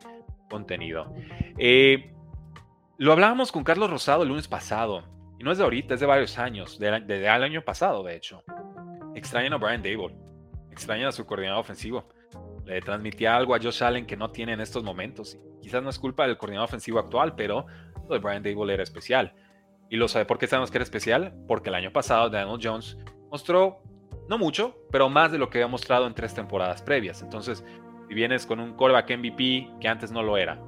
contenido. 0.49 1.13
Eh, 1.57 2.13
lo 2.97 3.13
hablábamos 3.13 3.51
con 3.51 3.63
Carlos 3.63 3.89
Rosado 3.89 4.23
el 4.23 4.29
lunes 4.29 4.47
pasado, 4.47 5.03
y 5.39 5.43
no 5.43 5.51
es 5.51 5.57
de 5.57 5.63
ahorita, 5.63 5.95
es 5.95 5.99
de 5.99 6.05
varios 6.05 6.37
años, 6.37 6.77
desde 6.77 7.25
el 7.25 7.43
año 7.43 7.63
pasado, 7.63 8.03
de 8.03 8.15
hecho. 8.15 8.43
Extrañan 9.15 9.53
a 9.53 9.57
Brian 9.57 9.81
Dable, 9.81 10.15
extrañan 10.69 11.07
a 11.07 11.11
su 11.11 11.25
coordinador 11.25 11.61
ofensivo. 11.61 12.07
Le 12.63 12.79
transmitía 12.81 13.35
algo 13.35 13.55
a 13.55 13.59
Josh 13.59 13.83
Allen 13.83 14.05
que 14.05 14.15
no 14.15 14.29
tiene 14.29 14.53
en 14.53 14.61
estos 14.61 14.83
momentos. 14.83 15.39
Quizás 15.61 15.81
no 15.81 15.89
es 15.89 15.97
culpa 15.97 16.27
del 16.27 16.37
coordinador 16.37 16.67
ofensivo 16.67 16.99
actual, 16.99 17.33
pero 17.35 17.65
lo 18.07 18.13
de 18.13 18.19
Brian 18.19 18.43
Dable 18.43 18.73
era 18.73 18.83
especial. 18.83 19.33
¿Y 19.89 19.97
lo 19.97 20.07
sabe 20.07 20.25
por 20.25 20.37
qué 20.37 20.47
sabemos 20.47 20.69
que 20.69 20.77
era 20.77 20.83
especial? 20.83 21.33
Porque 21.47 21.69
el 21.69 21.75
año 21.75 21.91
pasado 21.91 22.29
Daniel 22.29 22.59
Jones 22.61 22.97
mostró 23.31 23.81
no 24.27 24.37
mucho, 24.37 24.75
pero 24.91 25.09
más 25.09 25.31
de 25.31 25.37
lo 25.37 25.49
que 25.49 25.57
había 25.57 25.67
mostrado 25.67 26.07
en 26.07 26.13
tres 26.13 26.33
temporadas 26.33 26.81
previas. 26.81 27.21
Entonces, 27.21 27.63
si 28.07 28.13
vienes 28.13 28.45
con 28.45 28.59
un 28.59 28.73
coreback 28.73 29.17
MVP 29.17 29.69
que 29.79 29.87
antes 29.87 30.11
no 30.11 30.23
lo 30.23 30.37
era, 30.37 30.59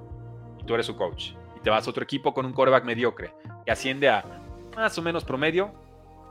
y 0.60 0.64
tú 0.66 0.74
eres 0.74 0.86
su 0.86 0.96
coach, 0.96 1.32
y 1.56 1.60
te 1.62 1.70
vas 1.70 1.88
a 1.88 1.90
otro 1.90 2.04
equipo 2.04 2.34
con 2.34 2.46
un 2.46 2.54
coreback 2.54 2.86
mediocre, 2.86 3.34
que 3.66 3.72
asciende 3.72 4.10
a 4.10 4.24
más 4.76 4.98
o 4.98 5.02
menos 5.02 5.24
promedio, 5.24 5.74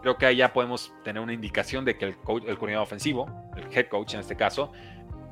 creo 0.02 0.18
que 0.18 0.26
ahí 0.26 0.36
ya 0.36 0.52
podemos 0.52 0.92
tener 1.04 1.22
una 1.22 1.32
indicación 1.32 1.84
de 1.84 1.96
que 1.96 2.06
el, 2.06 2.16
coach, 2.18 2.44
el 2.46 2.58
coordinador 2.58 2.86
ofensivo, 2.86 3.26
el 3.56 3.66
head 3.72 3.88
coach 3.88 4.14
en 4.14 4.20
este 4.20 4.36
caso, 4.36 4.72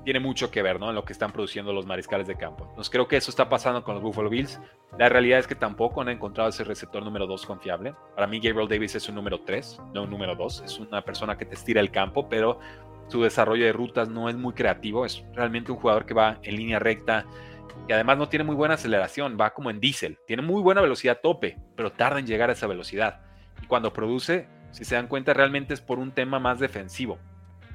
tiene 0.05 0.21
mucho 0.21 0.51
que 0.51 0.63
ver 0.63 0.81
¿no? 0.81 0.89
en 0.89 0.95
lo 0.95 1.05
que 1.05 1.13
están 1.13 1.33
produciendo 1.33 1.73
los 1.73 1.87
mariscales 1.87 2.27
de 2.27 2.37
campo. 2.37 2.67
Entonces 2.69 2.91
creo 2.91 3.07
que 3.09 3.17
eso 3.17 3.31
está 3.31 3.49
pasando 3.49 3.85
con 3.85 3.95
los 3.95 4.03
Buffalo 4.03 4.31
Bills. 4.31 4.61
La 4.99 5.09
realidad 5.09 5.39
es 5.39 5.47
que 5.47 5.55
tampoco 5.55 6.01
han 6.01 6.09
encontrado 6.09 6.49
ese 6.49 6.65
receptor 6.65 7.03
número 7.03 7.27
2 7.27 7.47
confiable. 7.47 7.95
Para 8.15 8.27
mí 8.27 8.41
Gabriel 8.41 8.69
Davis 8.69 8.95
es 8.95 9.09
un 9.09 9.15
número 9.15 9.41
3, 9.41 9.81
no 9.95 10.05
un 10.05 10.11
número 10.11 10.35
2. 10.35 10.63
Es 10.65 10.79
una 10.79 11.03
persona 11.03 11.37
que 11.37 11.45
te 11.45 11.55
estira 11.55 11.81
el 11.81 11.91
campo, 11.91 12.29
pero 12.29 12.59
su 13.09 13.23
desarrollo 13.23 13.65
de 13.65 13.73
rutas 13.73 14.09
no 14.09 14.29
es 14.29 14.37
muy 14.37 14.55
creativo. 14.55 15.05
Es 15.05 15.23
realmente 15.35 15.73
un 15.73 15.79
jugador 15.79 16.07
que 16.07 16.15
va 16.15 16.39
en 16.43 16.57
línea 16.57 16.79
recta, 16.79 17.27
que 17.87 17.95
además 17.95 18.19
no 18.19 18.29
tiene 18.29 18.45
muy 18.45 18.55
buena 18.55 18.75
aceleración, 18.75 19.37
va 19.39 19.53
como 19.53 19.71
en 19.71 19.81
diésel. 19.81 20.19
Tiene 20.27 20.43
muy 20.43 20.63
buena 20.63 20.81
velocidad 20.81 21.21
tope, 21.23 21.59
pero 21.77 21.93
tarda 21.93 22.19
en 22.19 22.27
llegar 22.27 22.51
a 22.51 22.55
esa 22.55 22.67
velocidad. 22.67 23.21
Y 23.63 23.67
cuando 23.67 23.93
produce, 23.93 24.49
si 24.71 24.85
se 24.85 24.95
dan 24.95 25.09
cuenta, 25.09 25.35
realmente 25.35 25.75
es 25.75 25.81
por 25.81 25.99
un 25.99 26.13
tema 26.13 26.39
más 26.39 26.59
defensivo 26.59 27.19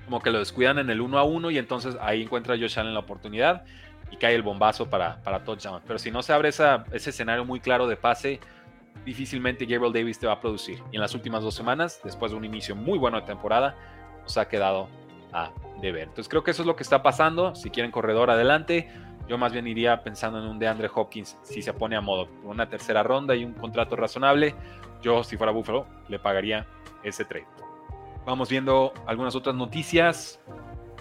como 0.05 0.21
que 0.21 0.31
lo 0.31 0.39
descuidan 0.39 0.79
en 0.79 0.89
el 0.89 1.01
uno 1.01 1.17
a 1.17 1.23
uno 1.23 1.51
y 1.51 1.57
entonces 1.57 1.97
ahí 1.99 2.23
encuentra 2.23 2.55
Josh 2.57 2.79
Allen 2.79 2.93
la 2.93 3.01
oportunidad 3.01 3.65
y 4.11 4.17
cae 4.17 4.35
el 4.35 4.43
bombazo 4.43 4.89
para, 4.89 5.21
para 5.23 5.43
touchdown. 5.43 5.81
Pero 5.85 5.99
si 5.99 6.11
no 6.11 6.21
se 6.21 6.31
abre 6.31 6.49
esa, 6.49 6.85
ese 6.91 7.09
escenario 7.09 7.43
muy 7.43 7.59
claro 7.59 7.87
de 7.87 7.97
pase, 7.97 8.39
difícilmente 9.03 9.65
Gabriel 9.65 9.93
Davis 9.93 10.19
te 10.19 10.27
va 10.27 10.33
a 10.33 10.39
producir. 10.39 10.81
Y 10.91 10.95
en 10.95 11.01
las 11.01 11.13
últimas 11.15 11.43
dos 11.43 11.55
semanas, 11.55 11.99
después 12.03 12.31
de 12.31 12.37
un 12.37 12.45
inicio 12.45 12.75
muy 12.75 12.97
bueno 12.97 13.19
de 13.19 13.25
temporada, 13.25 13.75
nos 14.21 14.37
ha 14.37 14.47
quedado 14.47 14.87
a 15.33 15.51
deber. 15.81 16.03
Entonces 16.03 16.29
creo 16.29 16.43
que 16.43 16.51
eso 16.51 16.61
es 16.61 16.67
lo 16.67 16.75
que 16.75 16.83
está 16.83 17.03
pasando. 17.03 17.55
Si 17.55 17.69
quieren 17.69 17.91
corredor, 17.91 18.29
adelante. 18.29 18.89
Yo 19.27 19.39
más 19.39 19.51
bien 19.51 19.65
iría 19.65 20.03
pensando 20.03 20.37
en 20.39 20.45
un 20.45 20.59
DeAndre 20.59 20.89
Hopkins 20.93 21.37
si 21.41 21.63
se 21.63 21.73
pone 21.73 21.95
a 21.95 22.01
modo. 22.01 22.27
Una 22.43 22.69
tercera 22.69 23.01
ronda 23.01 23.35
y 23.35 23.43
un 23.43 23.53
contrato 23.53 23.95
razonable. 23.95 24.53
Yo, 25.01 25.23
si 25.23 25.35
fuera 25.35 25.51
Buffalo, 25.51 25.87
le 26.09 26.19
pagaría 26.19 26.67
ese 27.03 27.25
trade. 27.25 27.64
Vamos 28.25 28.49
viendo 28.49 28.91
algunas 29.05 29.35
otras 29.35 29.55
noticias, 29.55 30.39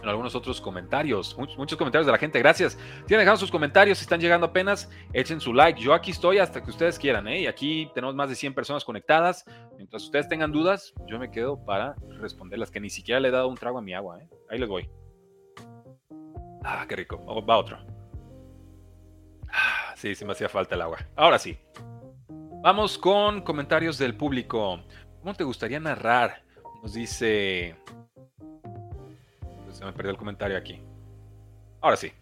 algunos 0.02 0.34
otros 0.34 0.60
comentarios, 0.60 1.36
muchos, 1.38 1.78
comentarios 1.78 2.06
de 2.06 2.12
la 2.12 2.18
gente. 2.18 2.38
Gracias. 2.38 2.76
Tienen 3.06 3.24
dejado 3.24 3.38
sus 3.38 3.50
comentarios, 3.50 3.98
si 3.98 4.02
están 4.02 4.20
llegando 4.20 4.46
apenas, 4.46 4.90
echen 5.12 5.40
su 5.40 5.54
like. 5.54 5.80
Yo 5.80 5.94
aquí 5.94 6.10
estoy 6.10 6.38
hasta 6.38 6.62
que 6.62 6.70
ustedes 6.70 6.98
quieran, 6.98 7.26
¿eh? 7.28 7.40
Y 7.40 7.46
aquí 7.46 7.90
tenemos 7.94 8.14
más 8.14 8.28
de 8.28 8.34
100 8.34 8.54
personas 8.54 8.84
conectadas. 8.84 9.44
Mientras 9.76 10.04
ustedes 10.04 10.28
tengan 10.28 10.52
dudas, 10.52 10.92
yo 11.06 11.18
me 11.18 11.30
quedo 11.30 11.64
para 11.64 11.94
responderlas, 12.20 12.70
que 12.70 12.80
ni 12.80 12.90
siquiera 12.90 13.20
le 13.20 13.28
he 13.28 13.32
dado 13.32 13.48
un 13.48 13.56
trago 13.56 13.78
a 13.78 13.82
mi 13.82 13.94
agua, 13.94 14.20
¿eh? 14.20 14.28
Ahí 14.50 14.58
les 14.58 14.68
voy. 14.68 14.88
Ah, 16.62 16.84
qué 16.88 16.96
rico. 16.96 17.22
Oh, 17.26 17.44
va 17.44 17.56
otro. 17.56 17.78
Ah, 19.48 19.94
sí, 19.96 20.14
sí 20.14 20.24
me 20.24 20.32
hacía 20.32 20.48
falta 20.48 20.74
el 20.74 20.82
agua. 20.82 20.98
Ahora 21.16 21.38
sí. 21.38 21.56
Vamos 22.62 22.96
con 22.96 23.42
comentarios 23.42 23.98
del 23.98 24.16
público. 24.16 24.80
¿Cómo 25.20 25.34
te 25.34 25.44
gustaría 25.44 25.80
narrar 25.80 26.43
nos 26.84 26.92
dice. 26.92 27.74
Se 29.70 29.84
me 29.84 29.92
perdió 29.92 30.10
el 30.10 30.18
comentario 30.18 30.56
aquí. 30.56 30.80
Ahora 31.80 31.96
sí. 31.96 32.12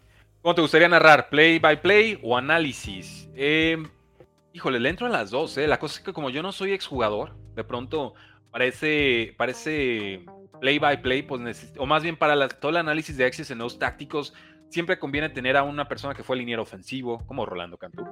¿Cómo 0.41 0.55
te 0.55 0.61
gustaría 0.61 0.89
narrar? 0.89 1.29
¿Play 1.29 1.59
by 1.59 1.83
play 1.83 2.21
o 2.23 2.37
análisis? 2.37 3.29
Em, 3.35 3.89
híjole, 4.53 4.79
le 4.79 4.89
entro 4.89 5.09
a 5.09 5.11
las 5.11 5.31
dos. 5.31 5.57
¿eh? 5.59 5.67
La 5.67 5.81
cosa 5.81 5.99
es 5.99 6.05
que 6.05 6.13
como 6.13 6.31
yo 6.31 6.43
no 6.43 6.53
soy 6.53 6.73
exjugador, 6.73 7.35
de 7.55 7.65
pronto 7.65 8.15
parece, 8.53 9.35
parece 9.37 10.25
play 10.61 10.79
by 10.79 11.03
play, 11.03 11.23
pues 11.23 11.73
o 11.77 11.87
más 11.87 12.05
bien 12.05 12.17
para 12.17 12.49
todo 12.49 12.71
el 12.71 12.77
análisis 12.77 13.17
de 13.17 13.27
X's 13.27 13.51
en 13.51 13.59
los 13.59 13.81
tácticos, 13.81 14.33
siempre 14.69 14.99
conviene 14.99 15.29
tener 15.29 15.57
a 15.57 15.65
una 15.65 15.89
persona 15.89 16.15
que 16.15 16.23
fue 16.23 16.37
liniero 16.37 16.63
ofensivo, 16.63 17.25
como 17.27 17.47
Rolando 17.47 17.79
Cantú, 17.79 18.05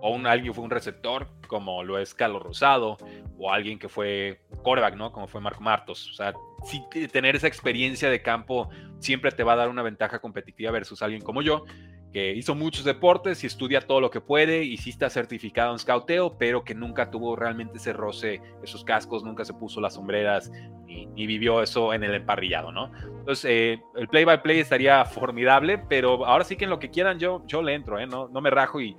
o 0.00 0.14
un, 0.14 0.26
alguien 0.26 0.54
fue 0.54 0.64
un 0.64 0.70
receptor, 0.70 1.28
como 1.46 1.82
lo 1.82 1.98
es 1.98 2.14
Carlos 2.14 2.42
Rosado, 2.42 2.96
o 3.38 3.52
alguien 3.52 3.78
que 3.78 3.88
fue 3.88 4.40
coreback, 4.62 4.96
¿no? 4.96 5.12
Como 5.12 5.28
fue 5.28 5.40
Marco 5.40 5.62
Martos. 5.62 6.10
O 6.10 6.14
sea, 6.14 6.32
sí, 6.64 6.82
tener 7.08 7.36
esa 7.36 7.46
experiencia 7.46 8.10
de 8.10 8.22
campo 8.22 8.68
siempre 8.98 9.32
te 9.32 9.42
va 9.42 9.54
a 9.54 9.56
dar 9.56 9.68
una 9.68 9.82
ventaja 9.82 10.20
competitiva 10.20 10.70
versus 10.70 11.02
alguien 11.02 11.22
como 11.22 11.42
yo, 11.42 11.64
que 12.12 12.34
hizo 12.34 12.54
muchos 12.54 12.84
deportes 12.84 13.44
y 13.44 13.46
estudia 13.46 13.80
todo 13.80 14.00
lo 14.00 14.10
que 14.10 14.20
puede 14.20 14.64
y 14.64 14.76
sí 14.78 14.90
está 14.90 15.08
certificado 15.10 15.72
en 15.72 15.78
scouteo, 15.78 16.36
pero 16.38 16.64
que 16.64 16.74
nunca 16.74 17.10
tuvo 17.10 17.36
realmente 17.36 17.78
ese 17.78 17.92
roce, 17.92 18.42
esos 18.62 18.84
cascos, 18.84 19.22
nunca 19.22 19.44
se 19.44 19.54
puso 19.54 19.80
las 19.80 19.94
sombreras 19.94 20.50
y, 20.88 21.26
vivió 21.26 21.62
eso 21.62 21.94
en 21.94 22.02
el 22.02 22.14
emparrillado, 22.14 22.72
¿no? 22.72 22.90
Entonces, 23.20 23.44
eh, 23.44 23.82
el 23.94 24.08
play 24.08 24.24
by 24.24 24.42
play 24.42 24.58
estaría 24.58 25.04
formidable, 25.04 25.78
pero 25.78 26.26
ahora 26.26 26.44
sí 26.44 26.56
que 26.56 26.64
en 26.64 26.70
lo 26.70 26.80
que 26.80 26.90
quieran 26.90 27.20
yo, 27.20 27.44
yo 27.46 27.62
le 27.62 27.74
entro, 27.74 28.00
¿eh? 28.00 28.06
No, 28.06 28.28
no 28.28 28.40
me 28.40 28.50
rajo 28.50 28.80
y 28.80 28.96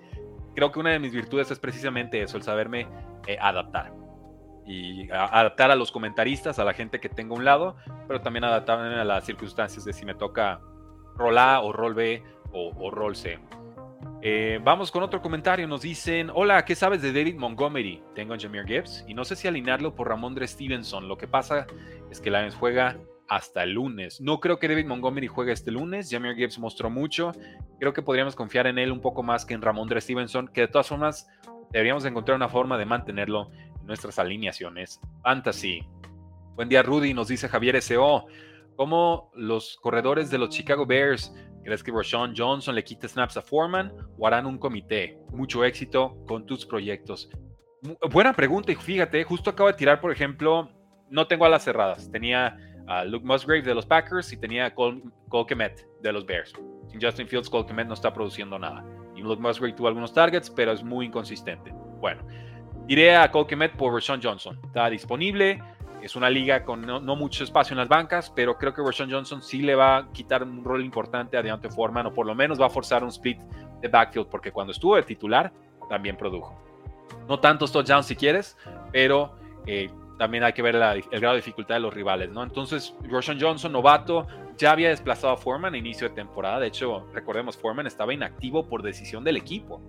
creo 0.55 0.71
que 0.71 0.79
una 0.79 0.91
de 0.91 0.99
mis 0.99 1.13
virtudes 1.13 1.51
es 1.51 1.59
precisamente 1.59 2.21
eso, 2.21 2.37
el 2.37 2.43
saberme 2.43 2.87
eh, 3.27 3.37
adaptar. 3.39 3.93
y 4.65 5.09
adaptar 5.11 5.71
a 5.71 5.75
los 5.75 5.91
comentaristas, 5.91 6.59
a 6.59 6.63
la 6.63 6.73
gente 6.73 6.99
que 6.99 7.09
tenga 7.09 7.33
un 7.33 7.43
lado, 7.43 7.75
pero 8.07 8.21
también 8.21 8.43
adaptar 8.43 8.79
a 8.79 9.03
las 9.03 9.25
circunstancias 9.25 9.83
de 9.85 9.93
si 9.93 10.05
me 10.05 10.13
toca 10.13 10.61
rol 11.15 11.37
A 11.37 11.61
o 11.61 11.73
rol 11.73 11.93
B 11.93 12.23
o, 12.53 12.91
rol 12.91 13.15
C. 13.15 13.39
Eh, 14.21 14.59
vamos 14.63 14.91
con 14.91 15.03
otro 15.03 15.21
comentario. 15.21 15.67
Nos 15.67 15.81
dicen: 15.81 16.29
Hola, 16.33 16.63
¿qué 16.65 16.75
sabes 16.75 17.01
de 17.01 17.11
David 17.11 17.35
Montgomery? 17.35 18.03
Tengo 18.13 18.33
a 18.33 18.39
Jameer 18.39 18.65
Gibbs 18.65 19.05
y 19.07 19.13
no 19.13 19.23
sé 19.23 19.35
si 19.35 19.47
alinearlo 19.47 19.95
por 19.95 20.09
Ramondre 20.09 20.47
Stevenson. 20.47 21.07
Lo 21.07 21.17
que 21.17 21.27
pasa 21.27 21.65
es 22.09 22.19
que 22.19 22.29
Lions 22.29 22.55
juega 22.55 22.97
hasta 23.31 23.63
el 23.63 23.71
lunes. 23.71 24.19
No 24.19 24.41
creo 24.41 24.59
que 24.59 24.67
David 24.67 24.87
Montgomery 24.87 25.27
juegue 25.27 25.53
este 25.53 25.71
lunes. 25.71 26.09
Jameer 26.11 26.35
Gibbs 26.35 26.59
mostró 26.59 26.89
mucho. 26.89 27.31
Creo 27.79 27.93
que 27.93 28.01
podríamos 28.01 28.35
confiar 28.35 28.67
en 28.67 28.77
él 28.77 28.91
un 28.91 28.99
poco 28.99 29.23
más 29.23 29.45
que 29.45 29.53
en 29.53 29.61
Ramondre 29.61 30.01
Stevenson, 30.01 30.49
que 30.49 30.61
de 30.61 30.67
todas 30.67 30.89
formas 30.89 31.29
deberíamos 31.71 32.03
encontrar 32.03 32.35
una 32.35 32.49
forma 32.49 32.77
de 32.77 32.85
mantenerlo 32.85 33.49
en 33.79 33.87
nuestras 33.87 34.19
alineaciones. 34.19 34.99
Fantasy. 35.23 35.87
Buen 36.55 36.67
día, 36.67 36.83
Rudy. 36.83 37.13
Nos 37.13 37.29
dice 37.29 37.47
Javier 37.47 37.77
S.O. 37.77 38.25
¿Cómo 38.75 39.31
los 39.33 39.77
corredores 39.77 40.29
de 40.29 40.37
los 40.37 40.49
Chicago 40.49 40.85
Bears 40.85 41.33
¿Crees 41.63 41.83
que 41.83 41.91
Rashawn 41.91 42.33
Johnson 42.35 42.75
le 42.75 42.83
quite 42.83 43.07
snaps 43.07 43.37
a 43.37 43.41
Foreman 43.41 43.93
o 44.17 44.27
harán 44.27 44.45
un 44.45 44.57
comité? 44.57 45.19
Mucho 45.31 45.63
éxito 45.63 46.17
con 46.27 46.45
tus 46.45 46.65
proyectos. 46.65 47.29
Buena 48.11 48.33
pregunta 48.33 48.71
y 48.71 48.75
fíjate, 48.75 49.23
justo 49.23 49.51
acabo 49.51 49.67
de 49.67 49.75
tirar, 49.75 50.01
por 50.01 50.11
ejemplo, 50.11 50.71
no 51.09 51.27
tengo 51.27 51.45
alas 51.45 51.63
cerradas. 51.63 52.09
Tenía 52.11 52.57
a 52.87 53.03
Luke 53.05 53.25
Musgrave 53.25 53.61
de 53.61 53.75
los 53.75 53.85
Packers 53.85 54.31
y 54.33 54.37
tenía 54.37 54.65
a 54.65 54.73
Cole, 54.73 55.01
de 56.01 56.13
los 56.13 56.25
Bears. 56.25 56.53
Sin 56.87 57.01
Justin 57.01 57.27
Fields, 57.27 57.49
Cole 57.49 57.71
no 57.85 57.93
está 57.93 58.13
produciendo 58.13 58.59
nada. 58.59 58.83
Y 59.15 59.21
Luke 59.21 59.41
Musgrave 59.41 59.73
tuvo 59.73 59.87
algunos 59.87 60.13
targets, 60.13 60.49
pero 60.49 60.71
es 60.71 60.83
muy 60.83 61.05
inconsistente. 61.05 61.71
Bueno, 61.99 62.23
iré 62.87 63.15
a 63.15 63.31
Cole 63.31 63.69
por 63.69 63.93
Rashawn 63.93 64.21
Johnson. 64.21 64.59
Está 64.65 64.89
disponible. 64.89 65.61
Es 66.01 66.15
una 66.15 66.29
liga 66.29 66.65
con 66.65 66.81
no, 66.81 67.15
mucho 67.15 67.43
espacio 67.43 67.73
en 67.73 67.77
las 67.77 67.87
bancas, 67.87 68.31
pero 68.35 68.57
creo 68.57 68.73
que 68.73 68.81
Rashawn 68.81 69.11
Johnson 69.11 69.41
sí 69.41 69.61
le 69.61 69.75
va 69.75 69.97
a 69.97 70.11
quitar 70.11 70.41
un 70.41 70.63
rol 70.63 70.83
importante 70.83 71.37
a 71.37 71.43
Deontay 71.43 71.69
Foreman, 71.69 72.07
o 72.07 72.13
por 72.13 72.25
lo 72.25 72.33
menos 72.33 72.59
va 72.59 72.65
a 72.65 72.69
forzar 72.69 73.03
un 73.03 73.09
split 73.09 73.39
de 73.81 73.87
backfield, 73.87 74.27
porque 74.27 74.51
cuando 74.51 74.71
estuvo 74.71 74.95
de 74.95 75.03
titular 75.03 75.53
también 75.89 76.17
produjo. 76.17 76.59
No 77.27 77.39
tantos 77.39 77.71
touchdowns 77.71 78.07
si 78.07 78.15
quieres, 78.15 78.57
pero 78.91 79.35
eh, 79.67 79.91
también 80.21 80.43
hay 80.43 80.53
que 80.53 80.61
ver 80.61 80.75
el 80.75 81.19
grado 81.19 81.33
de 81.33 81.41
dificultad 81.41 81.73
de 81.73 81.81
los 81.81 81.91
rivales, 81.91 82.29
¿no? 82.29 82.43
Entonces, 82.43 82.93
Rashawn 83.09 83.41
Johnson, 83.41 83.71
novato, 83.71 84.27
ya 84.55 84.69
había 84.69 84.89
desplazado 84.89 85.33
a 85.33 85.37
Foreman 85.37 85.73
a 85.73 85.77
inicio 85.79 86.07
de 86.07 86.13
temporada. 86.13 86.59
De 86.59 86.67
hecho, 86.67 87.07
recordemos, 87.11 87.57
Foreman 87.57 87.87
estaba 87.87 88.13
inactivo 88.13 88.69
por 88.69 88.83
decisión 88.83 89.23
del 89.23 89.37
equipo, 89.37 89.81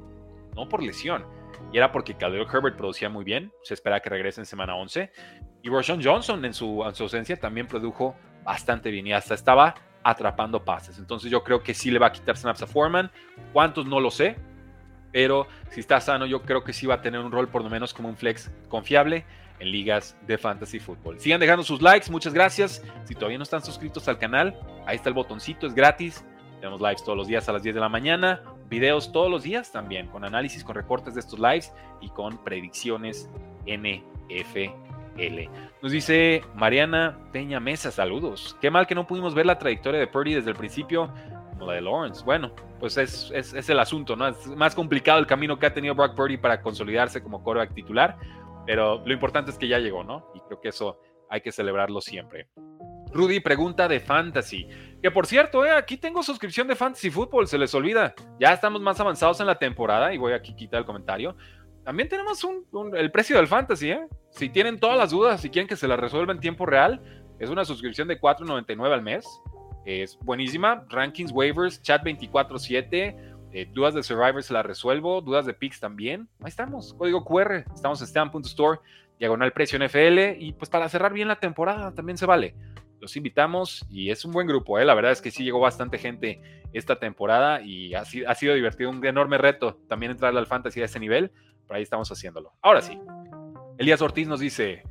no 0.57 0.70
por 0.70 0.83
lesión. 0.83 1.26
Y 1.70 1.76
era 1.76 1.93
porque 1.93 2.14
Khalil 2.14 2.47
Herbert 2.51 2.78
producía 2.78 3.11
muy 3.11 3.24
bien. 3.24 3.53
Se 3.62 3.74
espera 3.74 4.01
que 4.01 4.09
regrese 4.09 4.41
en 4.41 4.47
semana 4.47 4.74
11. 4.74 5.12
Y 5.61 5.68
Roshan 5.68 6.03
Johnson 6.03 6.43
en 6.47 6.55
su, 6.55 6.83
ausencia 6.83 7.39
también 7.39 7.66
produjo 7.66 8.16
bastante 8.43 8.91
bien 8.91 9.07
y 9.09 9.12
hasta 9.12 9.35
estaba 9.35 9.74
atrapando 10.03 10.64
pases. 10.64 10.99
Entonces 10.99 11.30
yo 11.30 11.45
creo 11.45 11.62
que 11.62 11.74
sí 11.74 11.91
le 11.91 11.99
va 11.99 12.07
a 12.07 12.12
quitar 12.12 12.39
snaps 12.39 12.62
a 12.62 12.66
Foreman. 12.66 13.11
¿Cuántos? 13.53 13.85
No 13.85 14.01
lo 14.01 14.11
sé. 14.11 14.37
Pero 15.12 15.47
si 15.68 15.80
está 15.80 16.01
sano, 16.01 16.24
yo 16.24 16.41
creo 16.41 16.64
que 16.64 16.72
sí 16.72 16.87
va 16.87 16.95
a 16.95 17.03
tener 17.03 17.20
un 17.20 17.30
rol 17.30 17.49
por 17.49 17.62
lo 17.62 17.68
menos 17.68 17.93
como 17.93 18.09
un 18.09 18.16
flex 18.16 18.51
confiable 18.70 19.26
en 19.62 19.70
ligas 19.70 20.16
de 20.26 20.36
fantasy 20.36 20.80
fútbol. 20.80 21.20
Sigan 21.20 21.38
dejando 21.38 21.62
sus 21.62 21.80
likes, 21.80 22.10
muchas 22.10 22.34
gracias. 22.34 22.82
Si 23.04 23.14
todavía 23.14 23.38
no 23.38 23.44
están 23.44 23.64
suscritos 23.64 24.08
al 24.08 24.18
canal, 24.18 24.58
ahí 24.86 24.96
está 24.96 25.08
el 25.08 25.14
botoncito, 25.14 25.68
es 25.68 25.74
gratis. 25.74 26.24
Tenemos 26.60 26.80
lives 26.80 27.04
todos 27.04 27.16
los 27.16 27.28
días 27.28 27.48
a 27.48 27.52
las 27.52 27.62
10 27.62 27.76
de 27.76 27.80
la 27.80 27.88
mañana, 27.88 28.42
videos 28.68 29.12
todos 29.12 29.30
los 29.30 29.44
días 29.44 29.70
también, 29.70 30.08
con 30.08 30.24
análisis, 30.24 30.64
con 30.64 30.74
recortes 30.74 31.14
de 31.14 31.20
estos 31.20 31.38
lives 31.38 31.72
y 32.00 32.08
con 32.10 32.42
predicciones 32.42 33.30
NFL. 33.66 34.72
Nos 35.80 35.92
dice 35.92 36.42
Mariana 36.56 37.18
Peña 37.32 37.60
Mesa, 37.60 37.92
saludos. 37.92 38.56
Qué 38.60 38.68
mal 38.70 38.88
que 38.88 38.96
no 38.96 39.06
pudimos 39.06 39.32
ver 39.32 39.46
la 39.46 39.58
trayectoria 39.58 40.00
de 40.00 40.08
Purdy 40.08 40.34
desde 40.34 40.50
el 40.50 40.56
principio, 40.56 41.08
como 41.52 41.66
la 41.66 41.74
de 41.74 41.82
Lawrence. 41.82 42.24
Bueno, 42.24 42.52
pues 42.80 42.96
es, 42.96 43.30
es, 43.32 43.68
el 43.68 43.78
asunto, 43.78 44.16
¿no? 44.16 44.26
Es 44.26 44.44
más 44.48 44.74
complicado 44.74 45.20
el 45.20 45.26
camino 45.26 45.56
que 45.56 45.66
ha 45.66 45.72
tenido 45.72 45.94
Brock 45.94 46.16
Purdy 46.16 46.36
para 46.36 46.60
consolidarse 46.60 47.22
como 47.22 47.44
quarterback 47.44 47.74
titular, 47.74 48.16
pero 48.66 49.02
lo 49.04 49.12
importante 49.12 49.50
es 49.50 49.58
que 49.58 49.68
ya 49.68 49.78
llegó, 49.78 50.04
¿no? 50.04 50.30
Y 50.34 50.40
creo 50.40 50.60
que 50.60 50.68
eso 50.68 51.00
hay 51.28 51.40
que 51.40 51.52
celebrarlo 51.52 52.00
siempre. 52.00 52.48
Rudy 53.12 53.40
pregunta 53.40 53.88
de 53.88 54.00
Fantasy. 54.00 54.66
Que 55.02 55.10
por 55.10 55.26
cierto, 55.26 55.64
eh, 55.64 55.70
aquí 55.70 55.96
tengo 55.96 56.22
suscripción 56.22 56.66
de 56.66 56.76
Fantasy 56.76 57.10
Football, 57.10 57.46
se 57.46 57.58
les 57.58 57.74
olvida. 57.74 58.14
Ya 58.40 58.52
estamos 58.52 58.80
más 58.80 58.98
avanzados 59.00 59.40
en 59.40 59.46
la 59.46 59.58
temporada 59.58 60.14
y 60.14 60.18
voy 60.18 60.32
aquí 60.32 60.52
a 60.52 60.56
quitar 60.56 60.80
el 60.80 60.86
comentario. 60.86 61.36
También 61.84 62.08
tenemos 62.08 62.46
el 62.94 63.10
precio 63.10 63.36
del 63.36 63.48
fantasy, 63.48 63.90
¿eh? 63.90 64.06
Si 64.30 64.48
tienen 64.48 64.78
todas 64.78 64.96
las 64.96 65.10
dudas, 65.10 65.40
si 65.40 65.50
quieren 65.50 65.66
que 65.66 65.76
se 65.76 65.88
las 65.88 65.98
resuelva 65.98 66.32
en 66.32 66.38
tiempo 66.38 66.64
real, 66.64 67.02
es 67.40 67.50
una 67.50 67.64
suscripción 67.64 68.06
de 68.06 68.20
$4.99 68.20 68.92
al 68.92 69.02
mes. 69.02 69.26
Es 69.84 70.16
buenísima. 70.20 70.86
Rankings, 70.88 71.32
waivers, 71.32 71.82
chat 71.82 72.02
24-7. 72.04 73.32
Eh, 73.53 73.68
dudas 73.72 73.94
de 73.94 74.03
Survivors 74.03 74.50
las 74.50 74.64
resuelvo. 74.64 75.20
Dudas 75.20 75.46
de 75.46 75.55
picks 75.55 75.80
también. 75.80 76.28
Ahí 76.40 76.48
estamos. 76.48 76.94
Código 76.94 77.24
QR. 77.24 77.64
Estamos 77.74 78.00
en 78.00 78.07
Stamp.store. 78.07 78.80
Diagonal 79.18 79.53
precio 79.53 79.78
NFL. 79.78 80.40
Y 80.40 80.53
pues 80.53 80.70
para 80.70 80.88
cerrar 80.88 81.12
bien 81.12 81.28
la 81.28 81.36
temporada 81.36 81.94
también 81.94 82.18
se 82.18 82.26
vale. 82.26 82.55
Los 83.00 83.16
invitamos 83.16 83.84
y 83.90 84.11
es 84.11 84.24
un 84.24 84.32
buen 84.32 84.46
grupo. 84.46 84.78
¿eh? 84.78 84.84
La 84.84 84.94
verdad 84.94 85.12
es 85.12 85.20
que 85.20 85.30
sí 85.30 85.44
llegó 85.44 85.61
bastante 85.61 85.98
gente 85.98 86.40
esta 86.72 86.98
temporada 86.98 87.61
y 87.61 87.94
ha, 87.94 88.00
ha 88.03 88.34
sido 88.34 88.55
divertido. 88.55 88.90
Un 88.90 89.05
enorme 89.05 89.38
reto 89.38 89.78
también 89.88 90.12
entrar 90.12 90.36
al 90.36 90.46
fantasy 90.46 90.80
a 90.80 90.84
ese 90.84 91.00
nivel 91.00 91.32
ahí 91.74 91.82
estamos 91.82 92.11
haciéndolo. 92.11 92.53
Ahora 92.61 92.80
sí. 92.82 92.98
Elías 93.78 94.03
Ortiz 94.03 94.28
nos 94.28 94.40
dice, 94.40 94.82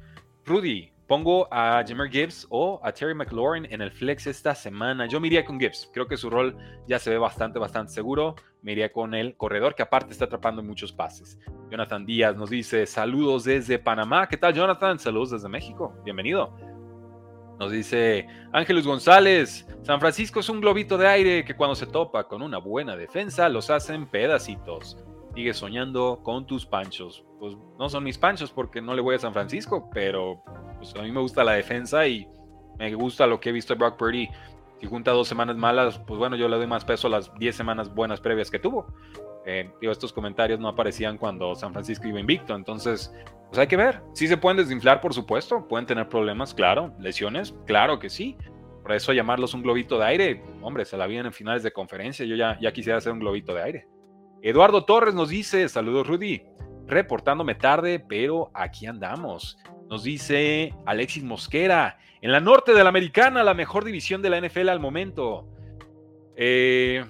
Rudy, 0.45 0.91
pongo 1.11 1.45
a 1.51 1.83
Jameer 1.85 2.09
Gibbs 2.09 2.47
o 2.49 2.79
a 2.81 2.93
Terry 2.93 3.13
McLaurin 3.13 3.67
en 3.69 3.81
el 3.81 3.91
flex 3.91 4.27
esta 4.27 4.55
semana. 4.55 5.07
Yo 5.07 5.19
me 5.19 5.27
iría 5.27 5.43
con 5.43 5.59
Gibbs. 5.59 5.89
Creo 5.93 6.07
que 6.07 6.15
su 6.15 6.29
rol 6.29 6.55
ya 6.87 6.99
se 6.99 7.09
ve 7.09 7.17
bastante, 7.17 7.59
bastante 7.59 7.91
seguro. 7.91 8.33
Me 8.61 8.71
iría 8.71 8.93
con 8.93 9.13
el 9.13 9.35
corredor 9.35 9.75
que 9.75 9.83
aparte 9.83 10.13
está 10.13 10.23
atrapando 10.23 10.63
muchos 10.63 10.93
pases. 10.93 11.37
Jonathan 11.69 12.05
Díaz 12.05 12.37
nos 12.37 12.49
dice, 12.49 12.85
saludos 12.85 13.43
desde 13.43 13.77
Panamá. 13.77 14.29
¿Qué 14.29 14.37
tal, 14.37 14.53
Jonathan? 14.53 14.99
Saludos 14.99 15.31
desde 15.31 15.49
México. 15.49 15.93
Bienvenido. 16.05 16.55
Nos 17.59 17.73
dice 17.73 18.25
Ángeles 18.53 18.87
González, 18.87 19.67
San 19.83 19.99
Francisco 19.99 20.39
es 20.39 20.47
un 20.47 20.61
globito 20.61 20.97
de 20.97 21.09
aire 21.09 21.43
que 21.43 21.57
cuando 21.57 21.75
se 21.75 21.87
topa 21.87 22.23
con 22.29 22.41
una 22.41 22.57
buena 22.57 22.95
defensa 22.95 23.49
los 23.49 23.69
hacen 23.69 24.07
pedacitos 24.07 24.97
sigue 25.35 25.53
soñando 25.53 26.21
con 26.23 26.45
tus 26.45 26.65
panchos. 26.65 27.25
Pues 27.39 27.55
no 27.79 27.89
son 27.89 28.03
mis 28.03 28.17
panchos 28.17 28.51
porque 28.51 28.81
no 28.81 28.93
le 28.93 29.01
voy 29.01 29.15
a 29.15 29.19
San 29.19 29.33
Francisco, 29.33 29.89
pero 29.93 30.43
pues 30.77 30.93
a 30.95 31.01
mí 31.01 31.11
me 31.11 31.21
gusta 31.21 31.43
la 31.43 31.53
defensa 31.53 32.07
y 32.07 32.27
me 32.77 32.93
gusta 32.95 33.27
lo 33.27 33.39
que 33.39 33.49
he 33.49 33.51
visto 33.51 33.73
de 33.73 33.79
Brock 33.79 33.97
Purdy. 33.97 34.29
Si 34.79 34.87
junta 34.87 35.11
dos 35.11 35.27
semanas 35.27 35.55
malas, 35.55 35.99
pues 35.99 36.17
bueno, 36.17 36.35
yo 36.35 36.47
le 36.47 36.57
doy 36.57 36.67
más 36.67 36.83
peso 36.83 37.07
a 37.07 37.11
las 37.11 37.33
10 37.35 37.55
semanas 37.55 37.93
buenas 37.93 38.19
previas 38.19 38.49
que 38.49 38.57
tuvo. 38.57 38.87
Eh, 39.45 39.71
digo, 39.79 39.91
estos 39.91 40.13
comentarios 40.13 40.59
no 40.59 40.67
aparecían 40.67 41.17
cuando 41.17 41.55
San 41.55 41.71
Francisco 41.73 42.07
iba 42.07 42.19
invicto, 42.19 42.55
entonces, 42.55 43.13
pues 43.47 43.59
hay 43.59 43.67
que 43.67 43.77
ver. 43.77 44.01
Sí 44.13 44.27
se 44.27 44.37
pueden 44.37 44.57
desinflar, 44.57 45.01
por 45.01 45.13
supuesto, 45.13 45.67
pueden 45.67 45.85
tener 45.85 46.09
problemas, 46.09 46.53
claro, 46.53 46.93
lesiones, 46.99 47.55
claro 47.65 47.99
que 47.99 48.09
sí. 48.09 48.37
Por 48.81 48.93
eso 48.93 49.13
llamarlos 49.13 49.53
un 49.53 49.61
globito 49.61 49.99
de 49.99 50.05
aire, 50.05 50.43
hombre, 50.61 50.85
se 50.85 50.97
la 50.97 51.05
vienen 51.05 51.27
en 51.27 51.33
finales 51.33 51.61
de 51.61 51.71
conferencia, 51.71 52.25
yo 52.25 52.35
ya, 52.35 52.57
ya 52.59 52.71
quisiera 52.71 52.97
hacer 52.97 53.13
un 53.13 53.19
globito 53.19 53.53
de 53.53 53.61
aire. 53.61 53.87
Eduardo 54.43 54.85
Torres 54.85 55.13
nos 55.13 55.29
dice, 55.29 55.69
saludos 55.69 56.07
Rudy, 56.07 56.41
reportándome 56.87 57.55
tarde, 57.55 57.99
pero 57.99 58.49
aquí 58.53 58.87
andamos. 58.87 59.57
Nos 59.87 60.03
dice 60.03 60.73
Alexis 60.85 61.23
Mosquera, 61.23 61.99
en 62.21 62.31
la 62.31 62.39
norte 62.39 62.73
de 62.73 62.83
la 62.83 62.89
americana, 62.89 63.43
la 63.43 63.53
mejor 63.53 63.83
división 63.83 64.21
de 64.21 64.29
la 64.29 64.41
NFL 64.41 64.69
al 64.69 64.79
momento. 64.79 65.47
Eh, 66.35 67.05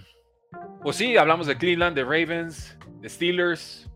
pues 0.81 0.97
sí, 0.97 1.15
hablamos 1.15 1.47
de 1.47 1.57
Cleveland, 1.57 1.95
de 1.95 2.03
Ravens, 2.03 2.77
de 2.99 3.07
Steelers, 3.07 3.89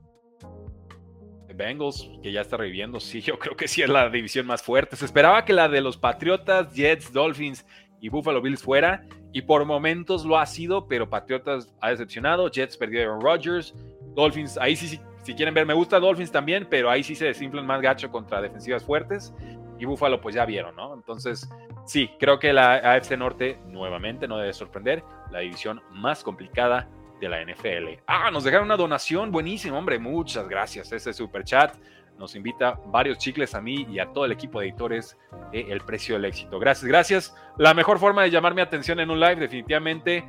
de 1.47 1.53
Bengals, 1.53 2.09
que 2.23 2.31
ya 2.31 2.41
está 2.41 2.55
reviviendo. 2.55 2.99
Sí, 2.99 3.21
yo 3.21 3.37
creo 3.39 3.55
que 3.57 3.67
sí 3.67 3.81
es 3.81 3.89
la 3.89 4.09
división 4.09 4.45
más 4.45 4.63
fuerte. 4.63 4.95
Se 4.95 5.05
esperaba 5.05 5.43
que 5.43 5.51
la 5.51 5.67
de 5.67 5.81
los 5.81 5.97
Patriotas, 5.97 6.73
Jets, 6.73 7.11
Dolphins 7.11 7.65
y 7.99 8.09
Buffalo 8.09 8.41
Bills 8.41 8.63
fuera, 8.63 9.05
y 9.35 9.41
por 9.41 9.65
momentos 9.65 10.23
lo 10.23 10.37
ha 10.37 10.45
sido, 10.45 10.87
pero 10.87 11.09
Patriotas 11.09 11.69
ha 11.81 11.89
decepcionado, 11.89 12.49
Jets 12.49 12.77
perdió 12.77 13.01
a 13.01 13.03
Aaron 13.03 13.19
Rodgers, 13.19 13.75
Dolphins, 14.15 14.57
ahí 14.57 14.77
sí, 14.77 14.97
si 15.23 15.33
quieren 15.33 15.53
ver, 15.53 15.65
me 15.65 15.73
gusta 15.73 15.99
Dolphins 15.99 16.31
también, 16.31 16.65
pero 16.69 16.89
ahí 16.89 17.03
sí 17.03 17.15
se 17.15 17.25
desinflan 17.25 17.67
más 17.67 17.81
gacho 17.81 18.09
contra 18.09 18.41
defensivas 18.41 18.85
fuertes, 18.85 19.33
y 19.77 19.83
Buffalo 19.83 20.21
pues 20.21 20.35
ya 20.35 20.45
vieron, 20.45 20.73
¿no? 20.77 20.93
Entonces, 20.93 21.49
sí, 21.85 22.09
creo 22.17 22.39
que 22.39 22.53
la 22.53 22.75
AFC 22.75 23.17
Norte 23.17 23.59
nuevamente 23.67 24.25
no 24.25 24.37
debe 24.37 24.53
sorprender, 24.53 25.03
la 25.31 25.39
división 25.39 25.81
más 25.91 26.23
complicada 26.23 26.87
de 27.19 27.27
la 27.27 27.43
NFL. 27.43 28.03
Ah, 28.07 28.31
nos 28.31 28.45
dejaron 28.45 28.67
una 28.67 28.77
donación, 28.77 29.33
buenísimo, 29.33 29.77
hombre, 29.77 29.99
muchas 29.99 30.47
gracias, 30.47 30.93
ese 30.93 31.11
super 31.11 31.43
chat 31.43 31.75
nos 32.17 32.35
invita 32.35 32.79
varios 32.87 33.17
chicles 33.17 33.55
a 33.55 33.61
mí 33.61 33.85
y 33.89 33.99
a 33.99 34.07
todo 34.07 34.25
el 34.25 34.31
equipo 34.31 34.59
de 34.59 34.67
editores 34.67 35.17
El 35.51 35.81
Precio 35.81 36.15
del 36.15 36.25
Éxito. 36.25 36.59
Gracias, 36.59 36.87
gracias. 36.87 37.35
La 37.57 37.73
mejor 37.73 37.99
forma 37.99 38.23
de 38.23 38.31
llamar 38.31 38.55
mi 38.55 38.61
atención 38.61 38.99
en 38.99 39.09
un 39.09 39.19
live, 39.19 39.35
definitivamente, 39.35 40.23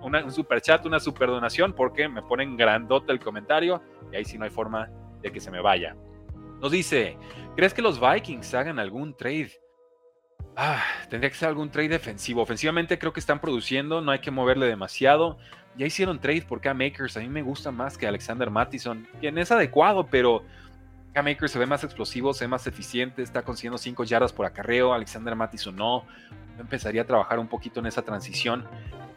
un, 0.00 0.32
super 0.32 0.60
chat, 0.60 0.84
una 0.86 1.00
super 1.00 1.28
donación, 1.28 1.72
porque 1.72 2.08
me 2.08 2.22
ponen 2.22 2.56
grandote 2.56 3.12
el 3.12 3.20
comentario 3.20 3.82
y 4.12 4.16
ahí 4.16 4.24
sí 4.24 4.38
no 4.38 4.44
hay 4.44 4.50
forma 4.50 4.88
de 5.22 5.30
que 5.30 5.40
se 5.40 5.50
me 5.50 5.60
vaya. 5.60 5.96
Nos 6.60 6.72
dice, 6.72 7.18
¿crees 7.54 7.74
que 7.74 7.82
los 7.82 8.00
Vikings 8.00 8.54
hagan 8.54 8.78
algún 8.78 9.14
trade? 9.14 9.52
Ah, 10.56 10.82
tendría 11.10 11.30
que 11.30 11.36
ser 11.36 11.48
algún 11.48 11.70
trade 11.70 11.90
defensivo. 11.90 12.40
Ofensivamente 12.40 12.98
creo 12.98 13.12
que 13.12 13.20
están 13.20 13.40
produciendo, 13.40 14.00
no 14.00 14.10
hay 14.10 14.20
que 14.20 14.30
moverle 14.30 14.66
demasiado. 14.66 15.38
Ya 15.76 15.84
hicieron 15.84 16.18
trade 16.18 16.42
por 16.48 16.62
K-Makers, 16.62 17.18
a 17.18 17.20
mí 17.20 17.28
me 17.28 17.42
gusta 17.42 17.70
más 17.70 17.98
que 17.98 18.06
Alexander 18.06 18.50
Mattison, 18.50 19.06
quien 19.20 19.36
es 19.36 19.52
adecuado, 19.52 20.06
pero 20.06 20.42
K-Makers 21.16 21.50
se 21.50 21.58
ve 21.58 21.64
más 21.64 21.82
explosivo, 21.82 22.34
se 22.34 22.44
ve 22.44 22.48
más 22.48 22.66
eficiente, 22.66 23.22
está 23.22 23.40
consiguiendo 23.40 23.78
5 23.78 24.04
yardas 24.04 24.34
por 24.34 24.44
acarreo, 24.44 24.92
Alexander 24.92 25.34
Mattison 25.34 25.74
no. 25.74 26.04
Yo 26.56 26.60
empezaría 26.60 27.00
a 27.00 27.04
trabajar 27.06 27.38
un 27.38 27.48
poquito 27.48 27.80
en 27.80 27.86
esa 27.86 28.02
transición. 28.02 28.66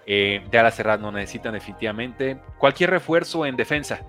Eh, 0.05 0.41
de 0.49 0.57
ala 0.57 0.71
cerrada 0.71 0.97
no 0.97 1.11
necesitan 1.11 1.51
definitivamente. 1.51 2.39
Cualquier 2.57 2.91
refuerzo 2.91 3.45
en 3.45 3.57
defensa. 3.57 3.99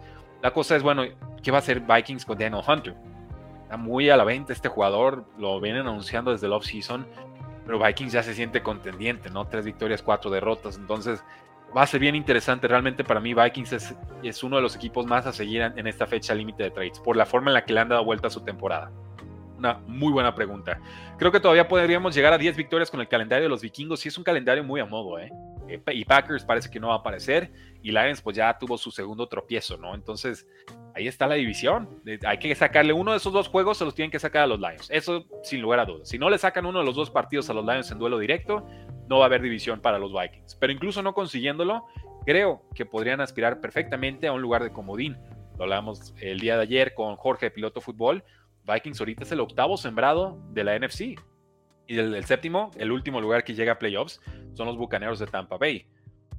La 0.40 0.52
cosa 0.52 0.76
es, 0.76 0.84
bueno, 0.84 1.02
¿qué 1.42 1.50
va 1.50 1.58
a 1.58 1.62
hacer 1.62 1.80
Vikings 1.80 2.24
con 2.24 2.38
Daniel 2.38 2.62
Hunter? 2.64 2.94
Está 3.64 3.76
muy 3.76 4.08
a 4.08 4.16
la 4.16 4.22
venta 4.22 4.52
este 4.52 4.68
jugador, 4.68 5.24
lo 5.36 5.60
vienen 5.60 5.82
anunciando 5.88 6.30
desde 6.30 6.46
el 6.46 6.52
offseason, 6.52 7.04
pero 7.66 7.84
Vikings 7.84 8.12
ya 8.12 8.22
se 8.22 8.34
siente 8.34 8.62
contendiente, 8.62 9.30
¿no? 9.30 9.48
Tres 9.48 9.64
victorias, 9.64 10.00
cuatro 10.00 10.30
derrotas, 10.30 10.76
entonces 10.76 11.24
va 11.76 11.82
a 11.82 11.86
ser 11.86 12.00
bien 12.00 12.14
interesante. 12.14 12.68
Realmente 12.68 13.04
para 13.04 13.20
mí 13.20 13.34
Vikings 13.34 13.72
es, 13.72 13.94
es 14.22 14.42
uno 14.42 14.56
de 14.56 14.62
los 14.62 14.76
equipos 14.76 15.06
más 15.06 15.26
a 15.26 15.32
seguir 15.32 15.62
en 15.62 15.86
esta 15.86 16.06
fecha 16.06 16.34
límite 16.34 16.64
de 16.64 16.70
trades, 16.70 17.00
por 17.00 17.16
la 17.16 17.26
forma 17.26 17.50
en 17.50 17.54
la 17.54 17.64
que 17.64 17.72
le 17.72 17.80
han 17.80 17.88
dado 17.88 18.04
vuelta 18.04 18.28
a 18.28 18.30
su 18.30 18.42
temporada. 18.42 18.90
Una 19.58 19.74
muy 19.86 20.12
buena 20.12 20.34
pregunta. 20.34 20.80
Creo 21.18 21.30
que 21.30 21.40
todavía 21.40 21.68
podríamos 21.68 22.14
llegar 22.14 22.32
a 22.32 22.38
10 22.38 22.56
victorias 22.56 22.90
con 22.90 23.00
el 23.00 23.08
calendario 23.08 23.44
de 23.44 23.50
los 23.50 23.60
vikingos, 23.60 24.04
y 24.06 24.08
es 24.08 24.16
un 24.16 24.24
calendario 24.24 24.64
muy 24.64 24.80
a 24.80 24.86
modo, 24.86 25.18
¿eh? 25.18 25.30
¿Eh? 25.74 25.82
Y 25.92 26.04
Packers 26.04 26.44
parece 26.44 26.70
que 26.70 26.80
no 26.80 26.88
va 26.88 26.94
a 26.94 26.98
aparecer, 26.98 27.52
y 27.82 27.90
Lions 27.90 28.20
pues 28.20 28.36
ya 28.36 28.56
tuvo 28.58 28.76
su 28.78 28.90
segundo 28.90 29.26
tropiezo, 29.28 29.76
¿no? 29.76 29.94
Entonces, 29.94 30.46
ahí 30.94 31.08
está 31.08 31.26
la 31.26 31.36
división. 31.36 31.88
Hay 32.26 32.38
que 32.38 32.54
sacarle 32.54 32.92
uno 32.92 33.12
de 33.12 33.18
esos 33.18 33.32
dos 33.32 33.48
juegos, 33.48 33.78
se 33.78 33.84
los 33.84 33.94
tienen 33.94 34.10
que 34.10 34.18
sacar 34.18 34.42
a 34.42 34.46
los 34.46 34.60
Lions. 34.60 34.88
Eso 34.90 35.26
sin 35.42 35.62
lugar 35.62 35.80
a 35.80 35.84
dudas. 35.84 36.08
Si 36.08 36.18
no 36.18 36.30
le 36.30 36.38
sacan 36.38 36.66
uno 36.66 36.80
de 36.80 36.84
los 36.84 36.94
dos 36.94 37.10
partidos 37.10 37.48
a 37.50 37.54
los 37.54 37.64
Lions 37.64 37.90
en 37.90 37.98
duelo 37.98 38.18
directo, 38.18 38.66
no 39.08 39.18
va 39.18 39.24
a 39.24 39.26
haber 39.26 39.42
división 39.42 39.80
para 39.80 39.98
los 39.98 40.12
Vikings. 40.12 40.54
Pero 40.56 40.72
incluso 40.72 41.02
no 41.02 41.14
consiguiéndolo, 41.14 41.86
creo 42.24 42.62
que 42.74 42.86
podrían 42.86 43.20
aspirar 43.20 43.60
perfectamente 43.60 44.28
a 44.28 44.32
un 44.32 44.42
lugar 44.42 44.62
de 44.62 44.72
comodín. 44.72 45.18
Lo 45.58 45.64
hablamos 45.64 46.14
el 46.20 46.38
día 46.38 46.56
de 46.56 46.62
ayer 46.62 46.94
con 46.94 47.16
Jorge 47.16 47.46
de 47.46 47.50
Piloto 47.50 47.80
Fútbol. 47.80 48.24
Vikings 48.64 49.00
ahorita 49.00 49.24
es 49.24 49.32
el 49.32 49.40
octavo 49.40 49.76
sembrado 49.76 50.40
de 50.52 50.64
la 50.64 50.78
NFC. 50.78 51.18
Y 51.90 51.98
el, 51.98 52.24
séptimo, 52.24 52.70
el 52.76 52.92
último 52.92 53.20
lugar 53.20 53.42
que 53.42 53.52
llega 53.52 53.72
a 53.72 53.78
playoffs, 53.80 54.20
son 54.54 54.68
los 54.68 54.76
Bucaneros 54.76 55.18
de 55.18 55.26
Tampa 55.26 55.56
Bay. 55.56 55.88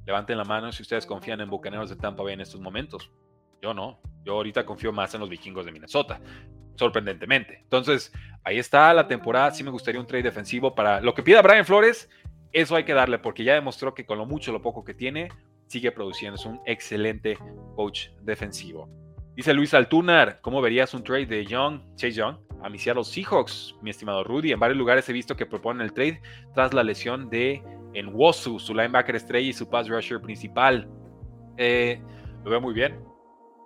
Levanten 0.06 0.38
la 0.38 0.44
mano 0.44 0.72
si 0.72 0.80
ustedes 0.80 1.04
confían 1.04 1.42
en 1.42 1.50
Bucaneros 1.50 1.90
de 1.90 1.96
Tampa 1.96 2.22
Bay 2.22 2.32
en 2.32 2.40
estos 2.40 2.58
momentos. 2.58 3.12
Yo 3.60 3.74
no. 3.74 4.00
Yo 4.24 4.32
ahorita 4.32 4.64
confío 4.64 4.92
más 4.92 5.12
en 5.12 5.20
los 5.20 5.28
vikingos 5.28 5.66
de 5.66 5.72
Minnesota, 5.72 6.22
sorprendentemente. 6.76 7.58
Entonces, 7.64 8.14
ahí 8.44 8.58
está 8.58 8.94
la 8.94 9.06
temporada. 9.06 9.50
Sí 9.50 9.62
me 9.62 9.70
gustaría 9.70 10.00
un 10.00 10.06
trade 10.06 10.22
defensivo 10.22 10.74
para 10.74 11.02
lo 11.02 11.12
que 11.12 11.22
pida 11.22 11.42
Brian 11.42 11.66
Flores. 11.66 12.08
Eso 12.50 12.74
hay 12.74 12.84
que 12.84 12.94
darle 12.94 13.18
porque 13.18 13.44
ya 13.44 13.52
demostró 13.52 13.92
que 13.92 14.06
con 14.06 14.16
lo 14.16 14.24
mucho 14.24 14.52
lo 14.52 14.62
poco 14.62 14.84
que 14.84 14.94
tiene, 14.94 15.28
sigue 15.66 15.92
produciendo. 15.92 16.36
Es 16.36 16.46
un 16.46 16.62
excelente 16.64 17.36
coach 17.76 18.08
defensivo. 18.22 18.88
Dice 19.36 19.52
Luis 19.52 19.74
Altunar, 19.74 20.40
¿cómo 20.40 20.62
verías 20.62 20.94
un 20.94 21.04
trade 21.04 21.26
de 21.26 21.44
Young, 21.44 21.94
Chase 21.96 22.12
Young, 22.12 22.38
a 22.62 22.68
mis 22.68 22.82
Seattle 22.82 23.04
Seahawks, 23.04 23.76
mi 23.82 23.90
estimado 23.90 24.24
Rudy? 24.24 24.52
En 24.52 24.60
varios 24.60 24.78
lugares 24.78 25.08
he 25.08 25.12
visto 25.12 25.36
que 25.36 25.46
proponen 25.46 25.82
el 25.82 25.92
trade 25.92 26.20
tras 26.54 26.72
la 26.72 26.82
lesión 26.82 27.28
de 27.28 27.62
Nwosu, 27.94 28.58
su 28.58 28.74
linebacker 28.74 29.16
estrella 29.16 29.48
y 29.48 29.52
su 29.52 29.68
pass 29.68 29.88
rusher 29.88 30.20
principal. 30.20 30.88
Eh, 31.56 32.00
lo 32.44 32.50
veo 32.50 32.60
muy 32.60 32.74
bien. 32.74 33.00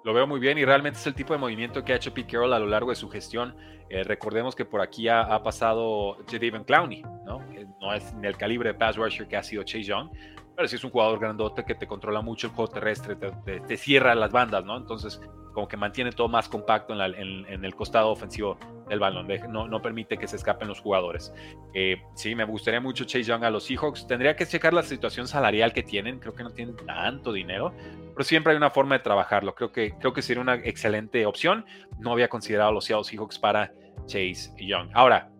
Lo 0.04 0.14
veo 0.14 0.26
muy 0.26 0.38
bien 0.38 0.56
y 0.56 0.64
realmente 0.64 0.98
es 0.98 1.06
el 1.06 1.14
tipo 1.14 1.32
de 1.32 1.38
movimiento 1.38 1.84
que 1.84 1.92
ha 1.92 1.96
hecho 1.96 2.14
Pete 2.14 2.32
Carroll 2.32 2.52
a 2.52 2.58
lo 2.58 2.66
largo 2.66 2.90
de 2.90 2.96
su 2.96 3.08
gestión. 3.08 3.56
Eh, 3.88 4.04
recordemos 4.04 4.54
que 4.54 4.64
por 4.64 4.80
aquí 4.80 5.08
ha, 5.08 5.42
pasado 5.42 6.18
Jadavion 6.30 6.64
Clowney, 6.64 7.02
¿no? 7.24 7.40
no 7.80 7.94
es 7.94 8.14
el 8.22 8.36
calibre 8.36 8.72
de 8.72 8.78
pass 8.78 8.96
rusher 8.96 9.26
que 9.26 9.36
ha 9.36 9.42
sido 9.42 9.62
Chase 9.64 9.84
Young, 9.84 10.10
pero 10.56 10.68
sí 10.68 10.76
es 10.76 10.84
un 10.84 10.90
jugador 10.90 11.20
grandote 11.20 11.64
que 11.64 11.74
te 11.74 11.86
controla 11.86 12.22
mucho 12.22 12.46
el 12.46 12.54
juego 12.54 12.72
terrestre, 12.72 13.14
te, 13.16 13.76
cierra 13.76 14.14
las 14.14 14.32
bandas, 14.32 14.64
¿no? 14.64 14.76
Entonces, 14.76 15.20
como 15.52 15.68
que 15.68 15.76
mantiene 15.76 16.12
todo 16.12 16.28
más 16.28 16.48
compacto 16.48 16.94
en, 16.94 17.64
el 17.64 17.74
costado 17.74 18.10
ofensivo 18.10 18.58
del 18.88 18.98
balón, 18.98 19.28
no, 19.50 19.68
no, 19.68 19.82
permite 19.82 20.16
que 20.16 20.26
se 20.26 20.36
escapen 20.36 20.66
los 20.66 20.80
jugadores. 20.80 21.32
Eh, 21.74 22.02
sí, 22.14 22.34
me 22.34 22.44
gustaría 22.44 22.80
mucho 22.80 23.04
Chase 23.04 23.24
Young 23.24 23.44
a 23.44 23.50
los 23.50 23.64
Seahawks. 23.64 24.06
Tendría 24.06 24.34
que 24.34 24.46
checar 24.46 24.72
la 24.72 24.82
situación 24.82 25.28
salarial 25.28 25.72
que 25.72 25.82
tienen, 25.82 26.18
creo 26.18 26.34
que 26.34 26.42
no 26.42 26.50
tienen 26.50 26.76
tanto 26.76 27.32
dinero, 27.32 27.74
pero 28.14 28.24
siempre 28.24 28.52
hay 28.52 28.56
una 28.56 28.70
forma 28.70 28.96
de 28.96 29.04
trabajarlo. 29.04 29.54
Creo 29.54 29.72
que, 29.72 29.94
creo 29.98 30.12
que 30.12 30.22
sería 30.22 30.42
una 30.42 30.54
excelente 30.54 31.26
opción. 31.26 31.66
No 31.98 32.12
había 32.12 32.28
considerado 32.28 32.72
los 32.72 32.86
Seahawks 32.86 33.38
para 33.38 33.72
Chase 34.06 34.52
Young. 34.58 34.90
Ahora, 34.94 35.30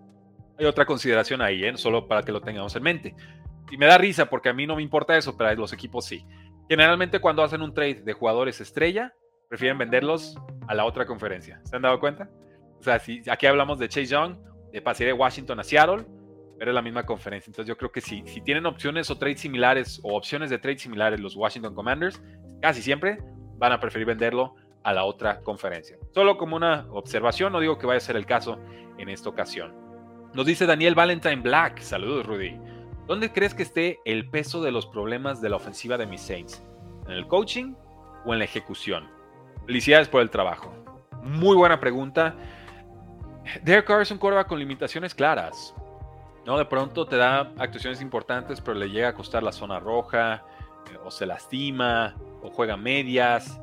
hay 0.58 0.64
otra 0.64 0.84
consideración 0.86 1.42
ahí, 1.42 1.64
¿eh? 1.64 1.76
solo 1.76 2.06
para 2.06 2.22
que 2.22 2.32
lo 2.32 2.40
tengamos 2.40 2.74
en 2.76 2.82
mente 2.82 3.14
y 3.70 3.76
me 3.76 3.86
da 3.86 3.98
risa 3.98 4.26
porque 4.26 4.48
a 4.48 4.52
mí 4.52 4.66
no 4.66 4.76
me 4.76 4.82
importa 4.82 5.16
eso, 5.16 5.36
pero 5.36 5.50
a 5.50 5.54
los 5.54 5.72
equipos 5.72 6.04
sí. 6.04 6.24
Generalmente 6.68 7.20
cuando 7.20 7.42
hacen 7.42 7.62
un 7.62 7.74
trade 7.74 8.02
de 8.02 8.12
jugadores 8.12 8.60
estrella, 8.60 9.14
prefieren 9.48 9.78
venderlos 9.78 10.36
a 10.66 10.74
la 10.74 10.84
otra 10.84 11.06
conferencia. 11.06 11.60
¿Se 11.64 11.76
han 11.76 11.82
dado 11.82 12.00
cuenta? 12.00 12.28
O 12.78 12.82
sea, 12.82 12.98
si 12.98 13.22
aquí 13.30 13.46
hablamos 13.46 13.78
de 13.78 13.88
Chase 13.88 14.06
Young, 14.06 14.36
de 14.72 14.82
pasar 14.82 15.06
de 15.06 15.12
Washington 15.12 15.60
a 15.60 15.64
Seattle, 15.64 16.04
pero 16.58 16.70
es 16.70 16.74
la 16.74 16.82
misma 16.82 17.04
conferencia. 17.04 17.50
Entonces 17.50 17.68
yo 17.68 17.76
creo 17.76 17.92
que 17.92 18.00
si, 18.00 18.22
si 18.26 18.40
tienen 18.40 18.66
opciones 18.66 19.10
o 19.10 19.18
trades 19.18 19.40
similares 19.40 20.00
o 20.02 20.16
opciones 20.16 20.50
de 20.50 20.58
trade 20.58 20.78
similares 20.78 21.20
los 21.20 21.36
Washington 21.36 21.74
Commanders, 21.74 22.22
casi 22.60 22.82
siempre 22.82 23.18
van 23.58 23.72
a 23.72 23.80
preferir 23.80 24.06
venderlo 24.06 24.54
a 24.82 24.92
la 24.92 25.04
otra 25.04 25.40
conferencia. 25.40 25.96
Solo 26.12 26.38
como 26.38 26.56
una 26.56 26.86
observación, 26.90 27.52
no 27.52 27.60
digo 27.60 27.78
que 27.78 27.86
vaya 27.86 27.98
a 27.98 28.00
ser 28.00 28.16
el 28.16 28.26
caso 28.26 28.58
en 28.98 29.08
esta 29.08 29.28
ocasión. 29.28 29.74
Nos 30.34 30.46
dice 30.46 30.66
Daniel 30.66 30.94
Valentine 30.94 31.36
Black. 31.36 31.80
Saludos, 31.80 32.26
Rudy. 32.26 32.58
¿Dónde 33.07 33.32
crees 33.32 33.54
que 33.54 33.62
esté 33.62 34.00
el 34.04 34.28
peso 34.28 34.61
de 34.61 34.72
los 34.72 34.86
problemas 34.86 35.40
de 35.40 35.48
la 35.48 35.57
ofensiva 35.57 35.96
de 35.96 36.07
mis 36.07 36.20
Saints? 36.20 36.61
¿En 37.07 37.12
el 37.12 37.28
coaching 37.28 37.74
o 38.24 38.32
en 38.32 38.40
la 38.40 38.46
ejecución? 38.46 39.09
Felicidades 39.64 40.09
por 40.09 40.22
el 40.22 40.30
trabajo. 40.30 40.74
Muy 41.22 41.57
buena 41.57 41.78
pregunta. 41.78 42.34
Derek 43.62 43.86
Carr 43.86 44.02
es 44.02 44.11
un 44.11 44.18
quarterback 44.18 44.48
con 44.48 44.59
limitaciones 44.59 45.14
claras. 45.14 45.72
¿no? 46.44 46.59
De 46.59 46.64
pronto 46.64 47.07
te 47.07 47.16
da 47.16 47.52
actuaciones 47.59 48.00
importantes, 48.00 48.61
pero 48.61 48.76
le 48.76 48.90
llega 48.90 49.09
a 49.09 49.14
costar 49.14 49.42
la 49.44 49.52
zona 49.52 49.78
roja, 49.78 50.44
eh, 50.92 50.98
o 51.04 51.11
se 51.11 51.26
lastima, 51.26 52.16
o 52.42 52.50
juega 52.50 52.76
medias. 52.76 53.61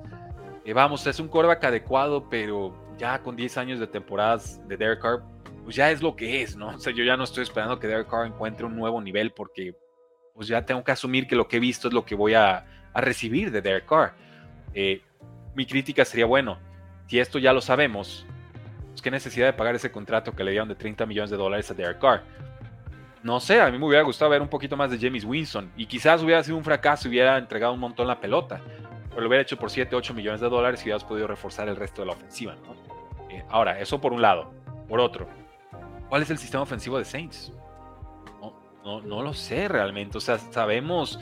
Eh, 0.63 0.71
vamos, 0.71 1.05
es 1.05 1.19
un 1.19 1.27
quarterback 1.27 1.65
adecuado, 1.65 2.29
pero 2.29 2.73
ya 2.97 3.21
con 3.21 3.35
10 3.35 3.57
años 3.57 3.79
de 3.81 3.87
temporadas 3.87 4.65
de 4.69 4.77
Derek 4.77 5.01
Carr, 5.01 5.23
pues 5.63 5.75
ya 5.75 5.91
es 5.91 6.01
lo 6.01 6.15
que 6.15 6.41
es, 6.41 6.55
¿no? 6.55 6.69
O 6.75 6.79
sea, 6.79 6.93
yo 6.93 7.03
ya 7.03 7.17
no 7.17 7.23
estoy 7.23 7.43
esperando 7.43 7.79
que 7.79 7.87
Derek 7.87 8.09
Carr 8.09 8.27
encuentre 8.27 8.65
un 8.65 8.75
nuevo 8.75 9.01
nivel 9.01 9.31
porque 9.31 9.75
pues 10.33 10.47
ya 10.47 10.65
tengo 10.65 10.83
que 10.83 10.91
asumir 10.91 11.27
que 11.27 11.35
lo 11.35 11.47
que 11.47 11.57
he 11.57 11.59
visto 11.59 11.87
es 11.87 11.93
lo 11.93 12.05
que 12.05 12.15
voy 12.15 12.33
a, 12.33 12.65
recibir 12.95 13.51
de 13.51 13.61
Derek 13.61 13.87
Carr. 13.87 14.13
Eh, 14.75 15.01
mi 15.55 15.65
crítica 15.65 16.05
sería, 16.05 16.27
bueno, 16.27 16.59
si 17.07 17.19
esto 17.19 17.39
ya 17.39 17.51
lo 17.51 17.61
sabemos, 17.61 18.25
pues 18.89 19.01
qué 19.01 19.09
necesidad 19.09 19.47
de 19.47 19.53
pagar 19.53 19.73
ese 19.73 19.91
contrato 19.91 20.35
que 20.35 20.43
le 20.43 20.51
dieron 20.51 20.67
de 20.67 20.75
30 20.75 21.07
millones 21.07 21.31
de 21.31 21.37
dólares 21.37 21.69
a 21.71 21.73
Derek 21.73 21.99
Carr. 21.99 22.23
No 23.23 23.39
sé, 23.39 23.61
a 23.61 23.71
mí 23.71 23.79
me 23.79 23.85
hubiera 23.85 24.03
gustado 24.03 24.29
ver 24.29 24.41
un 24.41 24.47
poquito 24.47 24.75
más 24.77 24.91
de 24.91 24.99
James 24.99 25.23
Winston 25.23 25.71
y 25.77 25.85
quizás 25.85 26.21
hubiera 26.21 26.43
sido 26.43 26.57
un 26.57 26.63
fracaso 26.63 27.07
y 27.07 27.11
hubiera 27.11 27.37
entregado 27.37 27.73
un 27.73 27.79
montón 27.79 28.05
la 28.05 28.19
pelota, 28.19 28.61
pero 29.09 29.21
lo 29.21 29.27
hubiera 29.27 29.41
hecho 29.41 29.57
por 29.57 29.71
7, 29.71 29.95
8 29.95 30.13
millones 30.13 30.41
de 30.41 30.49
dólares 30.49 30.81
y 30.81 30.83
hubieras 30.85 31.03
podido 31.03 31.25
reforzar 31.27 31.69
el 31.69 31.75
resto 31.75 32.01
de 32.01 32.07
la 32.07 32.13
ofensiva. 32.13 32.55
Eh, 33.29 33.43
ahora, 33.49 33.79
eso 33.79 34.01
por 34.01 34.13
un 34.13 34.21
lado. 34.21 34.51
Por 34.89 34.99
otro, 34.99 35.27
¿Cuál 36.13 36.21
es 36.21 36.29
el 36.29 36.37
sistema 36.37 36.61
ofensivo 36.61 36.99
de 36.99 37.05
Saints? 37.05 37.51
No, 38.85 39.01
lo 39.01 39.33
sé 39.33 39.67
realmente. 39.67 40.19
O 40.19 40.21
sea, 40.21 40.37
sabemos 40.37 41.19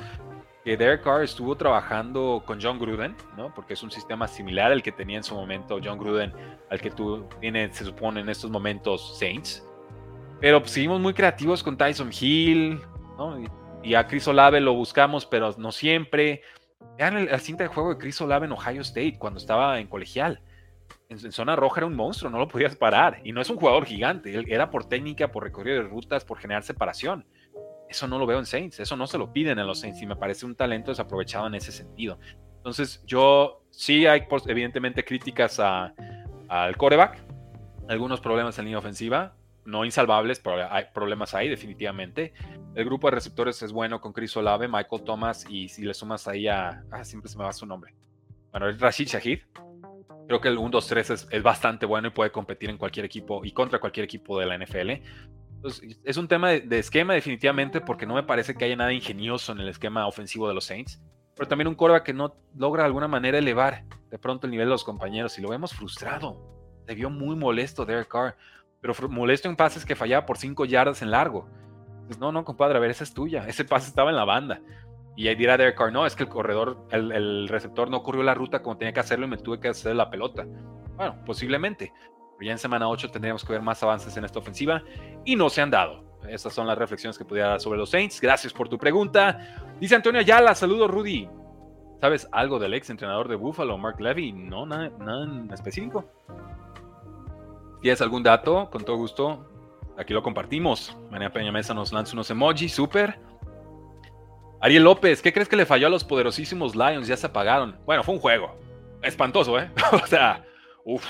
que 0.65 0.75
Derek 0.75 1.01
Carr 1.03 1.23
estuvo 1.23 1.55
trabajando 1.55 2.43
con 2.45 2.59
John 2.61 2.77
Gruden, 2.77 3.15
¿no? 3.37 3.53
Porque 3.53 3.75
es 3.75 3.83
un 3.83 3.89
sistema 3.89 4.27
similar 4.27 4.69
al 4.69 4.83
que 4.83 4.91
tenía 4.91 5.15
en 5.15 5.23
su 5.23 5.33
momento 5.33 5.79
John 5.81 5.97
Gruden, 5.97 6.33
al 6.69 6.81
que 6.81 6.91
tú 6.91 7.25
tiene, 7.39 7.71
se 7.71 7.85
supone, 7.85 8.19
en 8.19 8.27
estos 8.27 8.51
momentos 8.51 9.17
Saints. 9.17 9.65
Pero 10.41 10.59
pues, 10.59 10.73
seguimos 10.73 10.99
muy 10.99 11.13
creativos 11.13 11.63
con 11.63 11.77
Tyson 11.77 12.11
Hill, 12.11 12.81
¿no? 13.17 13.41
Y, 13.83 13.95
a 13.95 14.05
Chris 14.05 14.27
Olave 14.27 14.59
lo 14.59 14.73
buscamos, 14.73 15.25
pero 15.25 15.55
no 15.57 15.71
siempre. 15.71 16.41
Vean 16.97 17.27
la 17.27 17.39
cinta 17.39 17.63
de 17.63 17.69
juego 17.69 17.91
de 17.91 17.97
Chris 17.97 18.19
Olave 18.19 18.45
en 18.45 18.51
Ohio 18.51 18.81
State 18.81 19.17
cuando 19.17 19.39
estaba 19.39 19.79
en 19.79 19.87
colegial 19.87 20.41
en, 21.11 21.31
zona 21.31 21.55
roja 21.55 21.81
era 21.81 21.87
un 21.87 21.95
monstruo, 21.95 22.31
no 22.31 22.39
lo 22.39 22.47
podías 22.47 22.75
parar. 22.75 23.19
Y 23.23 23.33
no 23.33 23.41
es 23.41 23.49
un 23.49 23.57
jugador 23.57 23.85
gigante, 23.85 24.33
él 24.33 24.45
era 24.47 24.69
por 24.69 24.85
técnica, 24.85 25.31
por 25.31 25.43
recorrido 25.43 25.83
de 25.83 25.89
rutas, 25.89 26.23
por 26.25 26.37
generar 26.39 26.63
separación. 26.63 27.25
Eso 27.89 28.07
no 28.07 28.17
lo 28.17 28.25
veo 28.25 28.39
en 28.39 28.45
Saints, 28.45 28.79
eso 28.79 28.95
no 28.95 29.05
se 29.05 29.17
lo 29.17 29.33
piden 29.33 29.59
en 29.59 29.67
los 29.67 29.81
Saints 29.81 30.01
y 30.01 30.05
me 30.05 30.15
parece 30.15 30.45
un 30.45 30.55
talento 30.55 30.91
desaprovechado 30.91 31.47
en 31.47 31.55
ese 31.55 31.73
sentido. 31.73 32.19
Entonces, 32.57 33.03
yo 33.05 33.63
sí 33.69 34.05
hay 34.05 34.23
evidentemente 34.47 35.03
críticas 35.03 35.59
al 35.59 36.77
coreback, 36.77 37.19
algunos 37.89 38.21
problemas 38.21 38.57
en 38.59 38.65
línea 38.65 38.79
ofensiva, 38.79 39.35
no 39.65 39.83
insalvables, 39.83 40.39
pero 40.39 40.71
hay 40.71 40.85
problemas 40.93 41.33
ahí 41.33 41.49
definitivamente. 41.49 42.33
El 42.73 42.85
grupo 42.85 43.07
de 43.07 43.15
receptores 43.15 43.61
es 43.61 43.73
bueno 43.73 43.99
con 43.99 44.13
Chris 44.13 44.35
Olave, 44.37 44.67
Michael 44.67 45.03
Thomas 45.03 45.45
y 45.49 45.67
si 45.67 45.83
le 45.83 45.93
sumas 45.93 46.27
ahí 46.27 46.47
a... 46.47 46.83
Ah, 46.89 47.03
siempre 47.03 47.29
se 47.29 47.37
me 47.37 47.43
va 47.43 47.51
su 47.51 47.65
nombre. 47.65 47.93
Bueno, 48.51 48.69
es 48.69 48.79
Rashid 48.79 49.07
Shahid, 49.07 49.39
Creo 50.31 50.39
que 50.39 50.47
el 50.47 50.59
1-2-3 50.59 51.27
es, 51.29 51.43
bastante 51.43 51.85
bueno 51.85 52.07
y 52.07 52.11
puede 52.11 52.31
competir 52.31 52.69
en 52.69 52.77
cualquier 52.77 53.05
equipo 53.05 53.43
y 53.43 53.51
contra 53.51 53.81
cualquier 53.81 54.05
equipo 54.05 54.39
de 54.39 54.45
la 54.45 54.57
NFL. 54.57 54.91
Entonces, 55.55 55.99
es 56.05 56.15
un 56.15 56.29
tema 56.29 56.51
de, 56.51 56.79
esquema 56.79 57.13
definitivamente 57.13 57.81
porque 57.81 58.05
no 58.05 58.13
me 58.13 58.23
parece 58.23 58.55
que 58.55 58.63
haya 58.63 58.77
nada 58.77 58.93
ingenioso 58.93 59.51
en 59.51 59.59
el 59.59 59.67
esquema 59.67 60.07
ofensivo 60.07 60.47
de 60.47 60.53
los 60.53 60.63
Saints. 60.63 61.01
Pero 61.35 61.49
también 61.49 61.67
un 61.67 61.75
coreback 61.75 62.05
que 62.05 62.13
no 62.13 62.33
logra 62.55 62.83
de 62.83 62.87
alguna 62.87 63.09
manera 63.09 63.39
elevar 63.39 63.83
de 64.09 64.17
pronto 64.17 64.47
el 64.47 64.51
nivel 64.51 64.67
de 64.67 64.71
los 64.71 64.85
compañeros 64.85 65.37
y 65.37 65.41
lo 65.41 65.49
vemos 65.49 65.73
frustrado. 65.73 66.37
Se 66.87 66.95
vio 66.95 67.09
muy 67.09 67.35
molesto 67.35 67.85
Derek 67.85 68.07
Carr, 68.07 68.37
pero 68.79 68.93
molesto 69.09 69.49
en 69.49 69.57
pases 69.57 69.83
que 69.83 69.97
fallaba 69.97 70.25
por 70.25 70.37
5 70.37 70.63
yardas 70.63 71.01
en 71.01 71.11
largo. 71.11 71.49
no, 72.21 72.31
no, 72.31 72.45
compadre, 72.45 72.77
a 72.77 72.79
ver, 72.79 72.91
esa 72.91 73.03
es 73.03 73.13
tuya. 73.13 73.45
Ese 73.49 73.65
pase 73.65 73.89
estaba 73.89 74.11
en 74.11 74.15
la 74.15 74.23
banda. 74.23 74.61
Y 75.15 75.27
ahí 75.27 75.35
dirá 75.35 75.57
Derek 75.57 75.77
Carr, 75.77 75.91
no, 75.91 76.05
es 76.05 76.15
que 76.15 76.23
el 76.23 76.29
corredor, 76.29 76.85
el, 76.91 77.47
receptor 77.47 77.89
no 77.89 78.01
corrió 78.01 78.23
la 78.23 78.33
ruta 78.33 78.61
como 78.61 78.77
tenía 78.77 78.93
que 78.93 79.01
hacerlo 79.01 79.25
y 79.25 79.29
me 79.29 79.37
tuve 79.37 79.59
que 79.59 79.69
hacer 79.69 79.95
la 79.95 80.09
pelota. 80.09 80.45
Bueno, 80.95 81.17
posiblemente. 81.25 81.91
Pero 82.37 82.47
ya 82.47 82.51
en 82.53 82.57
semana 82.57 82.87
8 82.87 83.11
tendríamos 83.11 83.43
que 83.43 83.53
ver 83.53 83.61
más 83.61 83.83
avances 83.83 84.15
en 84.17 84.25
esta 84.25 84.39
ofensiva 84.39 84.81
y 85.25 85.35
no 85.35 85.49
se 85.49 85.61
han 85.61 85.69
dado. 85.69 86.03
Estas 86.27 86.53
son 86.53 86.67
las 86.67 86.77
reflexiones 86.77 87.17
que 87.17 87.25
pudiera 87.25 87.49
dar 87.49 87.59
sobre 87.59 87.77
los 87.77 87.89
Saints. 87.89 88.21
Gracias 88.21 88.53
por 88.53 88.69
tu 88.69 88.77
pregunta. 88.77 89.73
Dice 89.79 89.95
Antonio 89.95 90.21
Ayala, 90.21 90.55
saludos 90.55 90.89
Rudy. 90.89 91.27
¿Sabes 91.99 92.27
algo 92.31 92.57
del 92.57 92.73
ex 92.73 92.89
entrenador 92.89 93.27
de 93.27 93.35
Buffalo, 93.35 93.77
Mark 93.77 93.99
Levy? 93.99 94.31
No, 94.31 94.65
nada, 94.65 94.89
nada 94.99 95.23
en 95.25 95.51
específico. 95.51 96.05
¿Tienes 97.81 98.01
algún 98.01 98.23
dato? 98.23 98.69
Con 98.71 98.83
todo 98.83 98.95
gusto, 98.95 99.45
aquí 99.97 100.13
lo 100.13 100.23
compartimos. 100.23 100.97
María 101.11 101.31
Peña 101.31 101.51
Mesa 101.51 101.73
nos 101.73 101.91
lanza 101.91 102.13
unos 102.13 102.29
emojis, 102.29 102.73
súper. 102.73 103.19
Ariel 104.61 104.83
López, 104.83 105.23
¿qué 105.23 105.33
crees 105.33 105.49
que 105.49 105.55
le 105.55 105.65
falló 105.65 105.87
a 105.87 105.89
los 105.89 106.03
poderosísimos 106.03 106.75
Lions? 106.75 107.07
Ya 107.07 107.17
se 107.17 107.25
apagaron. 107.25 107.75
Bueno, 107.83 108.03
fue 108.03 108.13
un 108.13 108.21
juego. 108.21 108.59
Espantoso, 109.01 109.59
¿eh? 109.59 109.71
o 109.91 110.05
sea, 110.05 110.45
uff, 110.85 111.03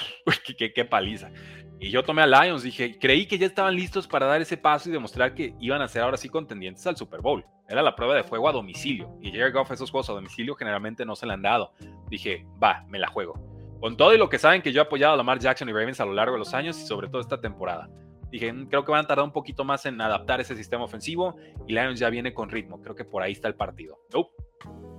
qué, 0.58 0.86
paliza. 0.86 1.30
Y 1.78 1.89
yo 1.89 2.02
tomé 2.02 2.22
a 2.22 2.28
Lions, 2.28 2.64
dije, 2.64 2.97
creí 2.97 3.26
que 3.26 3.38
ya 3.38 3.47
estaban 3.47 3.76
listos 3.76 4.08
para 4.08 4.26
dar 4.26 4.39
ese 4.39 4.56
paso 4.56 4.88
y 4.88 4.93
demostrar 4.93 5.34
que 5.34 5.54
iban 5.60 5.82
a 5.82 5.89
ser 5.89 6.04
ahora 6.04 6.16
sí 6.16 6.30
contendientes 6.30 6.88
al 6.88 6.95
Super 6.95 7.20
Bowl. 7.20 7.43
Era 7.68 7.82
la 7.82 7.93
prueba 7.93 8.16
de 8.16 8.24
fuego 8.24 8.47
a 8.47 8.54
domicilio. 8.54 9.18
Y 9.22 9.32
Jared 9.32 9.54
Goff, 9.54 9.72
esos 9.72 9.91
juegos 9.91 10.10
a 10.10 10.14
domicilio 10.14 10.56
generalmente 10.56 11.06
no 11.06 11.18
se 11.18 11.26
le 11.26 11.34
han 11.34 11.41
dado. 11.41 11.74
Dije, 12.10 12.45
va, 12.64 12.86
me 12.88 12.99
la 12.99 13.08
juego. 13.08 13.34
Con 13.82 13.97
todo 13.97 14.14
y 14.14 14.18
lo 14.18 14.30
que 14.30 14.39
saben 14.39 14.62
que 14.62 14.72
yo 14.72 14.82
he 14.82 14.86
apoyado 14.86 15.16
a 15.16 15.18
Lamar 15.18 15.39
Jackson 15.39 15.68
y 15.68 15.74
Ravens 15.74 15.99
a 15.99 16.06
lo 16.06 16.14
largo 16.14 16.34
de 16.34 16.39
los 16.39 16.54
años 16.54 16.80
y 16.80 16.86
sobre 16.86 17.10
todo 17.10 17.20
esta 17.20 17.41
temporada. 17.41 17.89
Dije, 18.32 18.51
mm, 18.51 18.67
creo 18.67 18.86
que 18.86 18.91
van 18.91 19.03
a 19.05 19.07
tardar 19.07 19.25
un 19.25 19.32
poquito 19.32 19.63
más 19.63 19.86
en 19.86 19.99
adaptar 19.99 20.39
ese 20.41 20.55
sistema 20.55 20.84
ofensivo 20.84 21.36
y 21.67 21.73
Lions 21.73 21.99
ya 21.99 22.09
viene 22.09 22.34
con 22.34 22.49
ritmo. 22.49 22.82
Creo 22.82 22.95
que 22.95 23.05
por 23.05 23.21
ahí 23.21 23.34
está 23.34 23.47
el 23.47 23.55
partido. 23.55 23.99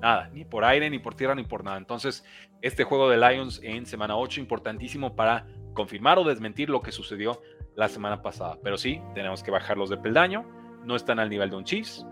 nada, 0.00 0.28
ni 0.30 0.44
por 0.44 0.64
aire, 0.64 0.90
ni 0.90 0.98
por 0.98 1.14
tierra, 1.14 1.34
ni 1.34 1.44
por 1.44 1.62
nada. 1.62 1.78
Entonces, 1.78 2.24
este 2.60 2.84
juego 2.84 3.08
de 3.08 3.16
Lions 3.16 3.60
en 3.62 3.86
semana 3.86 4.16
8, 4.16 4.40
importantísimo 4.40 5.14
para 5.14 5.46
confirmar 5.74 6.18
o 6.18 6.24
desmentir 6.24 6.68
lo 6.68 6.82
que 6.82 6.90
sucedió 6.90 7.40
la 7.76 7.88
semana 7.88 8.20
pasada. 8.20 8.58
Pero 8.62 8.76
sí, 8.76 9.00
tenemos 9.14 9.42
que 9.42 9.50
bajarlos 9.50 9.90
de 9.90 9.96
peldaño. 9.96 10.44
No 10.84 10.96
están 10.96 11.20
al 11.20 11.30
nivel 11.30 11.50
de 11.50 11.56
un 11.56 11.64
Chiefs. 11.64 12.04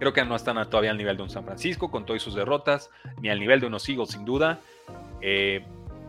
Creo 0.00 0.12
que 0.12 0.24
no 0.24 0.36
están 0.36 0.56
todavía 0.70 0.90
al 0.90 0.96
nivel 0.96 1.16
de 1.16 1.24
un 1.24 1.30
San 1.30 1.44
Francisco 1.44 1.90
con 1.90 2.06
todas 2.06 2.22
sus 2.22 2.34
derrotas, 2.34 2.90
ni 3.20 3.28
al 3.28 3.40
nivel 3.40 3.60
de 3.60 3.66
unos 3.66 3.88
Eagles, 3.88 4.10
sin 4.10 4.24
duda. 4.24 4.60
Eh, 5.20 5.66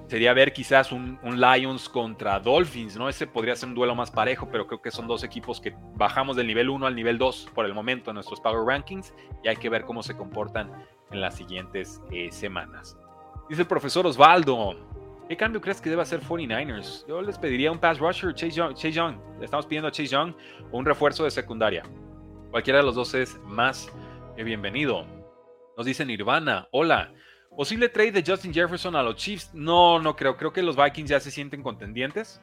sería 0.09 0.33
ver 0.33 0.51
quizás 0.51 0.91
un, 0.91 1.19
Lions 1.23 1.87
contra 1.87 2.39
Dolphins, 2.39 2.97
¿no? 2.97 3.07
Ese 3.07 3.27
podría 3.27 3.55
ser 3.55 3.69
un 3.69 3.75
duelo 3.75 3.93
más 3.93 4.09
parejo, 4.09 4.49
pero 4.51 4.65
creo 4.65 4.81
que 4.81 4.89
son 4.89 5.07
dos 5.07 5.23
equipos 5.23 5.61
que 5.61 5.75
bajamos 5.95 6.35
del 6.35 6.47
nivel 6.47 6.67
1 6.69 6.87
al 6.87 6.95
nivel 6.95 7.19
2 7.19 7.51
por 7.53 7.67
el 7.67 7.75
momento 7.75 8.09
en 8.09 8.15
nuestros 8.15 8.41
Power 8.41 8.65
Rankings 8.65 9.13
y 9.43 9.49
hay 9.49 9.55
que 9.55 9.69
ver 9.69 9.85
cómo 9.85 10.01
se 10.01 10.17
comportan 10.17 10.71
en 11.11 11.21
las 11.21 11.35
siguientes 11.35 12.01
eh, 12.11 12.31
semanas. 12.31 12.97
Dice 13.49 13.61
el 13.61 13.67
profesor 13.67 14.07
Osvaldo, 14.07 14.75
¿qué 15.27 15.37
cambio 15.37 15.61
crees 15.61 15.79
que 15.79 15.91
debe 15.91 16.01
hacer 16.01 16.21
49ers? 16.21 17.05
Yo 17.07 17.21
les 17.21 17.37
pediría 17.37 17.71
un 17.71 17.77
pass 17.77 17.99
rusher, 17.99 18.33
Chase 18.33 18.51
Young, 18.51 18.73
Chase 18.73 18.93
Young. 18.93 19.15
Le 19.37 19.45
estamos 19.45 19.67
pidiendo 19.67 19.89
a 19.89 19.91
Chase 19.91 20.07
Young 20.07 20.33
un 20.71 20.85
refuerzo 20.85 21.23
de 21.23 21.29
secundaria. 21.29 21.83
Cualquiera 22.49 22.79
de 22.79 22.85
los 22.85 22.95
dos 22.95 23.13
es 23.13 23.39
más 23.43 23.91
bienvenido. 24.35 25.05
Nos 25.77 25.85
dice 25.85 26.03
Nirvana, 26.03 26.67
hola. 26.71 27.13
¿Posible 27.59 27.89
trade 27.89 28.13
de 28.13 28.23
Justin 28.25 28.53
Jefferson 28.53 28.95
a 28.95 29.03
los 29.03 29.17
Chiefs? 29.17 29.49
No, 29.53 29.99
no 29.99 30.15
creo. 30.15 30.37
Creo 30.37 30.53
que 30.53 30.63
los 30.63 30.77
Vikings 30.77 31.09
ya 31.09 31.19
se 31.19 31.29
sienten 31.29 31.61
contendientes. 31.61 32.39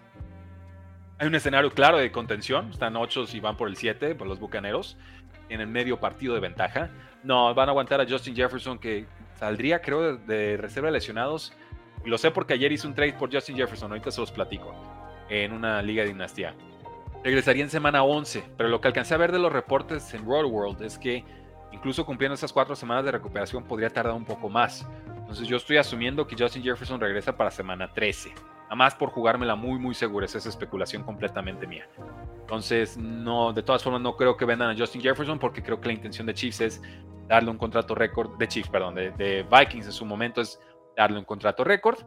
Hay 1.16 1.26
un 1.26 1.34
escenario 1.34 1.70
claro 1.70 1.96
de 1.96 2.12
contención. 2.12 2.68
Están 2.68 2.96
8 2.96 3.24
y 3.32 3.40
van 3.40 3.56
por 3.56 3.68
el 3.68 3.78
7, 3.78 4.14
por 4.14 4.26
los 4.26 4.38
Bucaneros. 4.38 4.98
el 5.48 5.66
medio 5.68 5.98
partido 5.98 6.34
de 6.34 6.40
ventaja. 6.40 6.90
No, 7.24 7.54
van 7.54 7.70
a 7.70 7.72
aguantar 7.72 7.98
a 7.98 8.06
Justin 8.06 8.36
Jefferson 8.36 8.78
que 8.78 9.06
saldría, 9.38 9.80
creo, 9.80 10.18
de, 10.18 10.58
reserva 10.58 10.88
de 10.88 10.92
lesionados. 10.92 11.54
Y 12.04 12.10
lo 12.10 12.18
sé 12.18 12.30
porque 12.30 12.52
ayer 12.52 12.70
hice 12.70 12.86
un 12.86 12.94
trade 12.94 13.14
por 13.14 13.32
Justin 13.32 13.56
Jefferson. 13.56 13.90
Ahorita 13.92 14.10
se 14.10 14.20
los 14.20 14.30
platico. 14.30 14.74
En 15.30 15.54
una 15.54 15.80
liga 15.80 16.02
de 16.02 16.10
dinastía. 16.10 16.54
Regresaría 17.24 17.62
en 17.62 17.70
semana 17.70 18.02
11. 18.02 18.44
Pero 18.58 18.68
lo 18.68 18.82
que 18.82 18.88
alcancé 18.88 19.14
a 19.14 19.16
ver 19.16 19.32
de 19.32 19.38
los 19.38 19.50
reportes 19.50 20.12
en 20.12 20.26
Road 20.26 20.44
World 20.44 20.82
es 20.82 20.98
que 20.98 21.24
incluso 21.72 22.04
cumpliendo 22.04 22.34
esas 22.34 22.52
cuatro 22.52 22.76
semanas 22.76 23.04
de 23.06 23.12
recuperación 23.12 23.64
podría 23.64 23.88
tardar 23.88 24.12
un 24.14 24.26
poco 24.26 24.50
más. 24.50 24.86
Entonces 25.26 25.48
yo 25.48 25.56
estoy 25.56 25.76
asumiendo 25.76 26.24
que 26.24 26.36
Justin 26.38 26.62
Jefferson 26.62 27.00
regresa 27.00 27.36
para 27.36 27.50
semana 27.50 27.92
13. 27.92 28.32
Nada 28.62 28.76
más 28.76 28.94
por 28.94 29.10
jugármela 29.10 29.56
muy 29.56 29.76
muy 29.76 29.92
segura, 29.92 30.24
esa 30.24 30.38
es 30.38 30.46
especulación 30.46 31.02
completamente 31.02 31.66
mía. 31.66 31.88
Entonces, 32.42 32.96
no, 32.96 33.52
de 33.52 33.64
todas 33.64 33.82
formas 33.82 34.02
no 34.02 34.16
creo 34.16 34.36
que 34.36 34.44
vendan 34.44 34.70
a 34.70 34.78
Justin 34.78 35.02
Jefferson 35.02 35.40
porque 35.40 35.64
creo 35.64 35.80
que 35.80 35.88
la 35.88 35.94
intención 35.94 36.28
de 36.28 36.34
Chiefs 36.34 36.60
es 36.60 36.82
darle 37.26 37.50
un 37.50 37.58
contrato 37.58 37.96
récord, 37.96 38.38
de 38.38 38.46
Chiefs, 38.46 38.68
perdón, 38.68 38.94
de, 38.94 39.44
Vikings 39.50 39.86
en 39.86 39.92
su 39.92 40.04
momento 40.04 40.40
es 40.40 40.60
darle 40.96 41.18
un 41.18 41.24
contrato 41.24 41.64
récord 41.64 41.98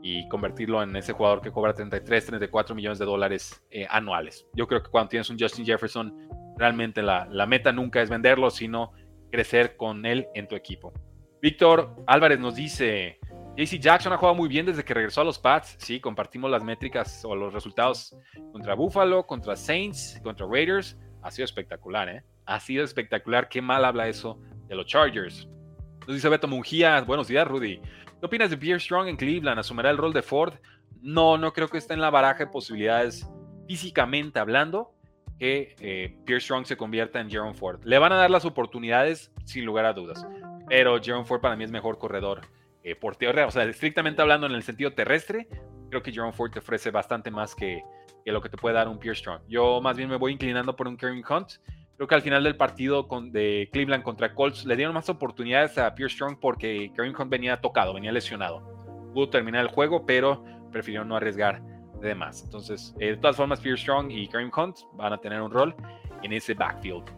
y 0.00 0.28
convertirlo 0.28 0.80
en 0.80 0.94
ese 0.94 1.12
jugador 1.12 1.40
que 1.40 1.50
cobra 1.50 1.74
33, 1.74 2.26
34 2.26 2.76
millones 2.76 3.00
de 3.00 3.04
dólares 3.04 3.64
eh, 3.72 3.84
anuales. 3.90 4.46
Yo 4.54 4.68
creo 4.68 4.80
que 4.80 4.90
cuando 4.90 5.08
tienes 5.08 5.28
un 5.28 5.36
Justin 5.40 5.66
Jefferson, 5.66 6.28
realmente 6.56 7.02
la, 7.02 7.26
la 7.28 7.46
meta 7.46 7.72
nunca 7.72 8.00
es 8.00 8.08
venderlo, 8.08 8.48
sino 8.50 8.92
crecer 9.32 9.76
con 9.76 10.06
él 10.06 10.28
en 10.34 10.46
tu 10.46 10.54
equipo. 10.54 10.92
Víctor 11.42 11.96
Álvarez 12.06 12.38
nos 12.38 12.54
dice, 12.54 13.18
JC 13.56 13.78
Jackson 13.78 14.12
ha 14.12 14.18
jugado 14.18 14.34
muy 14.34 14.48
bien 14.48 14.66
desde 14.66 14.84
que 14.84 14.92
regresó 14.92 15.22
a 15.22 15.24
los 15.24 15.38
Pats. 15.38 15.76
Sí, 15.78 15.98
compartimos 15.98 16.50
las 16.50 16.62
métricas 16.62 17.24
o 17.24 17.34
los 17.34 17.54
resultados 17.54 18.14
contra 18.52 18.74
Buffalo, 18.74 19.26
contra 19.26 19.56
Saints, 19.56 20.20
contra 20.22 20.46
Raiders. 20.46 20.98
Ha 21.22 21.30
sido 21.30 21.44
espectacular, 21.44 22.08
¿eh? 22.10 22.22
Ha 22.44 22.60
sido 22.60 22.84
espectacular. 22.84 23.48
Qué 23.48 23.62
mal 23.62 23.84
habla 23.86 24.08
eso 24.08 24.38
de 24.68 24.74
los 24.74 24.84
Chargers. 24.86 25.48
Nos 26.06 26.14
dice 26.14 26.28
Beto 26.28 26.46
Mungía, 26.46 27.00
buenos 27.02 27.28
días, 27.28 27.46
Rudy. 27.48 27.80
¿Qué 28.20 28.26
opinas 28.26 28.50
de 28.50 28.58
Pierre 28.58 28.80
Strong 28.80 29.08
en 29.08 29.16
Cleveland? 29.16 29.60
¿Asumirá 29.60 29.90
el 29.90 29.96
rol 29.96 30.12
de 30.12 30.22
Ford? 30.22 30.54
No, 31.00 31.38
no 31.38 31.54
creo 31.54 31.68
que 31.68 31.78
esté 31.78 31.94
en 31.94 32.02
la 32.02 32.10
baraja 32.10 32.44
de 32.44 32.46
posibilidades 32.48 33.26
físicamente 33.66 34.38
hablando 34.38 34.92
que 35.38 35.74
eh, 35.80 36.18
Pierre 36.26 36.42
Strong 36.42 36.66
se 36.66 36.76
convierta 36.76 37.18
en 37.18 37.30
Jerome 37.30 37.54
Ford. 37.54 37.80
Le 37.84 37.98
van 37.98 38.12
a 38.12 38.16
dar 38.16 38.30
las 38.30 38.44
oportunidades 38.44 39.32
sin 39.44 39.64
lugar 39.64 39.86
a 39.86 39.94
dudas, 39.94 40.26
pero 40.70 41.02
Jerome 41.02 41.24
Ford 41.24 41.40
para 41.40 41.56
mí 41.56 41.64
es 41.64 41.72
mejor 41.72 41.98
corredor 41.98 42.42
eh, 42.84 42.94
por 42.94 43.16
teoría, 43.16 43.44
o 43.44 43.50
sea, 43.50 43.64
estrictamente 43.64 44.22
hablando 44.22 44.46
en 44.46 44.52
el 44.52 44.62
sentido 44.62 44.92
terrestre, 44.92 45.48
creo 45.90 46.00
que 46.00 46.12
Jerome 46.12 46.32
Ford 46.32 46.52
te 46.52 46.60
ofrece 46.60 46.92
bastante 46.92 47.28
más 47.32 47.56
que, 47.56 47.82
lo 48.24 48.40
que 48.40 48.48
te 48.48 48.56
puede 48.56 48.76
dar 48.76 48.86
un 48.86 49.00
Pierre 49.00 49.18
Strong. 49.18 49.42
Yo 49.48 49.80
más 49.80 49.96
bien 49.96 50.08
me 50.08 50.14
voy 50.14 50.32
inclinando 50.32 50.76
por 50.76 50.86
un 50.86 50.96
Kevin 50.96 51.24
Hunt. 51.28 51.54
Creo 51.96 52.06
que 52.06 52.14
al 52.14 52.22
final 52.22 52.44
del 52.44 52.56
partido 52.56 53.08
con, 53.08 53.32
de 53.32 53.68
Cleveland 53.72 54.04
contra 54.04 54.32
Colts 54.32 54.64
le 54.64 54.76
dieron 54.76 54.94
más 54.94 55.08
oportunidades 55.08 55.76
a 55.76 55.92
Pierre 55.92 56.12
Strong 56.12 56.38
porque 56.40 56.92
Kevin 56.94 57.14
Hunt 57.18 57.30
venía 57.30 57.60
tocado, 57.60 57.92
venía 57.92 58.12
lesionado. 58.12 58.62
Pudo 59.12 59.28
terminar 59.28 59.62
el 59.62 59.72
juego, 59.72 60.06
pero 60.06 60.44
prefirió 60.70 61.04
no 61.04 61.16
arriesgar 61.16 61.60
de 62.00 62.14
más. 62.14 62.44
Entonces, 62.44 62.94
eh, 63.00 63.08
de 63.08 63.16
todas 63.16 63.36
formas, 63.36 63.58
Pierre 63.58 63.76
Strong 63.76 64.12
y 64.12 64.28
Kareem 64.28 64.52
Hunt 64.56 64.76
van 64.92 65.12
a 65.12 65.18
tener 65.18 65.42
un 65.42 65.50
rol 65.50 65.74
en 66.22 66.32
ese 66.32 66.54
backfield. 66.54 67.10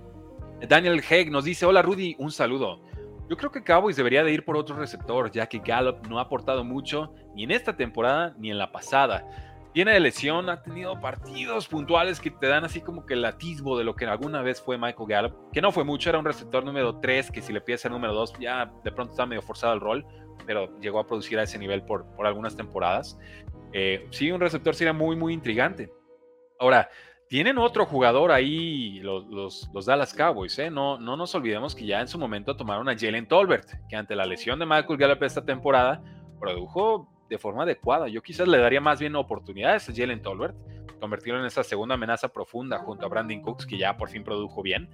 Daniel 0.66 1.03
Hegg 1.09 1.30
nos 1.30 1.44
dice, 1.44 1.66
hola 1.66 1.82
Rudy, 1.82 2.16
un 2.18 2.32
saludo. 2.32 2.80
Yo 3.28 3.36
creo 3.36 3.50
que 3.50 3.62
Cowboys 3.62 3.96
debería 3.96 4.24
de 4.24 4.32
ir 4.32 4.44
por 4.44 4.56
otro 4.56 4.76
receptor, 4.76 5.30
ya 5.30 5.46
que 5.46 5.58
Gallup 5.58 6.06
no 6.06 6.18
ha 6.18 6.22
aportado 6.22 6.64
mucho 6.64 7.14
ni 7.34 7.44
en 7.44 7.50
esta 7.50 7.76
temporada 7.76 8.34
ni 8.38 8.50
en 8.50 8.58
la 8.58 8.72
pasada. 8.72 9.26
Viene 9.74 9.92
de 9.92 10.00
lesión, 10.00 10.50
ha 10.50 10.62
tenido 10.62 11.00
partidos 11.00 11.66
puntuales 11.66 12.20
que 12.20 12.30
te 12.30 12.46
dan 12.46 12.64
así 12.64 12.82
como 12.82 13.06
que 13.06 13.14
el 13.14 13.24
atisbo 13.24 13.78
de 13.78 13.84
lo 13.84 13.96
que 13.96 14.04
alguna 14.04 14.42
vez 14.42 14.60
fue 14.60 14.76
Michael 14.76 15.08
Gallup, 15.08 15.50
que 15.50 15.62
no 15.62 15.72
fue 15.72 15.82
mucho, 15.82 16.10
era 16.10 16.18
un 16.18 16.26
receptor 16.26 16.62
número 16.62 17.00
3, 17.00 17.30
que 17.30 17.40
si 17.40 17.54
le 17.54 17.62
pides 17.62 17.82
el 17.86 17.92
número 17.92 18.12
2 18.12 18.34
ya 18.38 18.70
de 18.84 18.92
pronto 18.92 19.12
está 19.12 19.24
medio 19.24 19.40
forzado 19.40 19.72
el 19.72 19.80
rol, 19.80 20.04
pero 20.44 20.78
llegó 20.80 21.00
a 21.00 21.06
producir 21.06 21.38
a 21.38 21.44
ese 21.44 21.58
nivel 21.58 21.82
por, 21.84 22.04
por 22.14 22.26
algunas 22.26 22.54
temporadas. 22.54 23.18
Eh, 23.72 24.06
sí, 24.10 24.30
un 24.30 24.40
receptor 24.40 24.74
sería 24.74 24.92
muy, 24.92 25.16
muy 25.16 25.32
intrigante. 25.32 25.90
Ahora, 26.58 26.90
tienen 27.32 27.56
otro 27.56 27.86
jugador 27.86 28.30
ahí, 28.30 29.00
los, 29.00 29.26
los, 29.72 29.86
Dallas 29.86 30.12
Cowboys, 30.12 30.58
¿eh? 30.58 30.70
No, 30.70 30.98
no 30.98 31.16
nos 31.16 31.34
olvidemos 31.34 31.74
que 31.74 31.86
ya 31.86 32.02
en 32.02 32.06
su 32.06 32.18
momento 32.18 32.54
tomaron 32.58 32.90
a 32.90 32.94
Jalen 32.94 33.26
Tolbert, 33.26 33.70
que 33.88 33.96
ante 33.96 34.14
la 34.14 34.26
lesión 34.26 34.58
de 34.58 34.66
Michael 34.66 34.98
Gallup 34.98 35.22
esta 35.22 35.42
temporada, 35.42 36.02
produjo 36.38 37.08
de 37.30 37.38
forma 37.38 37.62
adecuada. 37.62 38.06
Yo 38.08 38.22
quizás 38.22 38.46
le 38.46 38.58
daría 38.58 38.82
más 38.82 39.00
bien 39.00 39.16
oportunidades 39.16 39.88
a 39.88 39.94
Jalen 39.96 40.20
Tolbert, 40.20 40.54
convertirlo 41.00 41.40
en 41.40 41.46
esa 41.46 41.64
segunda 41.64 41.94
amenaza 41.94 42.28
profunda 42.28 42.80
junto 42.80 43.06
a 43.06 43.08
Brandon 43.08 43.40
Cooks, 43.40 43.64
que 43.64 43.78
ya 43.78 43.96
por 43.96 44.10
fin 44.10 44.24
produjo 44.24 44.60
bien, 44.60 44.90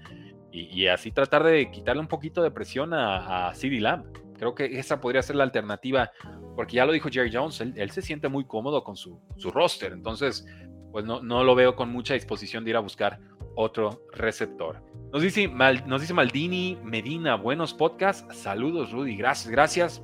y, 0.53 0.87
así 0.87 1.11
tratar 1.11 1.43
de 1.43 1.69
quitarle 1.73 2.01
un 2.01 2.07
poquito 2.07 2.41
de 2.41 2.53
presión 2.53 2.95
a, 2.95 3.49
a 3.49 3.55
CeeDee 3.57 3.81
Lamb. 3.81 4.05
Creo 4.39 4.55
que 4.55 4.79
esa 4.79 5.01
podría 5.01 5.23
ser 5.23 5.35
la 5.35 5.43
alternativa 5.43 6.13
porque 6.59 6.75
ya 6.75 6.85
lo 6.85 6.91
dijo 6.91 7.09
Jerry 7.09 7.31
Jones, 7.33 7.61
él, 7.61 7.91
se 7.93 8.03
siente 8.03 8.29
muy 8.29 8.45
cómodo 8.45 8.83
con 8.83 8.97
su, 8.97 9.21
su 9.37 9.53
roster, 9.53 9.93
entonces 9.93 10.45
pues 10.93 11.05
no, 11.05 11.21
no, 11.23 11.45
lo 11.45 11.55
veo 11.55 11.77
con 11.77 11.91
mucha 11.91 12.15
disposición 12.15 12.65
de 12.65 12.71
ir 12.71 12.77
a 12.77 12.81
buscar 12.81 13.19
otro 13.55 14.03
receptor. 14.13 14.83
Nos 15.13 15.23
dice, 15.23 15.49
nos 15.49 16.01
dice 16.01 16.15
Maldini 16.15 16.79
Medina, 16.83 17.35
buenos 17.37 17.75
podcasts, 17.75 18.37
saludos 18.37 18.93
Rudy, 18.93 19.17
gracias, 19.17 19.51
gracias. 19.51 20.03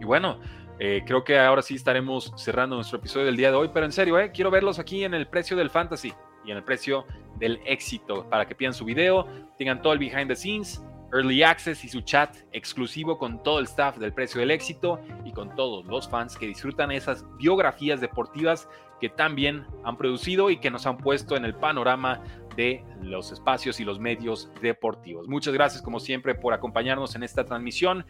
Y 0.00 0.04
bueno, 0.04 0.38
eh, 0.78 1.02
creo 1.06 1.22
que 1.24 1.38
ahora 1.38 1.62
sí 1.62 1.74
estaremos 1.74 2.32
cerrando 2.36 2.76
nuestro 2.76 2.98
episodio 2.98 3.26
del 3.26 3.36
día 3.36 3.50
de 3.50 3.56
hoy, 3.56 3.70
pero 3.72 3.86
en 3.86 3.92
serio, 3.92 4.18
eh, 4.18 4.32
quiero 4.32 4.50
verlos 4.50 4.78
aquí 4.78 5.04
en 5.04 5.14
el 5.14 5.26
precio 5.26 5.56
del 5.56 5.70
fantasy 5.70 6.12
y 6.44 6.50
en 6.50 6.56
el 6.56 6.64
precio 6.64 7.06
del 7.36 7.60
éxito 7.64 8.28
para 8.28 8.46
que 8.46 8.54
pidan 8.54 8.74
su 8.74 8.84
video, 8.84 9.26
tengan 9.56 9.80
todo 9.80 9.92
el 9.92 9.98
behind 9.98 10.28
the 10.28 10.36
scenes, 10.36 10.82
early 11.12 11.42
access 11.44 11.84
y 11.84 11.88
su 11.88 12.00
chat 12.00 12.36
exclusivo 12.52 13.18
con 13.18 13.42
todo 13.42 13.60
el 13.60 13.66
staff 13.66 13.98
del 13.98 14.12
precio 14.12 14.40
del 14.40 14.50
éxito 14.50 15.00
y 15.24 15.32
con 15.32 15.54
todos 15.54 15.84
los 15.86 16.08
fans 16.08 16.36
que 16.36 16.46
disfrutan 16.46 16.90
esas 16.90 17.24
biografías 17.36 18.00
deportivas 18.00 18.68
que 19.04 19.10
también 19.10 19.66
han 19.84 19.98
producido 19.98 20.48
y 20.48 20.56
que 20.56 20.70
nos 20.70 20.86
han 20.86 20.96
puesto 20.96 21.36
en 21.36 21.44
el 21.44 21.54
panorama 21.54 22.22
de 22.56 22.82
los 23.02 23.32
espacios 23.32 23.78
y 23.78 23.84
los 23.84 24.00
medios 24.00 24.50
deportivos. 24.62 25.28
Muchas 25.28 25.52
gracias 25.52 25.82
como 25.82 26.00
siempre 26.00 26.34
por 26.34 26.54
acompañarnos 26.54 27.14
en 27.14 27.22
esta 27.22 27.44
transmisión. 27.44 28.06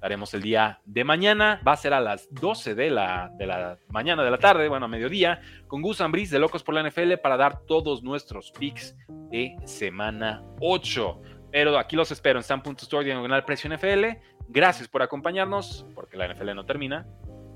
Haremos 0.00 0.34
el 0.34 0.42
día 0.42 0.80
de 0.84 1.02
mañana. 1.02 1.60
Va 1.66 1.72
a 1.72 1.76
ser 1.76 1.94
a 1.94 2.00
las 2.00 2.32
12 2.32 2.76
de 2.76 2.90
la, 2.90 3.32
de 3.36 3.44
la 3.48 3.76
mañana, 3.88 4.22
de 4.22 4.30
la 4.30 4.38
tarde, 4.38 4.68
bueno, 4.68 4.86
a 4.86 4.88
mediodía, 4.88 5.40
con 5.66 5.82
Gus 5.82 6.00
Ambris 6.00 6.30
de 6.30 6.38
Locos 6.38 6.62
por 6.62 6.76
la 6.76 6.88
NFL 6.88 7.14
para 7.20 7.36
dar 7.36 7.62
todos 7.66 8.04
nuestros 8.04 8.52
picks 8.52 8.96
de 9.32 9.56
semana 9.64 10.44
8. 10.60 11.22
Pero 11.50 11.76
aquí 11.76 11.96
los 11.96 12.12
espero 12.12 12.38
en 12.38 12.42
Stan.store 12.42 13.04
diagonal 13.04 13.44
precio 13.44 13.68
NFL. 13.68 14.16
Gracias 14.46 14.86
por 14.86 15.02
acompañarnos, 15.02 15.84
porque 15.92 16.16
la 16.16 16.32
NFL 16.32 16.54
no 16.54 16.64
termina 16.64 17.04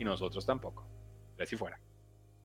y 0.01 0.05
nosotros 0.05 0.45
tampoco. 0.45 0.89
Así 1.39 1.55
fuera. 1.55 1.79